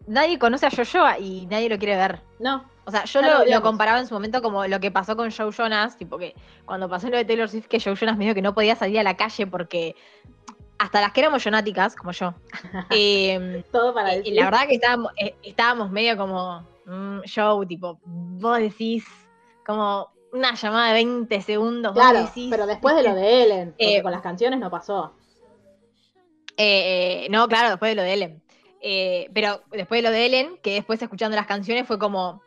[0.06, 2.20] nadie conoce a Joshua y nadie lo quiere ver.
[2.38, 2.64] No.
[2.84, 5.96] O sea, yo lo comparaba en su momento como lo que pasó con Joe Jonas,
[5.96, 6.34] tipo que
[6.64, 9.02] cuando pasó lo de Taylor Swift, que Joe Jonas medio que no podía salir a
[9.04, 9.94] la calle porque
[10.78, 12.34] hasta las que éramos jonáticas, como yo,
[12.90, 14.34] eh, Todo para y decir.
[14.34, 19.04] la verdad que estábamos, eh, estábamos medio como, mm, Joe, tipo, vos decís
[19.64, 23.68] como una llamada de 20 segundos, vos Claro, decís, pero después de lo de Ellen.
[23.70, 25.14] Porque Eh, con las canciones no pasó.
[26.56, 28.42] Eh, no, claro, después de lo de Ellen.
[29.32, 32.42] Pero después de lo de Ellen, que después escuchando las canciones fue como.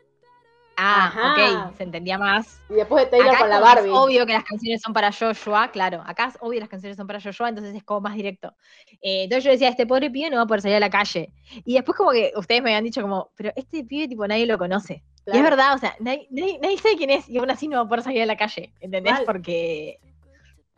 [0.78, 1.68] Ah, Ajá.
[1.70, 2.62] ok, se entendía más.
[2.70, 3.92] Y después de Taylor Acá con la como es Barbie.
[3.94, 6.04] obvio que las canciones son para Joshua, claro.
[6.06, 8.54] Acá es obvio que las canciones son para Joshua, entonces es como más directo.
[9.02, 11.32] Eh, entonces yo decía, este pobre pibe no va a poder salir a la calle.
[11.64, 14.58] Y después como que ustedes me habían dicho como, pero este pibe tipo nadie lo
[14.58, 15.02] conoce.
[15.28, 17.78] Y es verdad, o sea, nadie, nadie- nadie sabe quién es y aún así no
[17.78, 19.14] va a poder salir a la calle, ¿entendés?
[19.14, 19.24] Mal.
[19.26, 20.00] Porque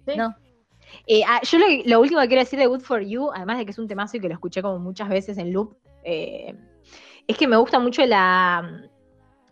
[0.05, 0.15] Sí.
[0.15, 0.35] no.
[1.05, 3.65] Eh, ah, yo lo, lo último que quiero decir de Good For You, además de
[3.65, 5.75] que es un temazo y que lo escuché como muchas veces en loop,
[6.05, 6.55] eh,
[7.27, 8.83] es que me gusta mucho la,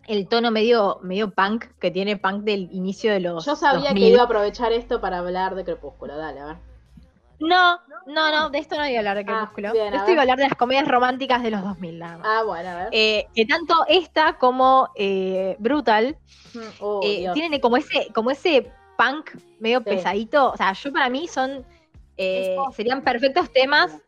[0.08, 4.02] el tono medio, medio punk que tiene punk del inicio de los Yo sabía 2000.
[4.02, 6.16] que iba a aprovechar esto para hablar de Crepúsculo.
[6.16, 6.56] Dale, a ver.
[7.38, 9.72] No, no, no, de esto no iba a hablar de Ah, Crepúsculo.
[9.72, 12.18] bien, a de esto iba a hablar de las comedias románticas de los 2000 nada
[12.18, 12.26] más.
[12.30, 12.88] Ah, bueno, a ver.
[12.92, 16.16] Eh, que tanto esta como eh, Brutal
[16.54, 19.30] Mm, oh, eh, tienen como ese, como ese punk
[19.60, 19.84] medio Sí.
[19.84, 20.52] pesadito.
[20.52, 21.66] O sea, yo para mí son.
[22.16, 24.00] eh, serían perfectos temas.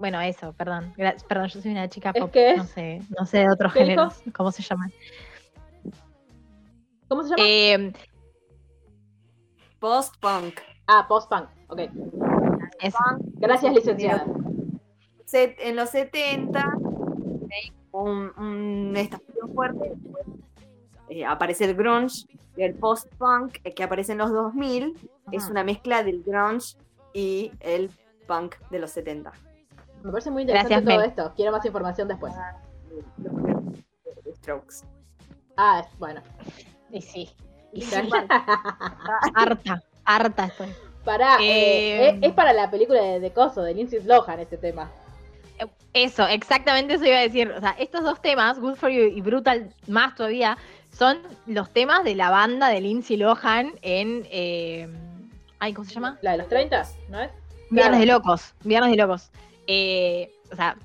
[0.00, 0.92] Bueno, eso, perdón.
[0.96, 2.30] Gra- perdón, yo soy una chica ¿Es pop.
[2.32, 2.56] qué?
[2.56, 4.22] No sé, no sé de otros ¿Qué géneros.
[4.34, 4.90] ¿Cómo se llaman?
[7.06, 7.42] ¿Cómo se llama?
[7.46, 7.92] Eh,
[9.78, 10.60] post-punk.
[10.86, 11.48] Ah, post-punk.
[11.68, 11.80] Ok.
[12.80, 12.98] Eso.
[13.34, 14.24] Gracias, licenciada.
[15.32, 20.24] En los 70 hay un, una estación fuerte, después,
[21.08, 22.24] eh, aparece el grunge
[22.56, 24.94] y el post-punk eh, que aparece en los 2000
[25.30, 25.52] es Ajá.
[25.52, 26.76] una mezcla del grunge
[27.12, 27.90] y el
[28.26, 29.32] punk de los 70.
[30.02, 31.08] Me parece muy interesante Gracias, todo Mel.
[31.10, 31.32] esto.
[31.36, 32.32] Quiero más información después.
[34.36, 34.76] Strokes.
[35.56, 36.22] Ah, bueno.
[36.90, 37.30] Y sí.
[37.72, 37.94] Y sí.
[39.34, 40.68] Harta, harta estoy.
[41.04, 44.56] Pará, Eh, eh, es, es para la película de, de Coso, de Lindsay Lohan, este
[44.56, 44.90] tema.
[45.92, 47.50] Eso, exactamente eso iba a decir.
[47.50, 50.56] O sea, estos dos temas, Good for You y Brutal, más todavía,
[50.92, 54.26] son los temas de la banda de Lindsay Lohan en.
[54.30, 54.88] eh,
[55.58, 56.18] ay, ¿cómo se llama?
[56.22, 57.30] La de los 30, ¿no es?
[57.70, 58.54] Viernes de Locos.
[58.62, 59.30] Viernes de Locos.
[59.66, 60.76] Eh, o sea,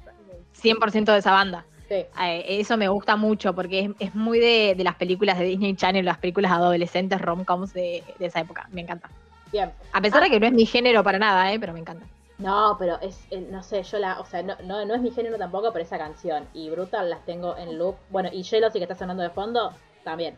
[0.62, 1.66] 100% de esa banda.
[1.88, 2.06] Sí.
[2.22, 5.76] Eh, eso me gusta mucho porque es, es muy de, de las películas de Disney
[5.76, 8.68] Channel, las películas adolescentes, rom-coms de, de esa época.
[8.72, 9.10] Me encanta.
[9.52, 9.72] Bien.
[9.94, 12.06] A pesar de que no es mi género para nada, eh, pero me encanta.
[12.38, 15.12] No, pero es, eh, no sé, yo la, o sea, no, no, no es mi
[15.12, 17.96] género tampoco, pero esa canción y Brutal las tengo en loop.
[18.10, 19.72] Bueno, y Jealousy que está sonando de fondo,
[20.04, 20.38] también.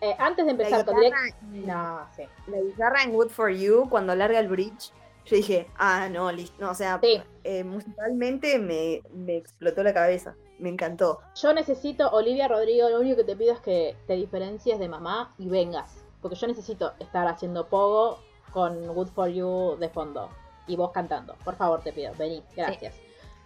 [0.00, 1.40] Eh, antes de empezar con direct...
[1.42, 2.22] No, sí.
[2.46, 4.92] La guitarra en Good for You, cuando larga el bridge,
[5.26, 6.54] yo dije, ah, no, listo.
[6.58, 10.36] No, o sea, Sí, eh, musicalmente me, me explotó la cabeza.
[10.58, 11.20] Me encantó.
[11.34, 15.34] yo necesito, Olivia Rodrigo, lo único que te pido es que te diferencies de mamá
[15.36, 16.02] y vengas.
[16.22, 18.18] Porque yo necesito estar haciendo pogo
[18.52, 20.30] con Good for You de fondo.
[20.66, 21.34] Y vos cantando.
[21.44, 22.94] Por favor, te pido, vení, gracias.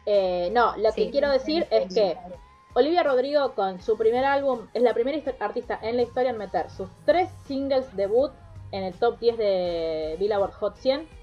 [0.07, 2.17] Eh, no, lo que quiero decir es que
[2.75, 6.71] Olivia Rodrigo con su primer álbum es la primera artista en la historia en meter
[6.71, 8.31] sus tres singles debut
[8.71, 11.20] en el top 10 de Billboard Hot 100.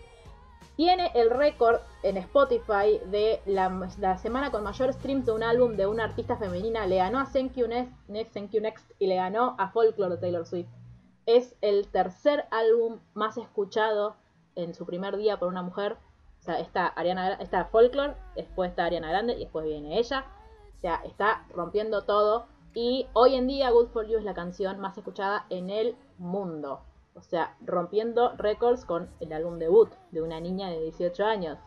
[0.77, 5.87] Tiene el récord en Spotify de la, semana con mayor streams de un álbum de
[5.87, 6.85] una artista femenina.
[6.85, 10.69] Le ganó a Thank You Next, Next, y le ganó a Folklore de Taylor Swift.
[11.25, 14.17] Es el tercer álbum más escuchado
[14.53, 15.97] en su primer día por una mujer.
[16.41, 20.25] O sea, está, Ariana, está Folklore, después está Ariana Grande y después viene ella.
[20.77, 22.45] O sea, está rompiendo todo.
[22.75, 26.81] Y hoy en día Good For You es la canción más escuchada en el mundo.
[27.17, 31.57] O sea, rompiendo récords con el álbum debut de una niña de 18 años.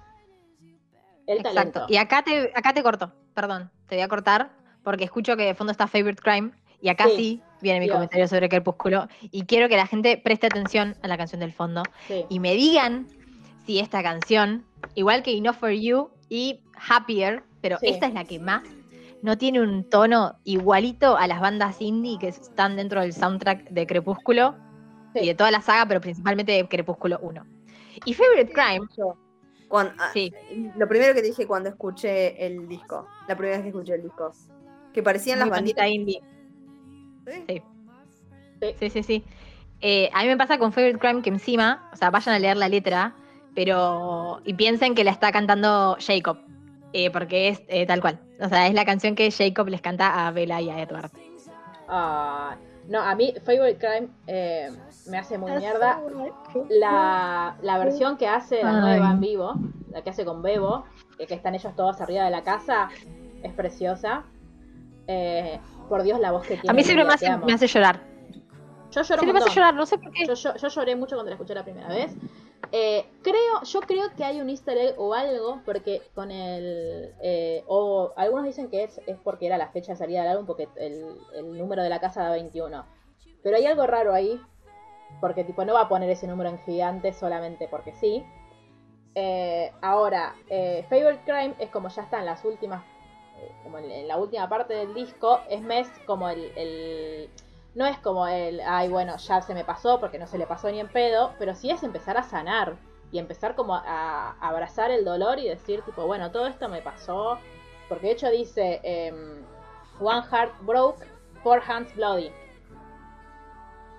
[1.26, 1.68] El talento.
[1.80, 1.92] Exacto.
[1.92, 4.50] Y acá te, acá te corto, perdón, te voy a cortar
[4.82, 7.16] porque escucho que de fondo está Favorite Crime y acá Sí.
[7.16, 7.94] sí, viene mi Dios.
[7.96, 11.82] comentario sobre Crepúsculo y quiero que la gente preste atención a la canción del fondo
[12.08, 12.24] Sí.
[12.28, 13.06] y me digan
[13.66, 14.64] si esta canción,
[14.94, 17.88] igual que Enough for You y Happier, pero Sí.
[17.88, 18.62] esta es la que más
[19.22, 23.86] no tiene un tono igualito a las bandas indie que están dentro del soundtrack de
[23.86, 24.54] Crepúsculo
[25.14, 25.20] Sí.
[25.22, 27.44] y de toda la saga, pero principalmente de Crepúsculo 1.
[28.04, 29.16] Y Favorite Crime, Yo,
[29.72, 30.32] ah, sí,
[30.76, 34.32] Lo primero que dije cuando escuché el disco, la primera vez que escuché el disco,
[34.92, 35.88] que parecían las muy banditas.
[35.88, 36.20] indie.
[37.26, 37.44] ¿sí?
[37.48, 37.62] Sí.
[38.60, 38.74] Sí.
[38.78, 39.24] Sí, sí, sí.
[39.80, 42.56] Eh, a mí me pasa con Favorite Crime que encima, o sea, vayan a leer
[42.56, 43.14] la letra,
[43.54, 44.40] pero.
[44.44, 46.38] y piensen que la está cantando Jacob,
[46.92, 48.20] eh, porque es eh, tal cual.
[48.40, 51.10] O sea, es la canción que Jacob les canta a Bella y a Edward.
[51.88, 52.56] Ah,
[52.90, 54.68] no, a mí Favorite Crime eh,
[55.08, 56.00] me hace muy mierda.
[56.68, 59.54] La, la versión que hace la nueva en vivo,
[59.90, 60.84] la que hace con Bebo,
[61.18, 62.88] eh, que están ellos todos arriba de la casa,
[63.42, 64.24] es preciosa.
[65.06, 65.58] Eh,
[65.88, 66.70] por Dios, la voz que tiene.
[66.70, 68.00] A mí siempre me hace, me hace llorar.
[68.90, 69.54] Yo lloro Siempre me hace montón.
[69.54, 70.26] llorar, no sé por qué.
[70.26, 72.12] Yo, yo- yo lloré mucho cuando la escuché la primera vez.
[72.72, 77.14] Eh, creo, yo creo que hay un easter egg o algo, porque con el...
[77.20, 80.46] eh, o algunos dicen que es, es porque era la fecha de salida del álbum,
[80.46, 81.04] porque el,
[81.34, 82.84] el número de la casa da 21.
[83.42, 84.40] Pero hay algo raro ahí,
[85.20, 88.24] porque tipo no va a poner ese número en gigante solamente porque sí.
[89.14, 92.84] Eh, ahora, eh, Favorite Crime es como ya está en las últimas,
[93.38, 96.52] eh, como en, la última parte del disco, es mes como el-
[97.80, 100.70] no es como el, ay bueno, ya se me pasó porque no se le pasó
[100.70, 102.76] ni en pedo, pero sí es empezar a sanar
[103.10, 107.38] y empezar como a, abrazar el dolor y decir tipo, bueno, todo esto me pasó,
[107.88, 109.42] porque de hecho dice, em,
[109.98, 111.06] One Heart Broke,
[111.42, 112.30] Four Hands Bloody.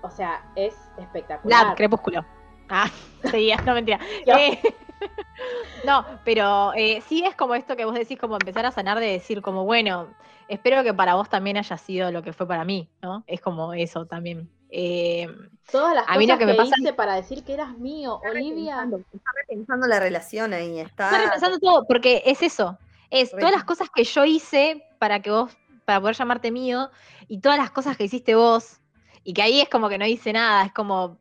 [0.02, 1.64] O sea, es espectacular.
[1.64, 2.24] Blood, Crepúsculo.
[2.68, 2.88] Ah,
[3.24, 3.98] seguía, no mentira.
[4.26, 4.60] Eh,
[5.84, 9.06] no, pero eh, sí es como esto que vos decís, como empezar a sanar de
[9.06, 10.08] decir, como bueno,
[10.48, 13.24] espero que para vos también haya sido lo que fue para mí, ¿no?
[13.26, 14.48] Es como eso también.
[14.70, 15.26] Eh,
[15.70, 18.20] Todas las A mí cosas lo que me pasa- hice para decir que eras mío,
[18.30, 18.76] Olivia.
[18.84, 21.10] Repensando, Está repensando la relación ahí, está.
[21.10, 22.78] Estoy repensando todo, porque es eso.
[23.10, 26.90] Es Re- todas las cosas que yo hice para que vos, para poder llamarte mío,
[27.28, 28.80] y todas las cosas que hiciste vos,
[29.24, 31.18] y que ahí es como que no hice nada, es como.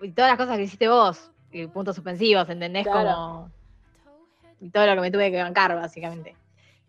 [0.00, 1.30] Y todas las cosas que hiciste vos,
[1.72, 2.84] puntos suspensivos, ¿entendés?
[2.84, 3.50] Claro.
[4.60, 4.70] Como.
[4.72, 6.34] Todo lo que me tuve que bancar, básicamente.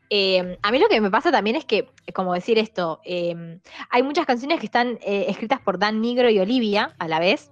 [0.10, 3.60] Eh, a mí lo que me pasa también es que, como decir esto, eh,
[3.90, 7.52] hay muchas canciones que están eh, escritas por Dan Nigro y Olivia a la vez.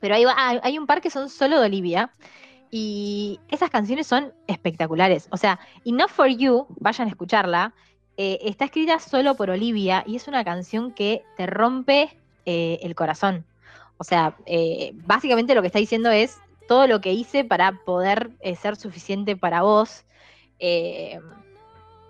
[0.00, 2.10] Pero hay, hay, hay un par que son solo de Olivia.
[2.74, 5.28] Y esas canciones son espectaculares.
[5.30, 7.74] O sea, Enough for You, vayan a escucharla,
[8.16, 12.94] eh, está escrita solo por Olivia y es una canción que te rompe eh, el
[12.94, 13.44] corazón.
[14.02, 18.30] O sea, eh, básicamente lo que está diciendo es todo lo que hice para poder
[18.40, 20.04] eh, ser suficiente para vos.
[20.58, 21.20] Eh,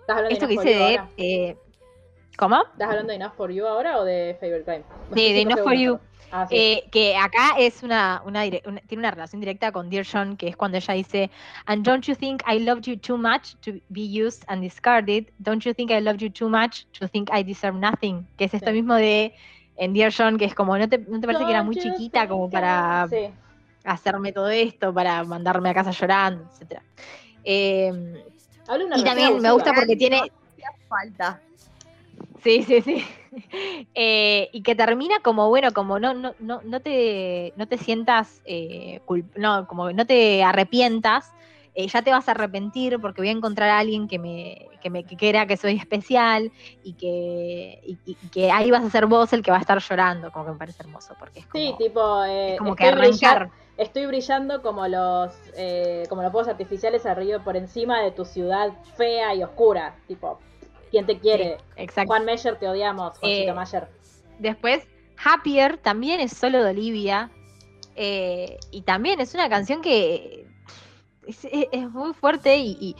[0.01, 1.57] ¿Estás hablando esto que You de...
[2.35, 2.63] ¿Cómo?
[2.63, 4.83] ¿Estás hablando de Enough for You ahora o de Favorite Crime?
[5.13, 5.73] Sí, de Enough for.
[5.73, 5.99] You.
[6.31, 6.55] Ah, sí.
[6.57, 10.47] Eh, que acá es una, una una- tiene una relación directa con Dear John, que
[10.47, 11.29] es cuando ella dice,
[11.67, 15.25] And don't you think I loved you too much to be used and discarded?
[15.37, 18.25] Don't you think I loved you too much to think I deserve nothing?
[18.35, 18.73] Que es esto Sí.
[18.73, 19.35] mismo de
[19.77, 22.27] en Dear John, que es como, ¿no te, no te parece que era muy chiquita
[22.27, 23.29] como para Sí.
[23.83, 26.83] hacerme todo esto, para mandarme a casa llorando, etcétera?
[27.43, 27.91] Eh,
[28.67, 30.21] Habla de una y también me gusta porque tiene,
[30.87, 31.41] Falta.
[32.43, 33.03] Sí, sí, sí.
[33.95, 38.41] Eh, y que termina como, bueno, como no, no, no, no te, no te sientas,
[38.45, 39.01] eh,
[39.35, 41.33] no, como no te arrepientas,
[41.75, 44.89] eh, ya te vas a arrepentir porque voy a encontrar a alguien que me, que
[44.89, 46.51] me que crea que soy especial
[46.83, 50.31] y que, y, que ahí vas a ser vos el que va a estar llorando,
[50.31, 53.49] como que me parece hermoso, porque es como, Sí, tipo, eh, es como que arrancar.
[53.77, 58.71] estoy brillando como los eh, como los fuegos artificiales arriba por encima de tu ciudad
[58.95, 59.95] fea y oscura.
[60.07, 60.39] Tipo,
[60.91, 61.57] ¿quién te quiere?
[61.75, 62.07] Exacto.
[62.07, 63.87] Juan Meyer, te odiamos, Juanchito Eh, Mayer.
[64.39, 64.87] Después,
[65.23, 67.31] Happier también es solo de Olivia.
[67.95, 70.45] eh, y también es una canción que
[71.27, 72.95] es, es- es muy fuerte y, y-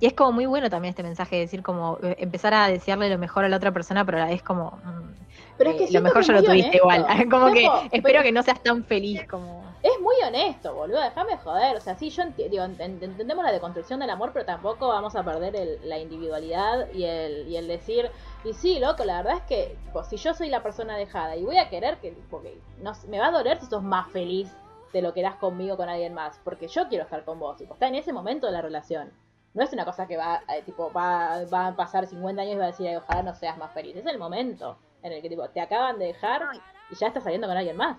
[0.00, 3.08] y es como muy bueno también este mensaje de decir como eh, empezar a desearle
[3.08, 5.14] lo mejor a la otra persona, pero como mm,
[5.56, 7.06] Pero es que eh, lo mejor que ya lo tuviste honesto.
[7.06, 7.28] igual.
[7.30, 9.62] como que espero pero- que no seas tan feliz como.
[9.84, 11.76] Es muy honesto, boludo, déjame joder.
[11.76, 15.14] O sea, sí, yo enti- digo, ent- entendemos la deconstrucción del amor, pero tampoco vamos
[15.14, 18.10] a perder el- la individualidad y el, y el decir,
[18.44, 21.44] y sí, loco, la verdad es que pues, si yo soy la persona dejada y
[21.44, 24.50] voy a querer que, porque no, me va a doler si sos más feliz
[24.94, 27.74] de lo que eras conmigo con alguien más, porque yo quiero estar con vos, tipo,
[27.74, 29.12] está en ese momento de la relación.
[29.52, 32.58] No es una cosa que va, eh, tipo, va, va a pasar 50 años y
[32.58, 33.96] va a decir, "Ay, ojalá no seas más feliz.
[33.96, 36.42] Es el momento en el que, tipo, te acaban de dejar
[36.90, 37.98] y ya estás saliendo con alguien más.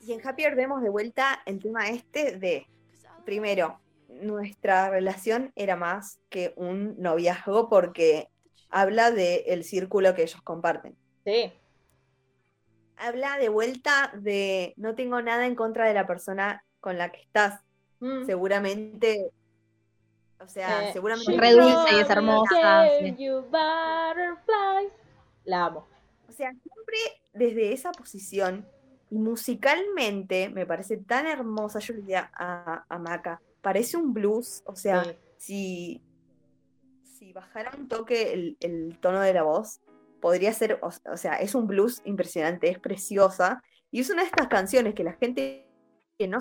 [0.00, 2.66] Y en Happier vemos de vuelta el tema este de,
[3.24, 8.28] primero, nuestra relación era más que un noviazgo porque
[8.68, 10.94] habla del círculo que ellos comparten.
[11.24, 11.52] Sí,
[13.04, 17.20] Habla de vuelta de no tengo nada en contra de la persona con la que
[17.20, 17.60] estás.
[18.00, 18.26] Mm.
[18.26, 19.30] Seguramente,
[20.38, 21.32] o sea, Eh, seguramente...
[21.32, 24.92] she Re dulce y es hermosa, you butterflies.
[25.44, 25.86] La amo.
[26.28, 26.96] O sea, siempre
[27.32, 28.66] desde esa posición
[29.10, 31.78] y musicalmente me parece tan hermosa.
[31.80, 34.62] Yo le diría a, a Maca, parece un blues.
[34.66, 35.12] O sea, Sí.
[35.38, 36.02] si,
[37.18, 39.80] si bajara un toque el, el tono de la voz,
[40.22, 43.62] podría ser, o, o sea, es un blues impresionante, es preciosa.
[43.90, 45.68] Y es una de estas canciones que la gente
[46.18, 46.38] que no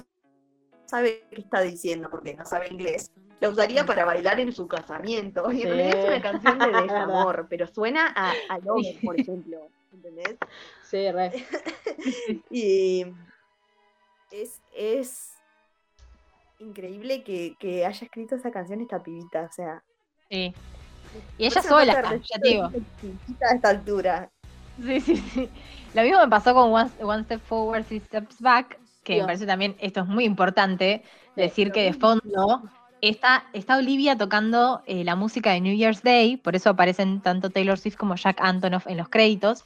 [0.85, 5.51] sabe qué está diciendo porque no sabe inglés, la usaría para bailar en su casamiento.
[5.51, 9.67] Y en realidad es una canción de desamor, pero suena a, a Lover, por ejemplo.
[9.91, 10.37] ¿Entendés?
[10.83, 11.31] Sí, re.
[12.49, 13.05] Y
[14.31, 15.33] es, es
[16.59, 19.43] increíble que, que haya escrito esa canción esta pibita.
[19.43, 19.83] O sea,
[20.29, 20.53] Sí.
[21.37, 22.63] Y ella sola, está, ya te digo.
[22.63, 24.29] a esta altura.
[24.83, 25.49] Sí, sí, sí.
[25.93, 29.23] Lo mismo me pasó con One, One Step Forward, Three Steps Back, que Dios.
[29.23, 31.03] me parece también, esto es muy importante,
[31.35, 32.61] decir que de fondo
[33.01, 37.49] está, está Olivia tocando eh, la música de New Year's Day, por eso aparecen tanto
[37.49, 39.65] Taylor Swift como Jack Antonoff en los créditos,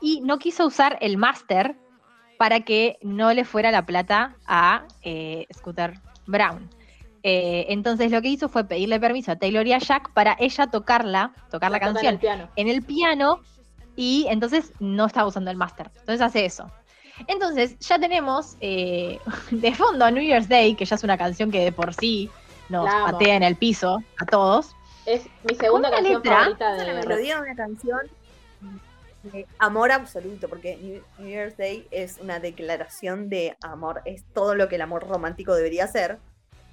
[0.00, 1.76] y no quiso usar el máster
[2.38, 5.94] para que no le fuera la plata a eh, Scooter
[6.26, 6.68] Brown.
[7.26, 10.66] Eh, entonces lo que hizo fue pedirle permiso a Taylor y a Jack para ella
[10.66, 12.48] tocarla, tocar la canción el piano.
[12.54, 13.40] en el piano
[13.96, 15.90] y entonces no estaba usando el máster.
[16.00, 16.70] Entonces hace eso.
[17.26, 19.18] Entonces ya tenemos eh,
[19.50, 22.30] de fondo a New Year's Day, que ya es una canción que de por sí
[22.68, 24.76] nos patea en el piso a todos.
[25.06, 28.00] Es mi segunda una canción letra, favorita Es la de melodía de una canción
[29.22, 34.68] de amor absoluto, porque New Year's Day es una declaración de amor, es todo lo
[34.68, 36.18] que el amor romántico debería ser.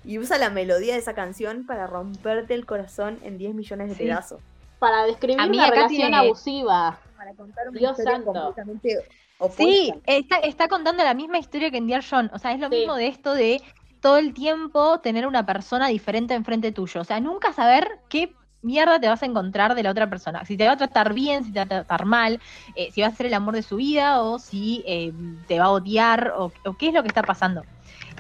[0.04, 3.96] Y usa la melodía de esa canción para romperte el corazón en 10 millones de
[3.96, 4.04] Sí.
[4.04, 4.40] pedazos.
[4.80, 7.00] Para describir A mí una relación tiene- abusiva.
[7.18, 8.34] Para contar una Dios historia santo.
[8.34, 8.98] completamente
[9.38, 9.64] opuesta.
[9.64, 12.32] Sí, está, está contando la misma historia que en Dear John.
[12.34, 12.78] O sea, es lo Sí.
[12.78, 13.62] mismo de esto de
[14.02, 17.02] todo el tiempo tener una persona diferente enfrente tuyo.
[17.02, 18.34] O sea, nunca saber qué
[18.64, 20.46] mierda te vas a encontrar de la otra persona.
[20.46, 22.40] Si te va a tratar bien, si te va a tratar mal,
[22.76, 25.14] eh, si va a ser el amor de su vida o si eh,
[25.48, 27.64] te va a odiar o, o qué es lo que está pasando.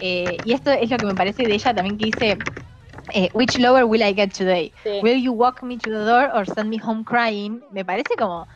[0.02, 2.38] Eh, y esto es lo que me parece de ella también que dice,
[3.14, 4.74] eh, which lover will I get today?
[4.84, 5.00] Sí.
[5.04, 7.62] Will you walk me to the door or send me home crying?
[7.72, 8.48] Me parece como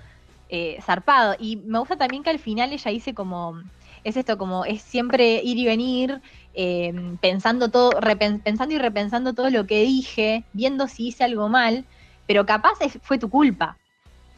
[0.50, 1.36] eh, zarpado.
[1.40, 3.62] Y me gusta también que al final ella dice como,
[4.04, 6.22] es esto, como es siempre ir y venir,
[6.54, 8.00] eh, pensando todo,
[8.44, 11.86] pensando y repensando todo lo que dije, viendo si hice algo mal,
[12.28, 13.78] pero capaz es- fue tu culpa.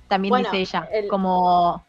[0.09, 0.89] También Bueno, dice ella.
[0.91, 1.85] el- Como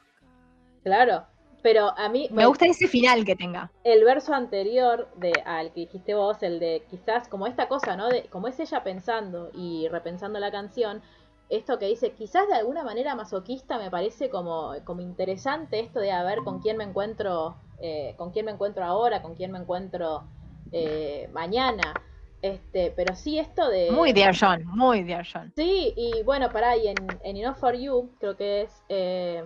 [0.84, 1.26] Claro.
[1.68, 2.28] Pero a mí.
[2.30, 3.70] me gusta ese final que tenga.
[3.84, 8.08] el verso anterior de al que dijiste vos, el de quizás como esta cosa, ¿no?
[8.08, 11.02] De como es ella pensando y repensando la canción,
[11.50, 16.10] esto que dice, quizás de alguna manera masoquista me parece como, como interesante esto de
[16.10, 19.58] a ver con quién me encuentro, eh, con quién me encuentro ahora, con quién me
[19.58, 20.24] encuentro
[20.72, 21.92] eh, mañana.
[22.40, 23.90] Este, pero sí esto de.
[23.90, 25.52] Muy Dear John, muy Dear John.
[25.54, 28.82] Sí, y bueno, pará, y en, en Enough for You, creo que es.
[28.88, 29.44] eh,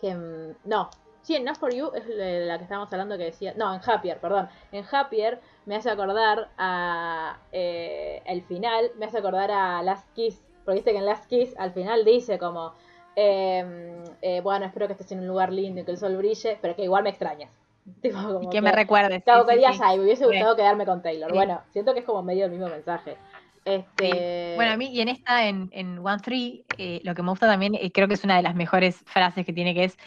[0.00, 0.14] que.
[0.14, 0.88] mm, No,
[1.28, 3.52] sí, en Enough for You es de la que estábamos hablando que decía.
[3.54, 4.48] No, en Happier, perdón.
[4.72, 7.36] En Happier me hace acordar a.
[7.52, 10.42] eh, el final, me hace acordar a Last Kiss.
[10.64, 12.72] Porque viste que en Last Kiss al final dice como.
[13.14, 16.58] eh, eh, bueno, espero que estés en un lugar lindo y que el sol brille,
[16.62, 17.50] pero que igual me extrañas.
[18.00, 19.22] Tipo, como Y que me recuerdes.
[19.22, 21.32] Claro, sí, que sí, me hubiese gustado quedarme con Taylor.
[21.32, 23.18] Bueno, siento que es como medio el mismo mensaje.
[23.68, 24.54] Este...
[24.56, 27.46] Bueno, a mí, y en esta, en, en One Three, eh, lo que me gusta
[27.46, 29.98] también, eh, creo que es una de las mejores frases que tiene, que es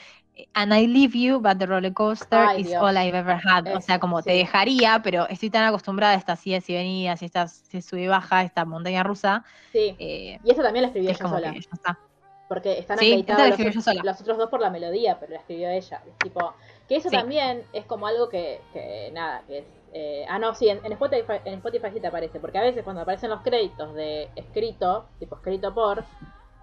[0.53, 2.81] And I leave you, but the roller coaster Ay, is Dios.
[2.81, 3.67] all I've ever had.
[3.75, 7.25] o sea, como te dejaría, pero estoy tan acostumbrada a estas idas y venidas, y
[7.25, 9.95] estas se sube y baja, esta montaña rusa, Sí.
[9.99, 11.53] eh, Y esa también la escribió es ella sola.
[11.53, 11.99] que ya está.
[12.47, 14.17] Porque están Sí, acreditados los, sola.
[14.19, 16.01] otros dos por la melodía, pero la escribió ella.
[16.05, 16.53] Es tipo,
[16.87, 17.15] que eso Sí.
[17.15, 19.65] también es como algo que, que nada, que es...
[19.93, 22.83] eh, ah, no, sí, en, en Spotify, en Spotify sí te aparece, porque a veces
[22.83, 26.03] cuando aparecen los créditos de escrito, tipo escrito por,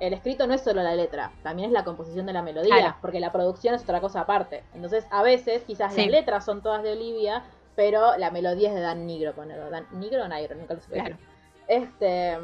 [0.01, 2.97] el escrito no es solo la letra, también es la composición de la melodía, Claro.
[3.01, 4.63] porque la producción es otra cosa aparte.
[4.75, 6.03] Entonces, a veces quizás Sí.
[6.03, 7.45] las letras son todas de Olivia,
[7.75, 9.71] pero la melodía es de Dan Nigro, ponelo.
[9.71, 11.17] Dan Nigro o Nigro, nunca lo supe Claro.
[11.67, 12.37] Este,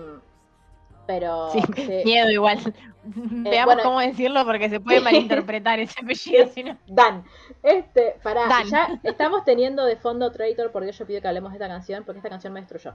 [1.07, 1.51] pero...
[1.51, 2.03] Sí, sí.
[2.05, 2.59] miedo igual.
[3.05, 6.77] Veamos Eh, bueno, cómo decirlo porque se puede malinterpretar ese apellido, si no.
[6.87, 7.25] Dan.
[7.63, 8.67] Este, pará, Dan.
[8.69, 12.19] ya estamos teniendo de fondo Traitor porque yo pido que hablemos de esta canción, porque
[12.19, 12.95] esta canción me destruyó.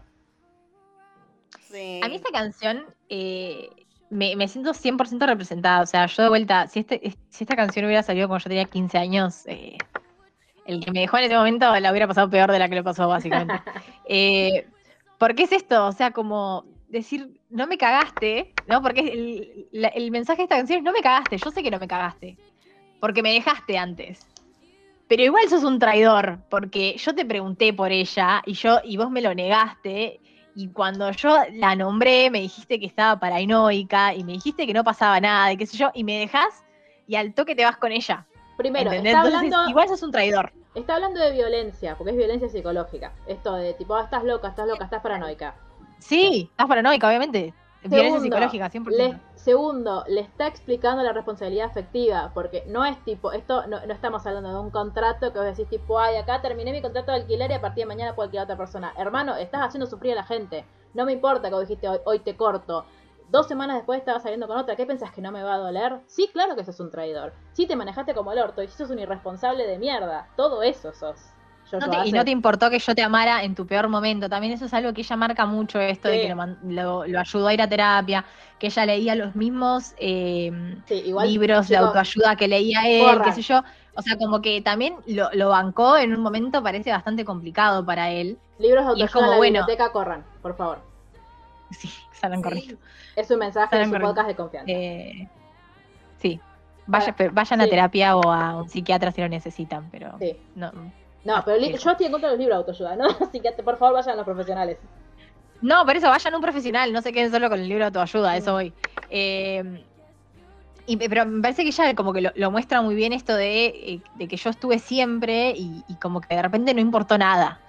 [1.61, 1.99] Sí.
[2.03, 3.69] A mí esta canción eh,
[4.09, 5.81] me, me siento 100% representada.
[5.81, 8.49] O sea, yo de vuelta, si, este, es- si esta canción hubiera salido cuando yo
[8.49, 9.77] tenía 15 años, eh,
[10.65, 12.83] el que me dejó en ese momento la hubiera pasado peor de la que le
[12.83, 13.53] pasó, básicamente.
[14.11, 14.65] Eh,
[15.19, 15.85] ¿Por qué es esto?
[15.85, 18.81] O sea, como decir, no me cagaste, ¿no?
[18.81, 21.69] Porque el, la- el mensaje de esta canción es, no me cagaste, yo sé que
[21.69, 22.37] no me cagaste,
[22.99, 24.25] porque me dejaste antes.
[25.07, 29.11] Pero igual sos un traidor, porque yo te pregunté por ella y yo y vos
[29.11, 30.19] me lo negaste
[30.55, 34.83] y cuando yo la nombré me dijiste que estaba paranoica y me dijiste que no
[34.83, 36.63] pasaba nada y qué sé yo y me dejas
[37.07, 38.25] y al toque te vas con ella.
[38.57, 40.51] Primero, está Entonces hablando, igual sos un traidor.
[40.75, 43.13] está hablando de violencia, porque es violencia psicológica.
[43.25, 45.55] Esto de tipo, ah, estás loca, estás loca, estás paranoica.
[45.99, 47.53] Sí, estás paranoica, obviamente.
[47.83, 48.89] Violencia Segundo, psicológica, 100%.
[48.97, 53.93] Le- segundo, le está explicando la responsabilidad afectiva, porque no es tipo, esto no, no
[53.93, 57.19] estamos hablando de un contrato que vos decís tipo, ay, acá terminé mi contrato de
[57.19, 58.93] alquiler y a partir de mañana puedo alquilar a otra persona.
[58.97, 60.65] Hermano, estás haciendo sufrir a la gente.
[60.93, 62.85] No me importa que vos dijiste hoy, hoy te corto.
[63.29, 64.75] Dos semanas después estabas saliendo con otra.
[64.75, 65.99] ¿Qué pensás que no me va a doler?
[66.07, 67.31] Sí, claro que sos un traidor.
[67.53, 70.27] Sí, te manejaste como el orto y sos un irresponsable de mierda.
[70.35, 71.21] Todo eso sos.
[71.71, 74.27] Yo No te- y no te importó que yo te amara en tu peor momento.
[74.29, 77.47] También eso es algo que ella marca mucho, esto de que lo, lo- lo ayudó
[77.47, 78.25] a ir a terapia,
[78.57, 80.51] que ella leía los mismos eh,
[80.87, 83.61] Sí, igual, libros de autoayuda que leía él, qué sé yo.
[83.95, 88.09] O sea, como que también lo, lo bancó en un momento parece bastante complicado para
[88.11, 88.37] él.
[88.57, 89.59] Libros de y es autoayuda como, en la bueno.
[89.67, 90.79] biblioteca, corran, por favor.
[91.71, 92.77] Sí, salen corriendo.
[93.15, 94.71] Es un mensaje de su podcast de confianza.
[94.71, 95.27] Eh,
[96.17, 96.39] sí.
[96.87, 100.35] Vaya- vayan a terapia o a un psiquiatra si lo necesitan, pero Sí.
[100.55, 100.71] no,
[101.25, 103.05] No, pero yo estoy en contra de los libros de autoayuda, ¿no?
[103.27, 104.77] Así que por favor vayan a los profesionales.
[105.61, 107.87] No, por eso vayan a un profesional, no se queden solo con el libro de
[107.87, 108.73] autoayuda, eso voy.
[109.09, 109.83] Eh,
[110.85, 113.65] y, pero me parece que ella como que lo, lo muestra muy bien esto de,
[113.67, 117.59] eh, de que yo estuve siempre y, y como que de repente no importó nada.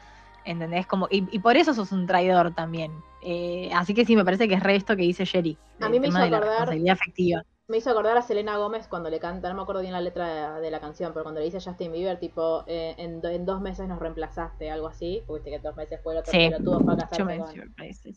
[0.44, 0.86] ¿Entendés?
[0.86, 2.92] Como, y, y por eso sos un traidor también.
[3.22, 5.58] Eh, así que sí, me parece que es re esto que dice Jerry.
[5.80, 7.42] A mí me hizo la acordar- responsabilidad afectiva.
[7.70, 10.54] Me hizo acordar a Selena Gómez cuando le canta, no me acuerdo bien la letra
[10.56, 13.28] de, de la canción, pero cuando le dice a Justin Bieber, tipo, eh, en, do-
[13.28, 16.32] en dos meses nos reemplazaste, algo así, porque viste que dos meses fue el otro
[16.32, 16.48] Sí.
[16.50, 17.74] pelotudo para casarse con...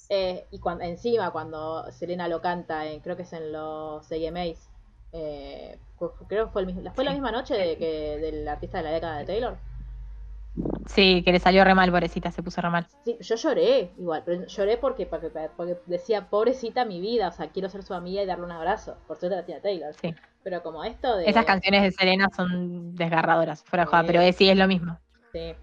[0.10, 4.72] Eh, y cuando, encima, cuando Selena lo canta, en- creo que es en los CMAs,
[5.12, 7.16] eh, cu- creo que fue, el fue la Sí.
[7.18, 9.58] misma noche de que del artista de la década de Taylor.
[10.88, 12.88] Sí, que le salió re mal, pobrecita, se puso re mal.
[13.06, 17.50] Sí, yo lloré igual, pero lloré porque, porque, porque decía, pobrecita mi vida, o sea,
[17.50, 18.98] quiero ser su amiga y darle un abrazo.
[19.08, 19.94] Por suerte la tiene Taylor.
[20.02, 20.14] Sí.
[20.44, 21.30] Pero como esto de...
[21.30, 24.98] Esas canciones de Selena son desgarradoras, fuera de joda, pero eh, sí es lo mismo.
[25.32, 25.40] Sí.
[25.40, 25.56] Eh,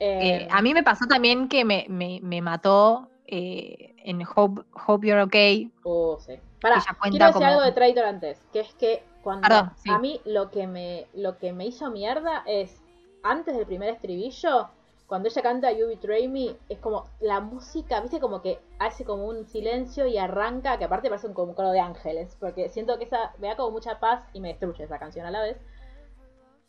[0.00, 5.06] Eh, a mí me pasó también que me, me, me mató eh, en Hope, Hope
[5.06, 5.70] You're Okay.
[5.82, 6.34] Oh, sí.
[6.60, 9.90] Cuenta quiero decir como- algo de Traitor antes, que es que cuando Perdón, sí.
[9.90, 12.80] a mí lo que me lo que me hizo mierda es
[13.22, 14.68] antes del primer estribillo,
[15.06, 19.24] cuando ella canta You Betray Me, es como la música, viste, como que hace como
[19.26, 22.98] un silencio y arranca, que aparte parece un, como un coro de ángeles, porque siento
[22.98, 25.56] que esa me da como mucha paz y me destruye esa canción a la vez.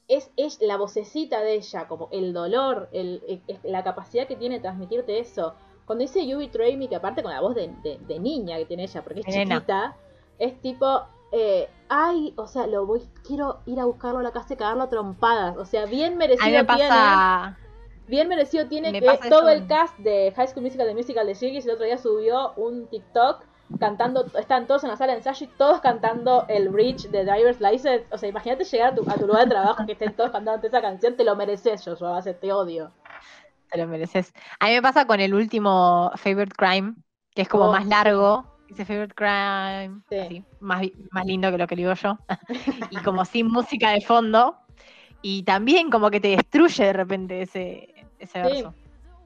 [0.07, 4.61] Es, es la vocecita de ella, como el dolor, el, la capacidad que tiene de
[4.61, 5.53] transmitirte eso.
[5.85, 8.65] Cuando dice You Betray Me, que aparte con la voz de, de- de niña que
[8.65, 9.25] tiene ella, porque es
[9.59, 9.95] chiquita,
[10.39, 14.53] es tipo, eh, ay, o sea, lo voy, quiero ir a buscarlo a la casa
[14.53, 15.57] y cagarlo a trompadas.
[15.57, 16.89] O sea, bien A merecido mí me tiene.
[16.89, 17.57] pasa.
[18.07, 21.35] Bien merecido tiene Me que todo el cast de High School Musical, de Musical de
[21.35, 23.43] Shiggy, el otro día subió un TikTok
[23.79, 27.61] cantando, están todos en la sala de ensayo y todos cantando el bridge de Driver's
[27.61, 28.07] License.
[28.11, 30.65] O sea, imagínate llegar a tu, a tu lugar de trabajo que estén todos cantando
[30.65, 32.91] esa canción, te lo mereces, yo, yo, te odio.
[33.69, 34.33] Te lo mereces.
[34.59, 36.95] A mí me pasa con el último Favorite Crime,
[37.35, 38.58] que es como Oh, más largo.
[38.69, 40.01] Dice Favorite Crime.
[40.09, 40.17] Sí.
[40.19, 42.17] así, más, más lindo que lo que digo yo.
[42.91, 44.57] y como sin música de fondo.
[45.21, 48.47] Y también como que te destruye de repente ese, ese Sí.
[48.53, 48.73] verso.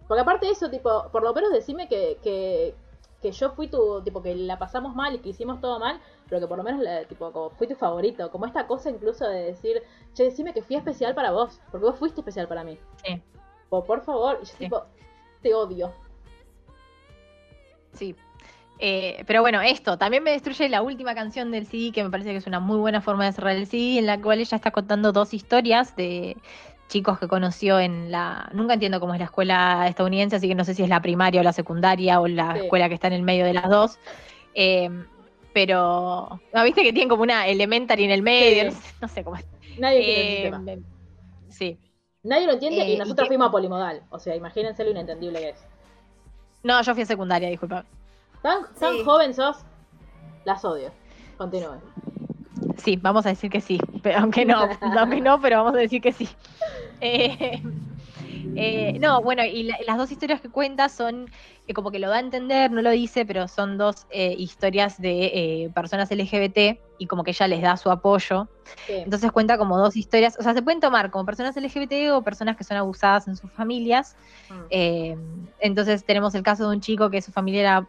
[0.07, 2.73] Porque aparte de eso, tipo, por lo menos decime que, que,
[3.21, 6.41] que yo fui tu, tipo, que la pasamos mal y que hicimos todo mal, pero
[6.41, 8.31] que por lo menos, la- tipo, como fui tu favorito.
[8.31, 9.81] Como esta cosa incluso de decir,
[10.13, 12.77] che, decime que fui especial para vos, porque vos fuiste especial para mí.
[13.05, 13.21] Sí.
[13.69, 14.57] O por favor, y yo Sí.
[14.57, 14.83] tipo,
[15.41, 15.91] te odio.
[17.93, 18.15] Sí.
[18.79, 22.31] Eh, pero bueno, esto también me destruye la última canción del CD, que me parece
[22.31, 24.71] que es una muy buena forma de cerrar el CD, en la cual ella está
[24.71, 26.35] contando dos historias de
[26.89, 28.49] chicos que conoció en la...
[28.53, 31.39] Nunca entiendo cómo es la escuela estadounidense, así que no sé si es la primaria
[31.41, 32.59] o la secundaria o la Sí.
[32.63, 33.99] escuela que está en el medio de las dos.
[34.53, 34.89] Eh,
[35.53, 38.71] pero, ¿no, viste que tienen como una elementary en el medio?
[38.71, 38.75] Sí.
[38.75, 39.45] No, sé, no sé cómo es.
[39.77, 40.59] Nadie el Eh, sistema.
[40.59, 40.79] me-
[41.49, 41.77] sí.
[42.23, 44.01] Nadie lo entiende eh, y y nosotros que- fuimos a polimodal.
[44.09, 45.65] O sea, imagínense lo inentendible que es.
[46.63, 47.85] No, yo fui a secundaria, disculpa.
[48.43, 49.03] ¿Tan, tan Sí.
[49.03, 49.57] joven sos?
[50.45, 50.91] Las odio.
[51.37, 51.79] Continúen.
[52.77, 54.67] Sí, vamos a decir que sí, pero aunque no,
[54.99, 56.29] aunque no, pero vamos a decir que sí.
[57.01, 57.61] Eh,
[58.55, 61.29] eh, no, bueno, y la- las dos historias que cuenta son
[61.67, 64.99] eh, como que lo da a entender, no lo dice, pero son dos eh, historias
[65.01, 68.47] de eh, personas LGBT y como que ella les da su apoyo.
[68.87, 68.93] Sí.
[68.93, 72.55] Entonces cuenta como dos historias, o sea, se pueden tomar como personas LGBT o personas
[72.57, 74.15] que son abusadas en sus familias.
[74.49, 75.13] Mm.
[75.59, 77.87] Entonces tenemos el caso de un chico que su familia era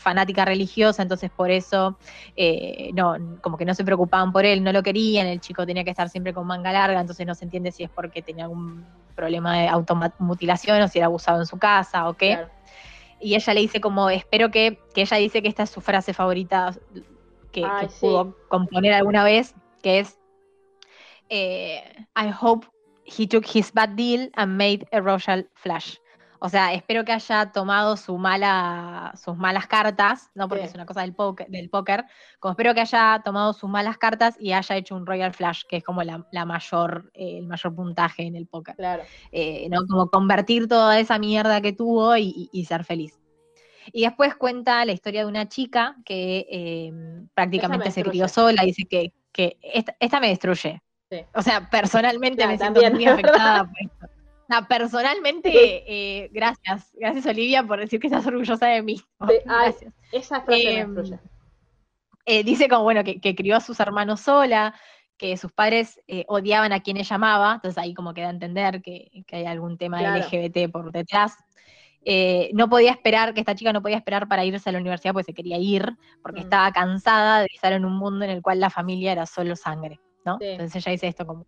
[0.00, 1.98] fanática religiosa, entonces por eso
[2.34, 5.84] eh, no, como que no se preocupaban por él, no lo querían, el chico tenía
[5.84, 8.84] que estar siempre con manga larga, entonces no se entiende si es porque tenía algún
[9.14, 12.34] problema de automutilación o si era abusado en su casa o qué.
[12.34, 12.50] Claro.
[13.20, 16.14] Y ella le dice como, espero que, que ella dice que esta es su frase
[16.14, 16.74] favorita
[17.52, 18.00] que, Ay, que sí.
[18.00, 20.18] pudo componer alguna vez, que es,
[21.28, 21.82] eh,
[22.16, 22.66] I hope
[23.04, 25.96] he took his bad deal and made a royal flash.
[26.42, 30.68] O sea, espero que haya tomado su mala, sus malas cartas, no porque Sí.
[30.70, 32.06] es una cosa del póker, del póker,
[32.38, 35.76] como espero que haya tomado sus malas cartas y haya hecho un royal flash, que
[35.76, 39.02] es como la, la mayor, eh, el mayor puntaje en el póker Claro.
[39.32, 39.80] eh, ¿no?
[39.86, 43.20] Como convertir toda esa mierda que tuvo y, y- y ser feliz.
[43.92, 46.92] Y después cuenta la historia de una chica que eh,
[47.34, 50.80] prácticamente se crió sola, dice que, que esta, esta me destruye.
[51.10, 51.20] Sí.
[51.34, 54.06] O sea, personalmente Claro, me siento también, muy afectada por esto.
[54.50, 55.58] O sea, personalmente, Sí.
[55.62, 56.90] eh, gracias.
[56.98, 58.96] Gracias, Olivia, por decir que estás orgullosa de mí.
[59.28, 59.94] Sí, ay, Gracias.
[60.10, 61.20] Esa frase me destruye.
[62.26, 64.74] Eh, dice como, bueno, que, que crió a sus hermanos sola,
[65.16, 68.30] que sus padres eh, odiaban a quien ella amaba, entonces ahí como que da a
[68.30, 70.16] entender que, que hay algún tema Claro.
[70.24, 71.36] LGBT por detrás.
[72.04, 75.12] Eh, no podía esperar, que esta chica no podía esperar para irse a la universidad
[75.12, 76.44] porque se quería ir, porque Mm.
[76.44, 80.00] estaba cansada de estar en un mundo en el cual la familia era solo sangre,
[80.24, 80.38] ¿no?
[80.40, 80.46] Sí.
[80.46, 81.46] Entonces ella dice esto como,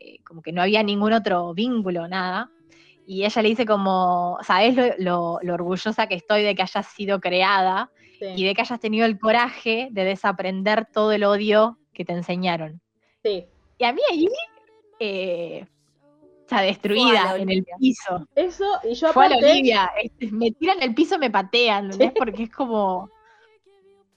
[0.00, 2.50] eh, como que no había ningún otro vínculo, nada.
[3.06, 6.86] Y ella le dice como, ¿sabes lo, lo- lo orgullosa que estoy de que hayas
[6.86, 7.90] sido creada?
[8.18, 8.26] Sí.
[8.36, 12.82] y de que hayas tenido el coraje de desaprender todo el odio que te enseñaron.
[13.24, 13.46] Sí.
[13.78, 14.28] Y a mí ahí,
[14.98, 15.66] eh,
[16.44, 18.26] o sea, destruida en el piso.
[18.34, 22.12] Eso, y yo Fue a la Olivia, este, me tiran el piso, me patean, ¿entendés?
[22.14, 23.08] Porque es como,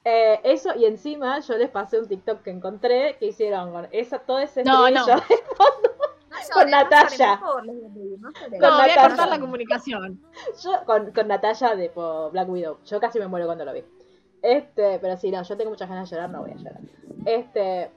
[0.06, 4.20] eh, eso, y encima yo les pasé un TikTok que encontré que hicieron con esa,
[4.20, 4.90] todo ese No.
[4.90, 5.06] No
[6.54, 7.40] Con Natalia.
[7.40, 10.22] no voy a cortar la comunicación.
[10.62, 12.80] Yo con, con Natalia de po, Black Widow.
[12.86, 13.84] Yo casi me muero cuando lo vi.
[14.42, 16.82] Este, pero sí, no, yo tengo muchas ganas de llorar, no voy a llorar.
[17.26, 17.90] Este,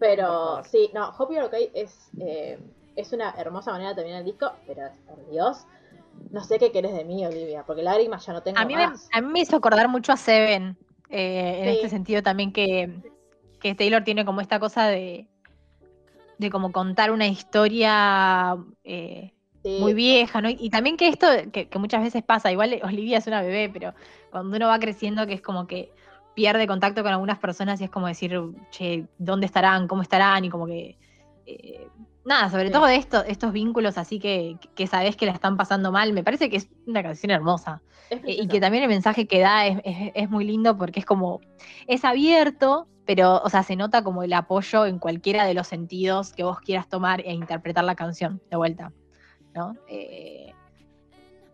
[0.00, 2.58] pero sí, no, Hope You're Okay es, eh,
[2.96, 5.64] es una hermosa manera de terminar el disco, pero por Dios,
[6.30, 8.84] no sé qué querés de mí, Olivia, porque lágrimas ya no tengo A mí, me,
[8.84, 10.76] a mí me hizo acordar mucho a Seven,
[11.14, 11.70] eh, en Sí.
[11.70, 12.92] este sentido también que,
[13.60, 15.28] que Taylor tiene como esta cosa de,
[16.38, 19.30] de como contar una historia eh,
[19.62, 20.50] Sí, muy vieja, ¿no?
[20.50, 23.94] Y también que esto, que, que muchas veces pasa, igual Olivia es una bebé, pero
[24.30, 25.90] cuando uno va creciendo, que es como que
[26.34, 28.38] pierde contacto con algunas personas y es como decir,
[28.70, 29.86] che, ¿dónde estarán?
[29.86, 30.44] ¿Cómo estarán?
[30.44, 30.98] Y como que
[31.46, 31.88] eh,
[32.24, 32.72] nada, sobre Sí.
[32.72, 36.22] todo de esto, estos vínculos así que, que sabés que la están pasando mal, me
[36.24, 37.82] parece que es una canción hermosa.
[38.10, 41.06] Eh, Y que también el mensaje que da es, es- es muy lindo porque es
[41.06, 41.40] como,
[41.86, 46.32] es abierto, pero, o sea, se nota como el apoyo en cualquiera de los sentidos
[46.32, 48.92] que vos quieras tomar e interpretar la canción de vuelta,
[49.54, 49.74] ¿no?
[49.88, 50.52] Eh,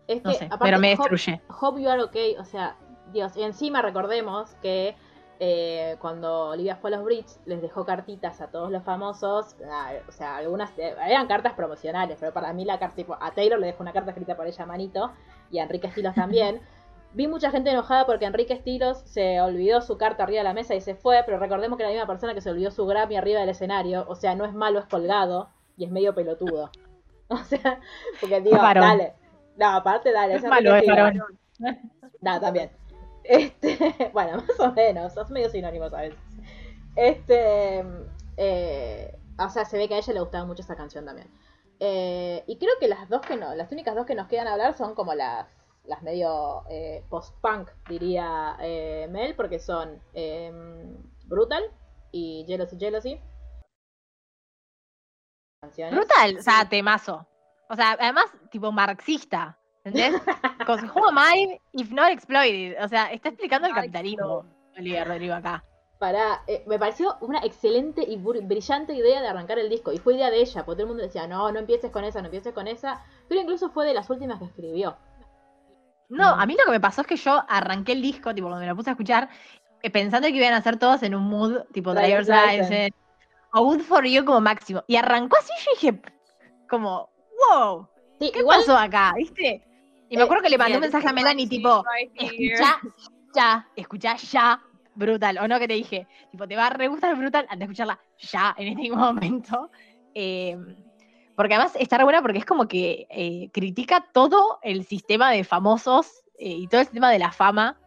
[0.07, 1.41] Es no que, sé, aparte, pero me Hope- destruye.
[1.59, 2.75] Hope You Are Okay, o sea,
[3.13, 4.95] Dios, y encima recordemos que
[5.43, 9.91] eh, cuando Olivia fue a los Bridge les dejó cartitas a todos los famosos, ah,
[10.07, 13.59] o sea, algunas eh, eran cartas promocionales, pero para mí la carta, tipo, a Taylor
[13.59, 15.11] le dejó una carta escrita por ella manito
[15.49, 16.61] y a Enrique Estilos también.
[17.13, 20.75] Vi mucha gente enojada porque Enrique Estilos se olvidó su carta arriba de la mesa
[20.75, 23.15] y se fue, pero recordemos que era la misma persona que se olvidó su Grammy
[23.15, 26.69] arriba del escenario, o sea, no es malo, es colgado y es medio pelotudo.
[27.29, 27.79] O sea,
[28.19, 29.13] porque digo, dale.
[29.55, 30.35] No, aparte, dale.
[30.35, 31.23] Es malo, es varón.
[32.19, 32.71] No, también.
[33.31, 36.19] Este, bueno, más o menos, sos medio sinónimos a veces.
[36.97, 37.81] Este,
[38.35, 41.29] eh, o sea, se ve que a ella le gustaba mucho esa canción también.
[41.79, 44.53] Eh, y creo que las dos que no, las únicas dos que nos quedan a
[44.53, 45.47] hablar son como las,
[45.85, 48.57] las medio eh, post-punk, diría
[49.09, 50.51] Mel, porque son eh,
[51.23, 51.63] Brutal
[52.11, 53.21] y Jealousy Jealousy.
[55.61, 55.95] Canciones.
[55.95, 57.25] Brutal, o sea, temazo.
[57.69, 60.21] O sea, además, tipo marxista, ¿entendés?
[60.65, 62.83] Con who am I if not exploited?
[62.83, 64.45] O sea, está explicando el capitalismo,
[64.77, 65.63] Olivia Rodrigo acá.
[65.99, 69.91] Para, eh, me pareció una excelente y br- brillante idea de arrancar el disco.
[69.91, 72.21] Y fue idea de ella, porque todo el mundo decía, no, no empieces con esa,
[72.21, 73.03] no empieces con esa.
[73.29, 74.97] Pero incluso fue de las últimas que escribió.
[76.09, 78.61] No, a mí lo que me pasó es que yo arranqué el disco, tipo, cuando
[78.61, 79.29] me lo puse a escuchar,
[79.83, 82.93] eh, pensando que iban a ser todos en un mood, tipo, Driver's License.
[83.53, 84.83] O Good for You como máximo.
[84.87, 86.01] Y arrancó así, yo dije,
[86.67, 87.09] como,
[87.49, 87.87] wow,
[88.19, 89.13] Sí, ¿qué igual, pasó acá?
[89.15, 89.63] ¿Viste?
[90.11, 91.83] Y me acuerdo que le mandé un mensaje a Melanie, tipo,
[92.15, 92.81] escucha
[93.33, 94.61] ya, escucha ya,
[94.93, 95.37] brutal.
[95.37, 97.99] O no que te dije, tipo, te va a re gustar brutal antes de escucharla
[98.19, 99.71] ya en este momento.
[100.13, 100.57] Eh,
[101.35, 105.45] porque además está re buena porque es como que eh, critica todo el sistema de
[105.45, 107.79] famosos eh, y todo el sistema de la fama.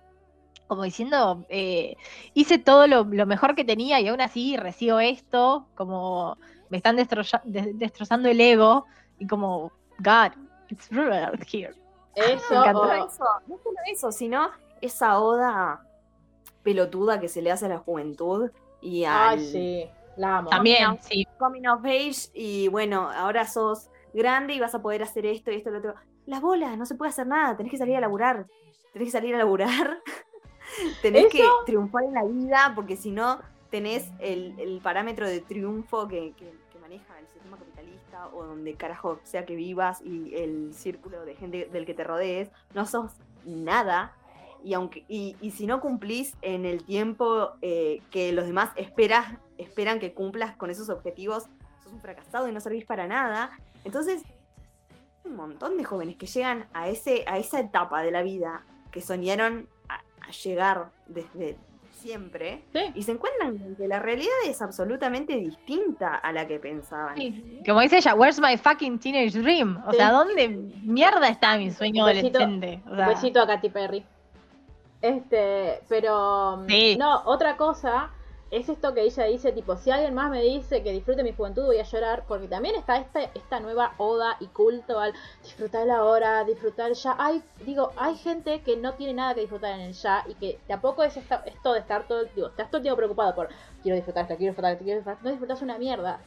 [0.66, 1.94] Como diciendo, eh,
[2.32, 6.38] hice todo lo, lo mejor que tenía y aún así recibo esto, como
[6.70, 8.86] me están destroza- de- destrozando el ego
[9.18, 10.32] y como, God,
[10.70, 11.74] it's brutal here.
[12.16, 12.93] Eso, me encantó.
[12.93, 14.51] eso, no solo eso, sino
[14.81, 15.86] esa oda
[16.62, 18.51] pelotuda que se le hace a la juventud
[18.81, 20.51] y al ay, sí, la amo.
[20.51, 21.27] También, sí.
[21.39, 25.57] coming of age y bueno, ahora sos grande y vas a poder hacer esto y
[25.57, 25.95] esto y lo otro.
[26.27, 28.47] Las bolas, no se puede hacer nada, tenés que salir a laburar,
[28.93, 29.99] tenés que salir a laburar,
[31.03, 36.09] tenés que triunfar en la vida porque si no tenés el, el parámetro de triunfo
[36.09, 36.64] que, que-
[38.32, 42.51] o donde carajo sea que vivas y el círculo de gente del que te rodees,
[42.74, 43.12] no sos
[43.45, 44.12] nada.
[44.62, 50.01] Y, aunque, y, si no cumplís en el tiempo eh, que los demás esperas, esperan
[50.01, 51.45] que cumplas con esos objetivos,
[51.82, 53.51] sos un fracasado y no servís para nada.
[53.85, 54.23] Entonces,
[55.24, 59.03] un montón de jóvenes que llegan a, ese, a esa etapa de la vida que
[59.03, 61.59] soñaron a llegar desde
[62.05, 62.81] siempre Sí.
[62.94, 67.16] y se encuentran con que la realidad es absolutamente distinta a la que pensaban.
[67.66, 69.82] Como dice ella, where's my fucking teenage dream?
[69.86, 69.97] O Sí.
[69.97, 70.48] sea, ¿dónde
[70.82, 72.82] mierda está mi sueño Un besito- adolescente?
[72.90, 74.05] O sea, besito a Katy Perry.
[75.01, 76.97] Este, pero Sí.
[76.98, 78.10] no, otra cosa
[78.50, 81.64] es esto que ella dice, tipo, si alguien más me dice que disfrute mi juventud
[81.64, 85.12] voy a llorar, porque también está esta, esta nueva oda y culto al
[85.42, 87.16] disfrutar la hora, disfrutar ya.
[87.18, 90.60] Hay, digo, hay gente que no tiene nada que disfrutar en el ya y que
[90.68, 93.48] tampoco es esta- esto de estar todo, digo, estás todo el tiempo preocupado por
[93.82, 96.20] quiero disfrutar esto, quiero disfrutar esto, quiero disfrutar, no disfrutas una mierda.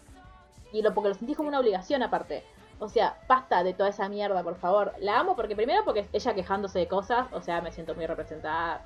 [0.73, 2.43] Y lo porque lo sentís como una obligación aparte.
[2.79, 4.93] O sea, basta de toda esa mierda, por favor.
[4.99, 8.81] La amo porque primero porque ella quejándose de cosas, o sea, me siento muy representada,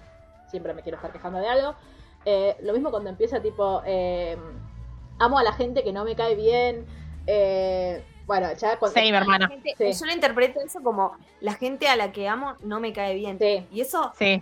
[0.48, 1.76] siempre me quiero estar quejando de algo.
[2.26, 4.38] Eh, lo mismo cuando empieza tipo, eh,
[5.20, 6.86] amo a la gente que no me cae bien.
[7.28, 8.94] eh, bueno, ya cuando...
[8.94, 9.48] Same, hermana.
[9.48, 10.00] La gente- Sí.
[10.00, 13.38] Yo lo interpreto eso como la gente a la que amo no me cae bien.
[13.40, 13.66] Sí.
[13.72, 14.42] Y eso Sí,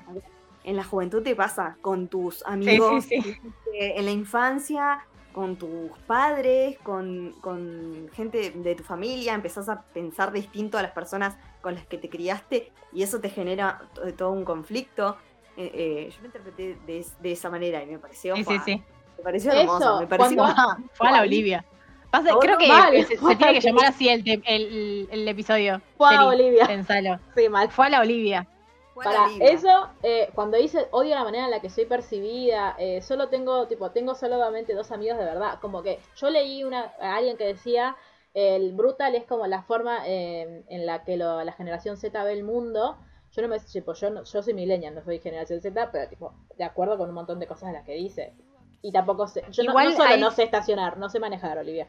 [0.64, 3.38] en la juventud te pasa con tus sí, amigos, sí, sí.
[3.74, 10.32] en la infancia, con tus padres, con, con gente de tu familia, empezás a pensar
[10.32, 14.32] distinto a las personas con las que te criaste y eso te genera to- todo
[14.32, 15.18] un conflicto.
[15.62, 18.58] Eh, eh, yo lo interpreté de, es- de esa manera y me pareció, Sí, sí,
[18.58, 18.82] fa, sí.
[19.18, 21.66] me pareció Eso, hermoso, me pareció cuando- Fue a la Olivia.
[22.10, 25.82] Pasa- creo que mal, se, tiene que la llamar así el, te- el, el episodio.
[25.98, 26.66] Fue a Olivia.
[26.66, 27.20] Pensalo.
[27.36, 27.70] Sí, mal.
[27.70, 28.48] Fue a la Olivia.
[28.94, 31.84] Fue a la Para eso, eh, cuando dice odio la manera en la que soy
[31.86, 35.60] percibida, eh, solo tengo, tipo, tengo solamente dos amigos de verdad.
[35.60, 37.96] Como que yo leí una, a alguien que decía,
[38.34, 42.32] el brutal es como la forma eh, en la que lo- la generación Z ve
[42.32, 42.98] el mundo.
[43.40, 46.34] Yo no me, tipo, yo, no- yo soy millennial, no soy generación Z, pero tipo,
[46.58, 48.34] de acuerdo con un montón de cosas en las que dice.
[48.82, 51.88] Y tampoco sé, yo Igual no, solo hay- no sé estacionar, no sé manejar, Olivia.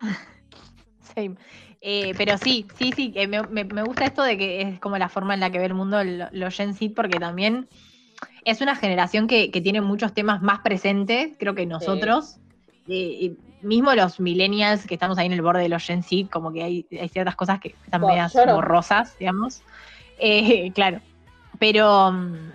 [1.14, 1.36] Same.
[1.80, 4.98] Eh, pero sí, sí, sí, eh, me, me- me gusta esto de que es como
[4.98, 7.68] la forma en la que ve el mundo lo- los Gen Z, porque también
[8.44, 12.38] es una generación que, que tiene muchos temas más presentes, creo que nosotros.
[12.88, 16.52] Eh, mismo los millennials que estamos ahí en el borde de los Gen Z, como
[16.52, 18.54] que hay, hay ciertas cosas que están Bueno, medias no.
[18.54, 19.62] borrosas, digamos.
[20.18, 21.00] Eh, claro.
[21.58, 22.52] Pero, mm,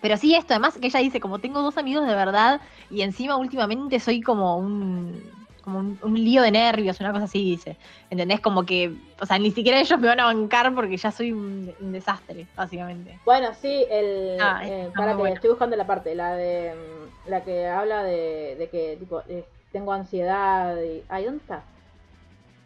[0.00, 2.60] pero sí, esto, además que ella dice, como tengo dos amigos de verdad,
[2.90, 5.20] y encima últimamente soy como un,
[5.62, 7.76] como un, un lío de nervios, una cosa así, dice.
[8.10, 8.40] ¿Entendés?
[8.40, 11.74] Como que, o sea, ni siquiera ellos me van a bancar porque ya soy un,
[11.80, 13.18] un desastre, básicamente.
[13.24, 15.34] Bueno, sí, el, Ah, eh, para muy que bueno.
[15.34, 19.44] estoy buscando la parte, la de mm, la que habla de, de que tipo eh,
[19.72, 21.62] tengo ansiedad y ay, ¿dónde está?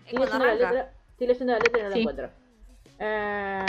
[0.06, 2.41] Es Estoy leyendo la letra, estoy leyendo la letra y no la encuentro.
[3.04, 3.66] Eh,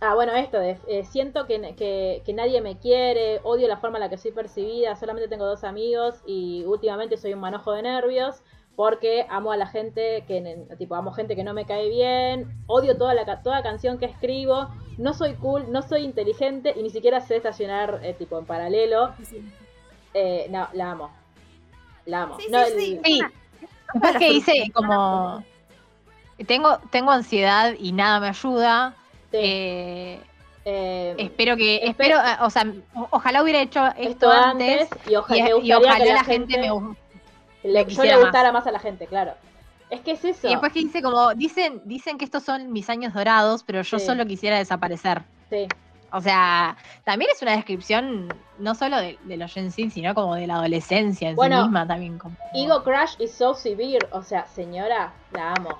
[0.00, 3.98] ah, bueno, esto de eh, siento que, que, que nadie me quiere, odio la forma
[3.98, 7.82] en la que soy percibida, solamente tengo dos amigos y últimamente soy un manojo de
[7.82, 8.36] nervios
[8.74, 12.96] porque amo a la gente que tipo amo gente que no me cae bien, odio
[12.96, 16.90] toda la ca- toda canción que escribo, no soy cool, no soy inteligente y ni
[16.90, 19.12] siquiera sé estacionar eh, tipo en paralelo.
[20.14, 21.10] Eh, no, la amo.
[22.06, 22.36] La amo.
[22.36, 22.72] Sí, sí, No, sí.
[22.72, 23.20] el- Sí,
[24.18, 25.44] que dice frustración, como
[26.46, 28.94] tengo, tengo ansiedad y nada me ayuda.
[29.30, 30.20] sí, eh,
[30.64, 32.66] eh, espero que, espe- espero, eh, o sea,
[33.10, 36.24] ojalá hubiera hecho esto, esto antes, y, oja- y, me y gustaría ojalá que la
[36.24, 38.20] gente, me le, yo le más.
[38.20, 38.66] gustara más.
[38.66, 39.32] a la gente, claro.
[39.90, 40.46] Es que es eso.
[40.46, 43.98] Y después que dice como, dicen, dicen que estos son mis años dorados, pero yo
[43.98, 44.04] Sí.
[44.04, 45.22] solo quisiera desaparecer.
[45.48, 45.66] Sí,
[46.12, 48.28] O sea, también es una descripción
[48.58, 51.62] no solo de, de los Gen Z, sino como de la adolescencia en Bueno, sí
[51.62, 52.18] misma también.
[52.18, 52.36] Como...
[52.54, 54.06] Ego Crash is so severe.
[54.12, 55.78] O sea, señora, la amo.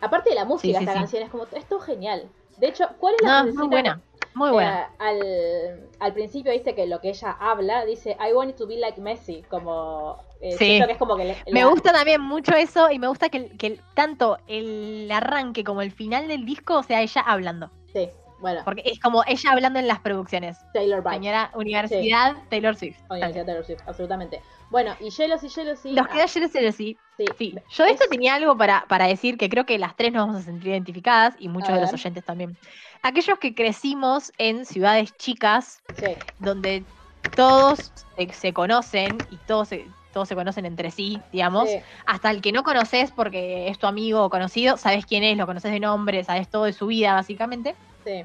[0.00, 0.98] Aparte de la música, sí, esta sí.
[0.98, 2.28] canción es como, es todo genial.
[2.58, 4.00] De hecho, ¿cuál es la No, muy buena,
[4.34, 4.82] muy buena.
[4.82, 8.66] Eh, al, al principio viste que lo que ella habla dice I want it to
[8.66, 10.78] be like Messi como eh, Sí.
[10.84, 13.50] que es como que le- Me la- gusta también mucho eso y me gusta que,
[13.56, 17.70] que tanto el arranque como el final del disco sea ella hablando.
[17.92, 18.08] sí
[18.40, 18.62] bueno.
[18.64, 20.58] Porque es como ella hablando en las producciones.
[20.72, 22.98] Taylor Vibes Señora Universidad Taylor Swift.
[23.10, 24.42] Universidad Taylor Swift absolutamente.
[24.68, 27.00] Bueno y Jealousy Jealousy Los ah, que ayer se sí.
[27.16, 30.12] sí, yo de esto Es- tenía algo para, para decir que creo que las tres
[30.12, 32.58] nos vamos a sentir identificadas y muchos de los oyentes también.
[33.02, 36.06] Aquellos que crecimos en ciudades chicas sí,
[36.38, 36.88] donde
[37.34, 42.30] todos se, se conocen y todos se, todos se conocen entre sí, digamos, sí, hasta
[42.30, 45.72] el que no conoces porque es tu amigo o conocido, sabes quién es, lo conoces
[45.72, 47.78] de nombre, sabes todo de su vida, básicamente.
[48.04, 48.24] Sí.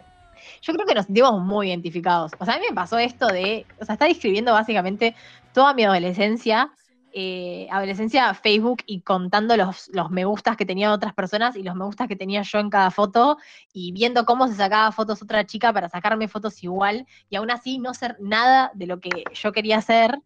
[0.62, 2.32] Yo creo que nos sentimos muy identificados.
[2.40, 5.16] O sea, a mí me pasó esto de, o sea, está describiendo básicamente
[5.54, 6.72] toda mi adolescencia,
[7.14, 11.74] eh, adolescencia Facebook y contando los, los me gustas que tenían otras personas y los
[11.74, 13.38] me gustas que tenía yo en cada foto
[13.72, 17.78] y viendo cómo se sacaba fotos otra chica para sacarme fotos igual y aún así
[17.78, 20.20] no ser nada de lo que yo quería hacer.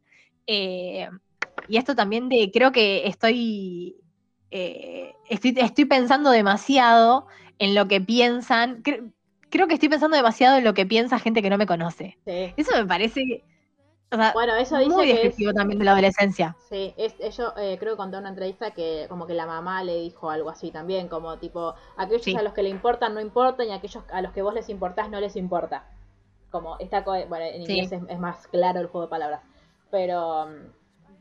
[0.48, 1.08] Eh,
[1.68, 3.96] y esto también de, creo que estoy,
[4.50, 7.28] eh, estoy, estoy pensando demasiado
[7.60, 8.82] en lo que piensan.
[9.50, 12.18] Creo que estoy pensando demasiado en lo que piensa gente que no me conoce.
[12.26, 12.54] sí.
[12.58, 13.44] Eso me parece
[14.12, 16.56] o sea, bueno eso dice muy que es, descriptivo también de la adolescencia.
[16.68, 19.84] sí es yo eh, creo que conté en una entrevista que como que la mamá
[19.84, 22.36] le dijo algo así también como tipo aquellos Sí.
[22.36, 25.12] a los que le importan no importan y aquellos a los que vos les importás
[25.12, 25.84] no les importa
[26.50, 27.74] como esta bueno en Sí.
[27.74, 29.42] inglés es, es más claro el juego de palabras
[29.92, 30.79] pero mm,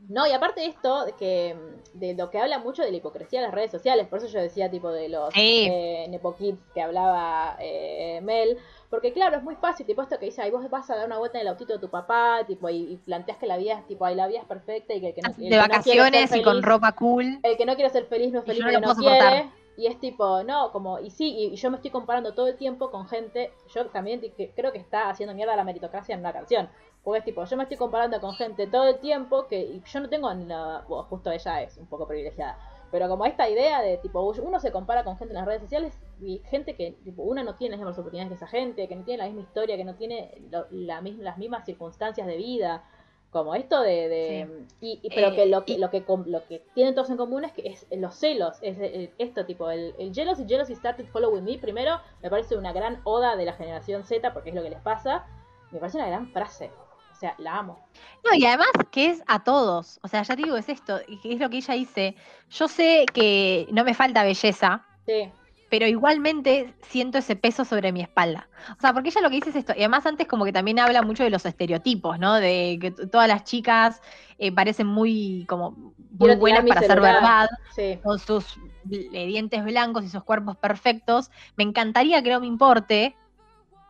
[0.09, 1.55] no y aparte de esto de que
[1.93, 4.41] de lo que habla mucho de la hipocresía de las redes sociales por eso yo
[4.41, 5.67] decía tipo de los Sí.
[5.71, 8.57] eh, nepo kids que hablaba eh, Mel
[8.89, 11.17] porque claro es muy fácil tipo esto que dice ay vos vas a dar una
[11.19, 13.87] vuelta en el autito de tu papá tipo y, y planteas que la vida es
[13.87, 15.63] tipo ay la vida es perfecta y que el que no, el que de no
[15.67, 17.39] quiere ser vacaciones y con feliz- ropa cool.
[17.43, 18.95] el que no quiere ser feliz no es Y feliz yo no lo no puedo
[18.95, 19.31] soportar.
[19.33, 19.49] quiere.
[19.77, 22.91] Y es tipo, no, como, y sí, y yo me estoy comparando todo el tiempo
[22.91, 26.67] con gente, yo también que creo que está haciendo mierda la meritocracia en una canción.
[27.09, 29.99] Porque es tipo, yo me estoy comparando con gente todo el tiempo que y yo
[29.99, 32.57] no tengo nada, bueno, justo ella es un poco privilegiada.
[32.91, 35.99] Pero como esta idea de tipo, uno se compara con gente en las redes sociales
[36.21, 39.03] y gente que tipo, una no tiene las mismas oportunidades que esa gente, que no
[39.03, 42.83] tiene la misma historia, que no tiene lo- la misma, las mismas circunstancias de vida.
[43.31, 44.09] Como esto de...
[44.09, 46.95] de y, y- pero Eh, que, lo que y- lo que com- lo que tienen
[46.95, 48.57] todos en común es que es los celos.
[48.63, 51.59] Es eh, esto tipo, el, el jealousy, jealousy started following me.
[51.59, 54.81] Primero, me parece una gran oda de la generación Z porque es lo que les
[54.81, 55.27] pasa.
[55.69, 56.71] Me parece una gran frase.
[57.19, 57.85] O sea, la amo.
[58.23, 59.99] No, y además que es a todos.
[60.03, 62.15] O sea, ya te digo, es esto, que es lo que ella dice.
[62.49, 65.29] Yo sé que no me falta belleza, Sí,
[65.69, 68.47] pero igualmente siento ese peso sobre mi espalda.
[68.77, 70.79] O sea, porque ella lo que dice es esto, y además antes como que también
[70.79, 72.35] habla mucho de los estereotipos, ¿no?
[72.35, 74.01] De que todas las chicas
[74.37, 77.99] eh, parecen muy como muy buenas para ser verdad, sí.
[78.01, 78.57] con sus
[78.91, 81.29] eh, dientes blancos y sus cuerpos perfectos.
[81.55, 83.15] Me encantaría que no me importe.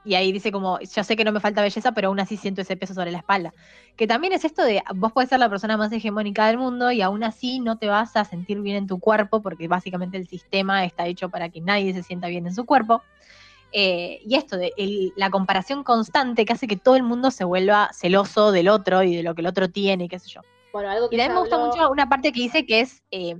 [0.09, 2.61] Y ahí dice como, yo sé que no me falta belleza, pero aún así siento
[2.61, 3.53] ese peso sobre la espalda.
[3.95, 7.01] Que también es esto de, vos puedes ser la persona más hegemónica del mundo y
[7.01, 10.83] aún así no te vas a sentir bien en tu cuerpo, porque básicamente el sistema
[10.85, 13.01] está hecho para que nadie se sienta bien en su cuerpo.
[13.71, 17.43] Eh, y esto de el- la comparación constante que hace que todo el mundo se
[17.43, 20.41] vuelva celoso del otro y de lo que el otro tiene, y qué sé yo.
[20.73, 23.03] Bueno, algo que Y también me gusta habló- mucho una parte que dice que es
[23.11, 23.35] eh,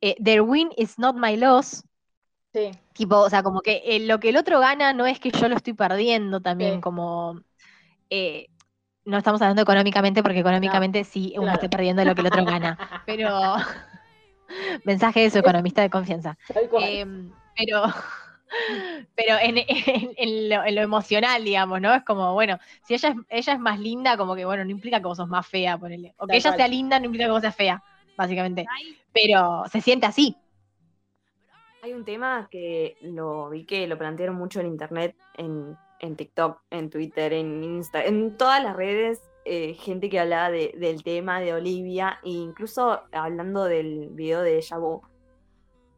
[0.00, 1.84] eh, Their win is not my loss.
[2.52, 5.30] Sí, Tipo, o sea, como que eh, lo que el otro gana no es que
[5.30, 6.80] yo lo estoy perdiendo también, Sí.
[6.82, 7.40] como
[8.10, 8.48] eh,
[9.04, 11.54] no estamos hablando económicamente, porque económicamente sí uno claro.
[11.54, 12.78] está perdiendo lo que el otro gana.
[13.06, 13.56] Pero
[14.84, 16.38] mensaje de su economista de confianza.
[16.78, 17.82] Em, pero
[19.14, 21.94] pero en, en- en lo, en lo emocional, digamos, ¿no?
[21.94, 24.98] Es como, bueno, si ella es, ella es más linda, como que, bueno, no implica
[25.00, 26.14] que vos sos más fea, ponele.
[26.18, 26.56] O que Tal ella cual.
[26.58, 27.82] sea linda no implica que vos seas fea,
[28.16, 28.66] básicamente.
[29.12, 30.41] Pero se siente así.
[31.82, 36.60] Hay un tema que lo vi que lo plantearon mucho en internet, en, en TikTok,
[36.70, 41.40] en Twitter, en Insta, en todas las redes, eh, gente que hablaba de- del tema
[41.40, 45.02] de Olivia, e incluso hablando del video de Deja Vu,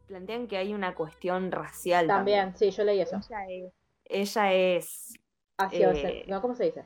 [0.07, 2.45] plantean que hay una cuestión racial también.
[2.45, 3.17] También, sí, yo leí eso.
[3.17, 3.71] Ella es,
[4.05, 5.13] ella es
[5.57, 6.83] Hacia, eh, no, ¿cómo se dice?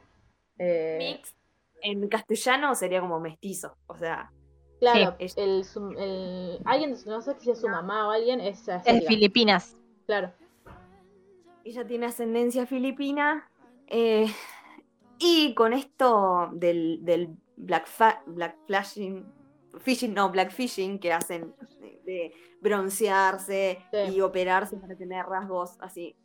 [0.57, 1.35] Eh, mix,
[1.81, 4.29] en castellano sería como mestizo, o sea,
[4.79, 5.27] claro, Sí.
[5.37, 9.07] el, su- el- alguien, no sé si es su mamá o alguien, es Es.
[9.07, 9.75] Filipinas.
[10.05, 10.31] Claro,
[11.63, 13.49] ella tiene ascendencia filipina.
[13.91, 14.27] eh,
[15.17, 19.25] y con esto del, del black, fa- black flashing,
[19.79, 24.15] fishing, no, black fishing que hacen de, de broncearse Sí.
[24.15, 26.15] y operarse para tener rasgos así.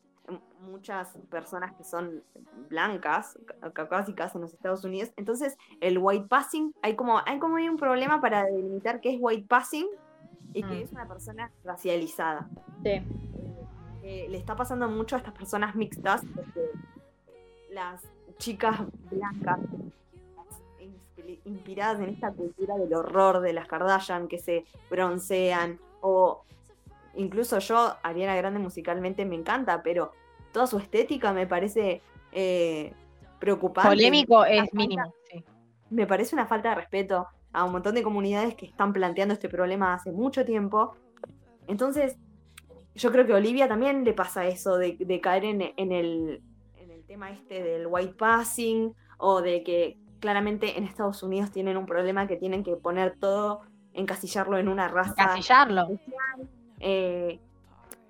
[0.61, 2.23] Muchas personas que son
[2.71, 5.13] blancas, ca- caucásicas en los Estados Unidos.
[5.17, 9.47] Entonces, el white passing, hay como, hay como un problema para delimitar qué es white
[9.47, 9.87] passing
[10.55, 10.69] y Mm.
[10.69, 12.49] qué es una persona racializada
[12.83, 13.03] sí.
[14.03, 16.61] eh, le está pasando mucho a estas personas mixtas, porque
[17.71, 18.03] las
[18.39, 18.81] chicas
[19.11, 19.59] blancas,
[20.79, 26.45] inspi- inspiradas en esta cultura del horror de las Kardashian, que se broncean, o
[27.17, 30.13] incluso yo, Ariana Grande musicalmente me encanta, pero
[30.53, 32.93] toda su estética me parece eh,
[33.39, 33.89] preocupante.
[33.89, 35.15] Polémico es falta- mínimo.
[35.31, 35.45] sí.
[35.91, 39.49] me parece una falta de respeto a un montón de comunidades que están planteando este
[39.49, 40.97] problema hace mucho tiempo.
[41.69, 42.17] Entonces,
[42.95, 46.43] yo creo que a Olivia también le pasa eso de, de caer en, en el,
[46.77, 51.77] en el tema este del white passing o de que claramente en Estados Unidos tienen
[51.77, 53.61] un problema que tienen que poner todo,
[53.93, 55.15] encasillarlo en una raza.
[55.15, 55.89] Casillarlo.
[56.85, 57.39] Eh,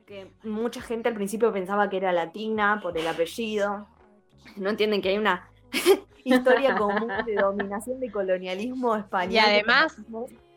[0.06, 3.86] que mucha gente al principio pensaba que era latina por el apellido.
[4.56, 5.48] No entienden que hay una
[6.24, 9.32] historia común de dominación de colonialismo español.
[9.34, 9.96] Y además-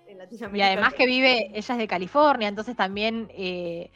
[0.08, 3.92] en Y además que vive, ella es de California, entonces también, eh,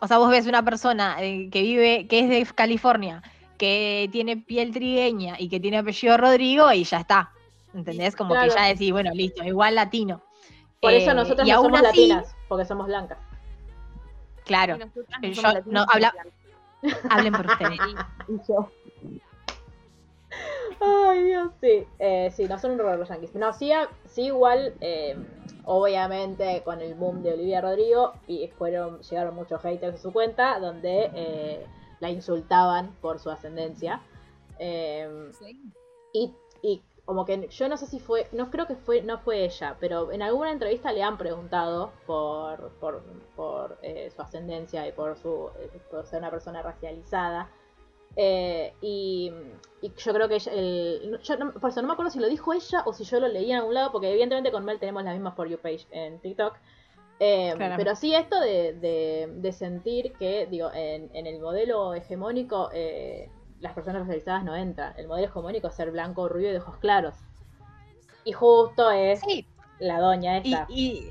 [0.00, 3.22] o sea, vos ves una persona eh, que vive, que es de California,
[3.58, 7.30] que tiene piel trigueña y que tiene apellido Rodrigo y ya está.
[7.74, 8.14] ¿Entendés?
[8.14, 8.52] Como Claro.
[8.52, 10.22] que ya decís, bueno, listo, igual latino.
[10.80, 13.18] Por eso nosotros y no aún somos así, latinas, porque somos blancas.
[14.44, 14.76] Claro,
[15.22, 16.14] Y yo- no, habla-
[17.10, 17.78] hablen por ustedes.
[18.28, 18.70] y yo.
[20.80, 21.86] Ay, Dios, sí.
[21.98, 23.34] Eh, sí, no son un horror los yankees.
[23.34, 25.16] No, sí, a- sí igual, eh,
[25.64, 30.58] obviamente con el boom de Olivia Rodrigo, y fueron, llegaron muchos haters a su cuenta,
[30.58, 31.66] donde eh,
[32.00, 34.00] la insultaban por su ascendencia.
[34.58, 35.30] Eh,
[36.12, 39.44] y, y como que yo no sé si fue, no creo que fue, no fue
[39.44, 43.02] ella, pero en alguna entrevista le han preguntado por, por,
[43.36, 47.50] por eh, su ascendencia y por su eh, por ser una persona racializada.
[48.16, 49.32] Eh, y,
[49.82, 52.28] y yo creo que ella, el, yo no, por eso no me acuerdo si lo
[52.28, 55.02] dijo ella o si yo lo leí en algún lado, porque evidentemente con Mel tenemos
[55.02, 56.54] las mismas For You page en TikTok.
[57.20, 62.70] Eh, pero sí esto de, de, de sentir que, digo, en, en el modelo hegemónico
[62.72, 63.30] eh,
[63.64, 64.92] las personas racializadas no entran.
[64.98, 67.14] El modelo hegemónico es ser blanco, rubio y de ojos claros.
[68.24, 69.46] Y justo es Sí,
[69.80, 70.66] la doña esta.
[70.68, 71.10] y-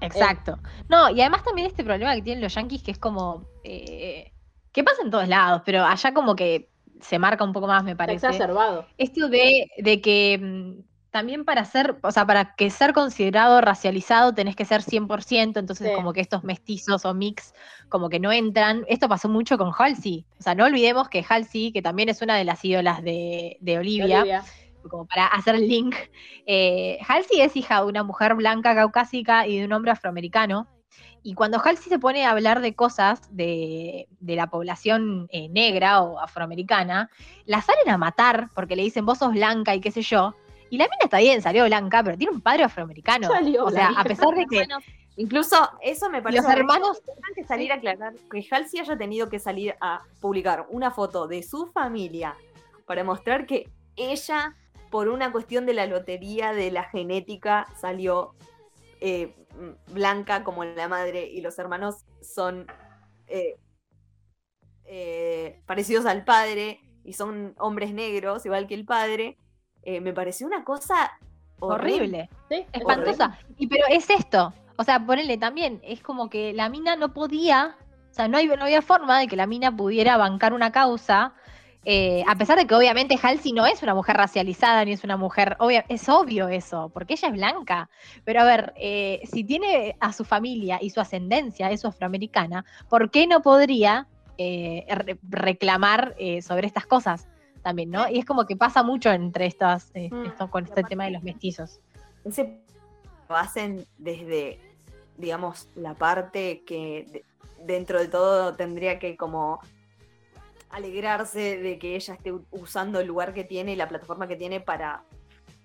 [0.00, 0.58] exacto.
[0.88, 3.46] No, y además también este problema que tienen los yankees, que es como.
[3.64, 4.32] eh,
[4.72, 6.70] que pasa en todos lados, pero allá como que
[7.00, 8.26] se marca un poco más, me Está parece.
[8.26, 8.86] exacerbado.
[8.98, 10.80] Esto de, de que mm,
[11.10, 15.88] también para ser, o sea, para que ser considerado racializado tenés que ser 100%, entonces
[15.88, 15.94] Sí.
[15.94, 17.52] como que estos mestizos o mix
[17.88, 18.84] como que no entran.
[18.88, 20.24] Esto pasó mucho con Halsey.
[20.38, 23.78] O sea, no olvidemos que Halsey, que también es una de las ídolas de, de
[23.78, 24.44] Olivia, Olivia.
[24.88, 25.94] como para hacer el link,
[26.46, 30.68] eh, Halsey es hija de una mujer blanca caucásica y de un hombre afroamericano.
[31.22, 36.00] Y cuando Halsey se pone a hablar de cosas de, de la población eh, negra
[36.00, 37.10] o afroamericana,
[37.44, 40.34] la salen a matar porque le dicen vos sos blanca y qué sé yo.
[40.70, 43.28] Y la mina está bien, salió blanca, pero tiene un padre afroamericano.
[43.28, 44.00] Salió o sea, blanca.
[44.00, 44.66] a pesar de que
[45.16, 46.42] Incluso eso me parece.
[46.42, 50.90] Los hermanos- importante salir a aclarar que Halsey haya tenido que salir a publicar una
[50.92, 52.36] foto de su familia
[52.86, 54.56] para mostrar que ella,
[54.90, 58.34] por una cuestión de la lotería de la genética, salió
[59.00, 59.34] eh,
[59.92, 62.66] blanca como la madre y los hermanos son
[63.26, 63.56] eh,
[64.84, 69.36] eh, parecidos al padre y son hombres negros, igual que el padre.
[69.82, 71.12] Eh, me pareció una cosa
[71.60, 71.94] horrible.
[71.94, 72.30] Horrible.
[72.48, 73.38] Sí, Espantosa.
[73.58, 74.52] Y pero es esto.
[74.76, 77.76] O sea, ponele también, es como que la mina no podía,
[78.10, 81.34] o sea, no, hay, no había forma de que la mina pudiera bancar una causa,
[81.84, 85.18] eh, a pesar de que obviamente Halsey no es una mujer racializada, ni es una
[85.18, 87.90] mujer, obvia, es obvio eso, porque ella es blanca.
[88.24, 93.10] Pero a ver, eh, si tiene a su familia y su ascendencia es afroamericana, ¿por
[93.10, 94.06] qué no podría
[94.38, 97.28] eh, re- reclamar sobre estas cosas
[97.62, 98.08] también, no?
[98.08, 101.10] Y es como que pasa mucho entre estas, eh, Mm, esto, con este tema de
[101.12, 101.80] los mestizos.
[102.24, 102.60] Ese
[103.28, 104.58] lo hacen desde,
[105.16, 107.24] digamos, la parte que de-
[107.64, 109.60] dentro de todo tendría que como
[110.70, 114.60] alegrarse de que ella esté usando el lugar que tiene y la plataforma que tiene
[114.60, 115.02] para,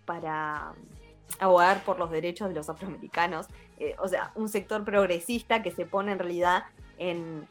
[0.05, 0.73] para
[1.39, 3.47] abogar por los derechos de los afroamericanos.
[3.79, 6.63] Eh, o sea, un sector progresista que se pone en realidad
[6.97, 7.47] en,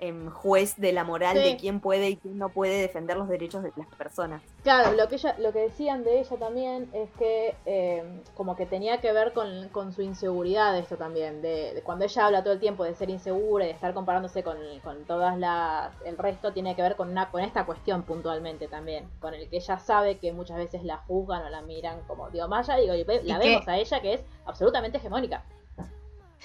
[0.00, 1.42] en juez de la moral Sí.
[1.42, 4.42] de quién puede y quién no puede defender los derechos de las personas.
[4.62, 8.02] Claro, lo que ella, lo que decían de ella también es que eh,
[8.34, 12.26] como que tenía que ver con, con su inseguridad esto también, de, de cuando ella
[12.26, 15.92] habla todo el tiempo de ser insegura y de estar comparándose con, con todas las,
[16.04, 19.56] el resto tiene que ver con una, con esta cuestión puntualmente también, con el que
[19.58, 22.94] ella sabe que muchas veces la juzgan o la miran como, digo, Maya, digo,
[23.24, 25.44] la vemos a ella que es absolutamente hegemónica.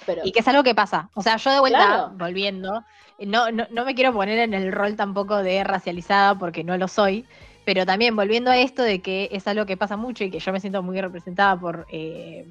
[0.05, 1.09] Pero, Y que es algo que pasa.
[1.13, 2.11] O sea, yo de vuelta, Claro.
[2.15, 2.83] volviendo,
[3.19, 6.87] no, no, no me quiero poner en el rol tampoco de racializada porque no lo
[6.87, 7.25] soy,
[7.65, 10.51] pero también volviendo a esto de que es algo que pasa mucho y que yo
[10.51, 12.45] me siento muy representada por, eh,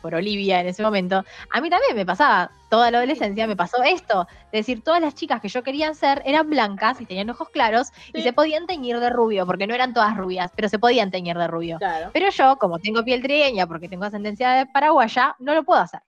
[0.00, 3.82] por Olivia en ese momento, a mí también me pasaba, toda la adolescencia me pasó
[3.82, 7.48] esto, de decir, todas las chicas que yo quería ser eran blancas y tenían ojos
[7.50, 11.10] claros y se podían teñir de rubio, porque no eran todas rubias, pero se podían
[11.10, 11.78] teñir de rubio.
[11.78, 12.10] claro.
[12.12, 16.00] Pero yo, como tengo piel trigueña, porque tengo ascendencia de paraguaya, no lo puedo hacer.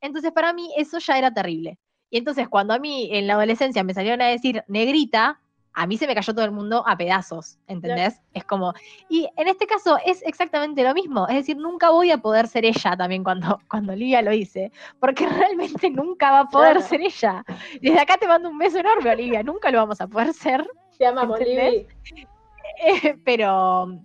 [0.00, 1.78] Entonces, para mí, eso ya era terrible.
[2.10, 5.40] Y entonces, cuando a mí en la adolescencia me salieron a decir negrita,
[5.74, 8.20] a mí se me cayó todo el mundo a pedazos, ¿entendés?
[8.34, 8.72] Es como.
[9.08, 11.28] Y en este caso es exactamente lo mismo.
[11.28, 15.26] Es decir, nunca voy a poder ser ella también cuando, cuando Olivia lo dice, porque
[15.28, 16.88] realmente nunca va a poder Claro.
[16.88, 17.44] ser ella.
[17.80, 19.42] Desde acá te mando un beso enorme, Olivia.
[19.44, 20.66] Nunca lo vamos a poder ser.
[20.98, 21.38] Te amamos.
[21.38, 21.86] Libby.
[22.80, 23.98] Eh, pero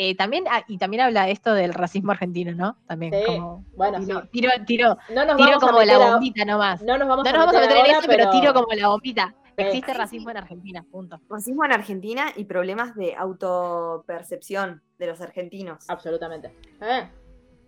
[0.00, 2.76] eh, también, ah, y también habla esto del racismo argentino, ¿no?
[2.86, 4.28] También Sí, como bueno, tiro, sí.
[4.30, 6.82] tiro, tiro, No nos tiro vamos a como meter la a- bombita nomás.
[6.82, 8.30] No nos vamos, No a, nos vamos a meter en ahora, eso, pero...
[8.30, 9.34] tiro como la bombita.
[9.44, 9.64] Sí.
[9.64, 11.20] Existe racismo en Argentina, punto.
[11.28, 15.84] Racismo en Argentina y problemas de autopercepción de los argentinos.
[15.88, 16.54] Absolutamente.
[16.80, 17.08] ¿Eh?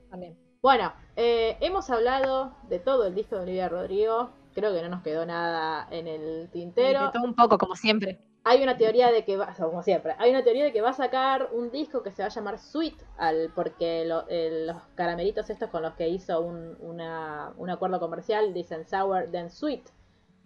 [0.09, 0.37] También.
[0.63, 4.31] Bueno, eh, hemos hablado de todo el disco de Olivia Rodrigo.
[4.55, 7.07] Creo que no nos quedó nada en el tintero.
[7.07, 8.21] De todo un poco, como siempre.
[8.43, 10.95] Hay una teoría de que va, como siempre, hay una teoría de que va a
[10.95, 15.69] sacar un disco que se va a llamar Sweet, al, porque lo- los caramelitos estos
[15.71, 19.85] con los que hizo un, una- un acuerdo comercial dicen Sour then Sweet.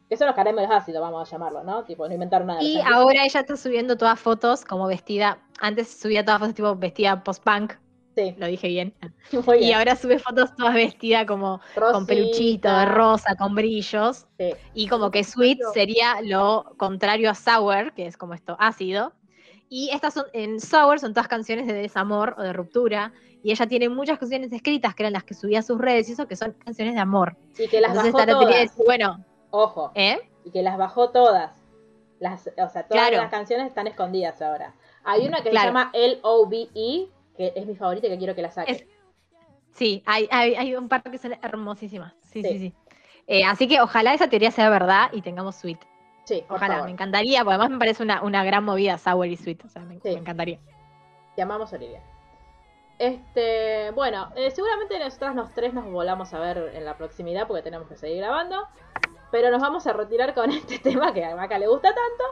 [0.08, 1.84] Que son los caramelos ácidos, vamos a llamarlo, ¿no?
[1.84, 2.62] Tipo, no inventaron nada.
[2.62, 5.38] Y ahora ella está subiendo todas fotos como vestida.
[5.60, 7.74] Antes subía todas fotos tipo vestida post-punk,
[8.14, 8.94] Sí, lo dije bien.
[9.46, 14.26] muy Y ahora sube fotos todas vestidas como con peluchito, de rosa, con brillos.
[14.38, 14.52] sí.
[14.74, 19.12] Y como que sweet sería lo contrario a sour, que es como esto ácido.
[19.68, 23.12] Y estas son, en sour son todas canciones de desamor o de ruptura.
[23.42, 26.12] Y ella tiene muchas canciones escritas que eran las que subía a sus redes y
[26.12, 27.36] eso que son canciones de amor.
[27.58, 28.76] Y que las Entonces bajó todas.
[28.86, 29.92] bueno, Ojo.
[29.94, 30.18] ¿eh?
[30.44, 31.50] y que las bajó todas.
[32.20, 33.16] Las, o sea, todas Claro.
[33.18, 34.74] las canciones están escondidas ahora.
[35.02, 35.60] Hay una que Claro.
[35.62, 38.72] se llama L-O-V-E, que es mi favorita y que quiero que la saque.
[38.72, 38.86] Es-
[39.72, 42.14] Sí, hay, hay, hay un par que son hermosísimas.
[42.22, 42.58] Sí, sí, Sí.
[42.58, 42.74] sí.
[43.26, 45.78] Eh, así que ojalá esa teoría sea verdad y tengamos sweet.
[46.26, 46.84] Sí, Ojalá, favor.
[46.86, 49.64] me encantaría, porque además me parece una, una gran movida sour y sweet.
[49.64, 50.10] O sea, me, Sí.
[50.10, 50.60] me encantaría.
[51.34, 52.00] Te amamos, Olivia.
[52.98, 57.62] Este, bueno, eh, seguramente nosotras los tres nos volamos a ver en la proximidad porque
[57.62, 58.56] tenemos que seguir grabando.
[59.32, 62.24] Pero nos vamos a retirar con este tema que a Maca le gusta tanto.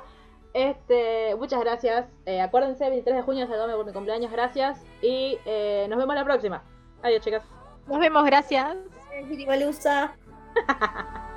[0.55, 2.07] Este, muchas gracias.
[2.27, 4.85] Eh, acuérdense, 23 de junio saludame por mi cumpleaños, gracias.
[5.01, 6.63] Y eh, nos vemos la próxima.
[7.03, 7.43] Adiós, chicas.
[7.87, 8.77] Nos vemos, gracias.
[9.47, 10.15] Balusa.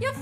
[0.00, 0.14] Your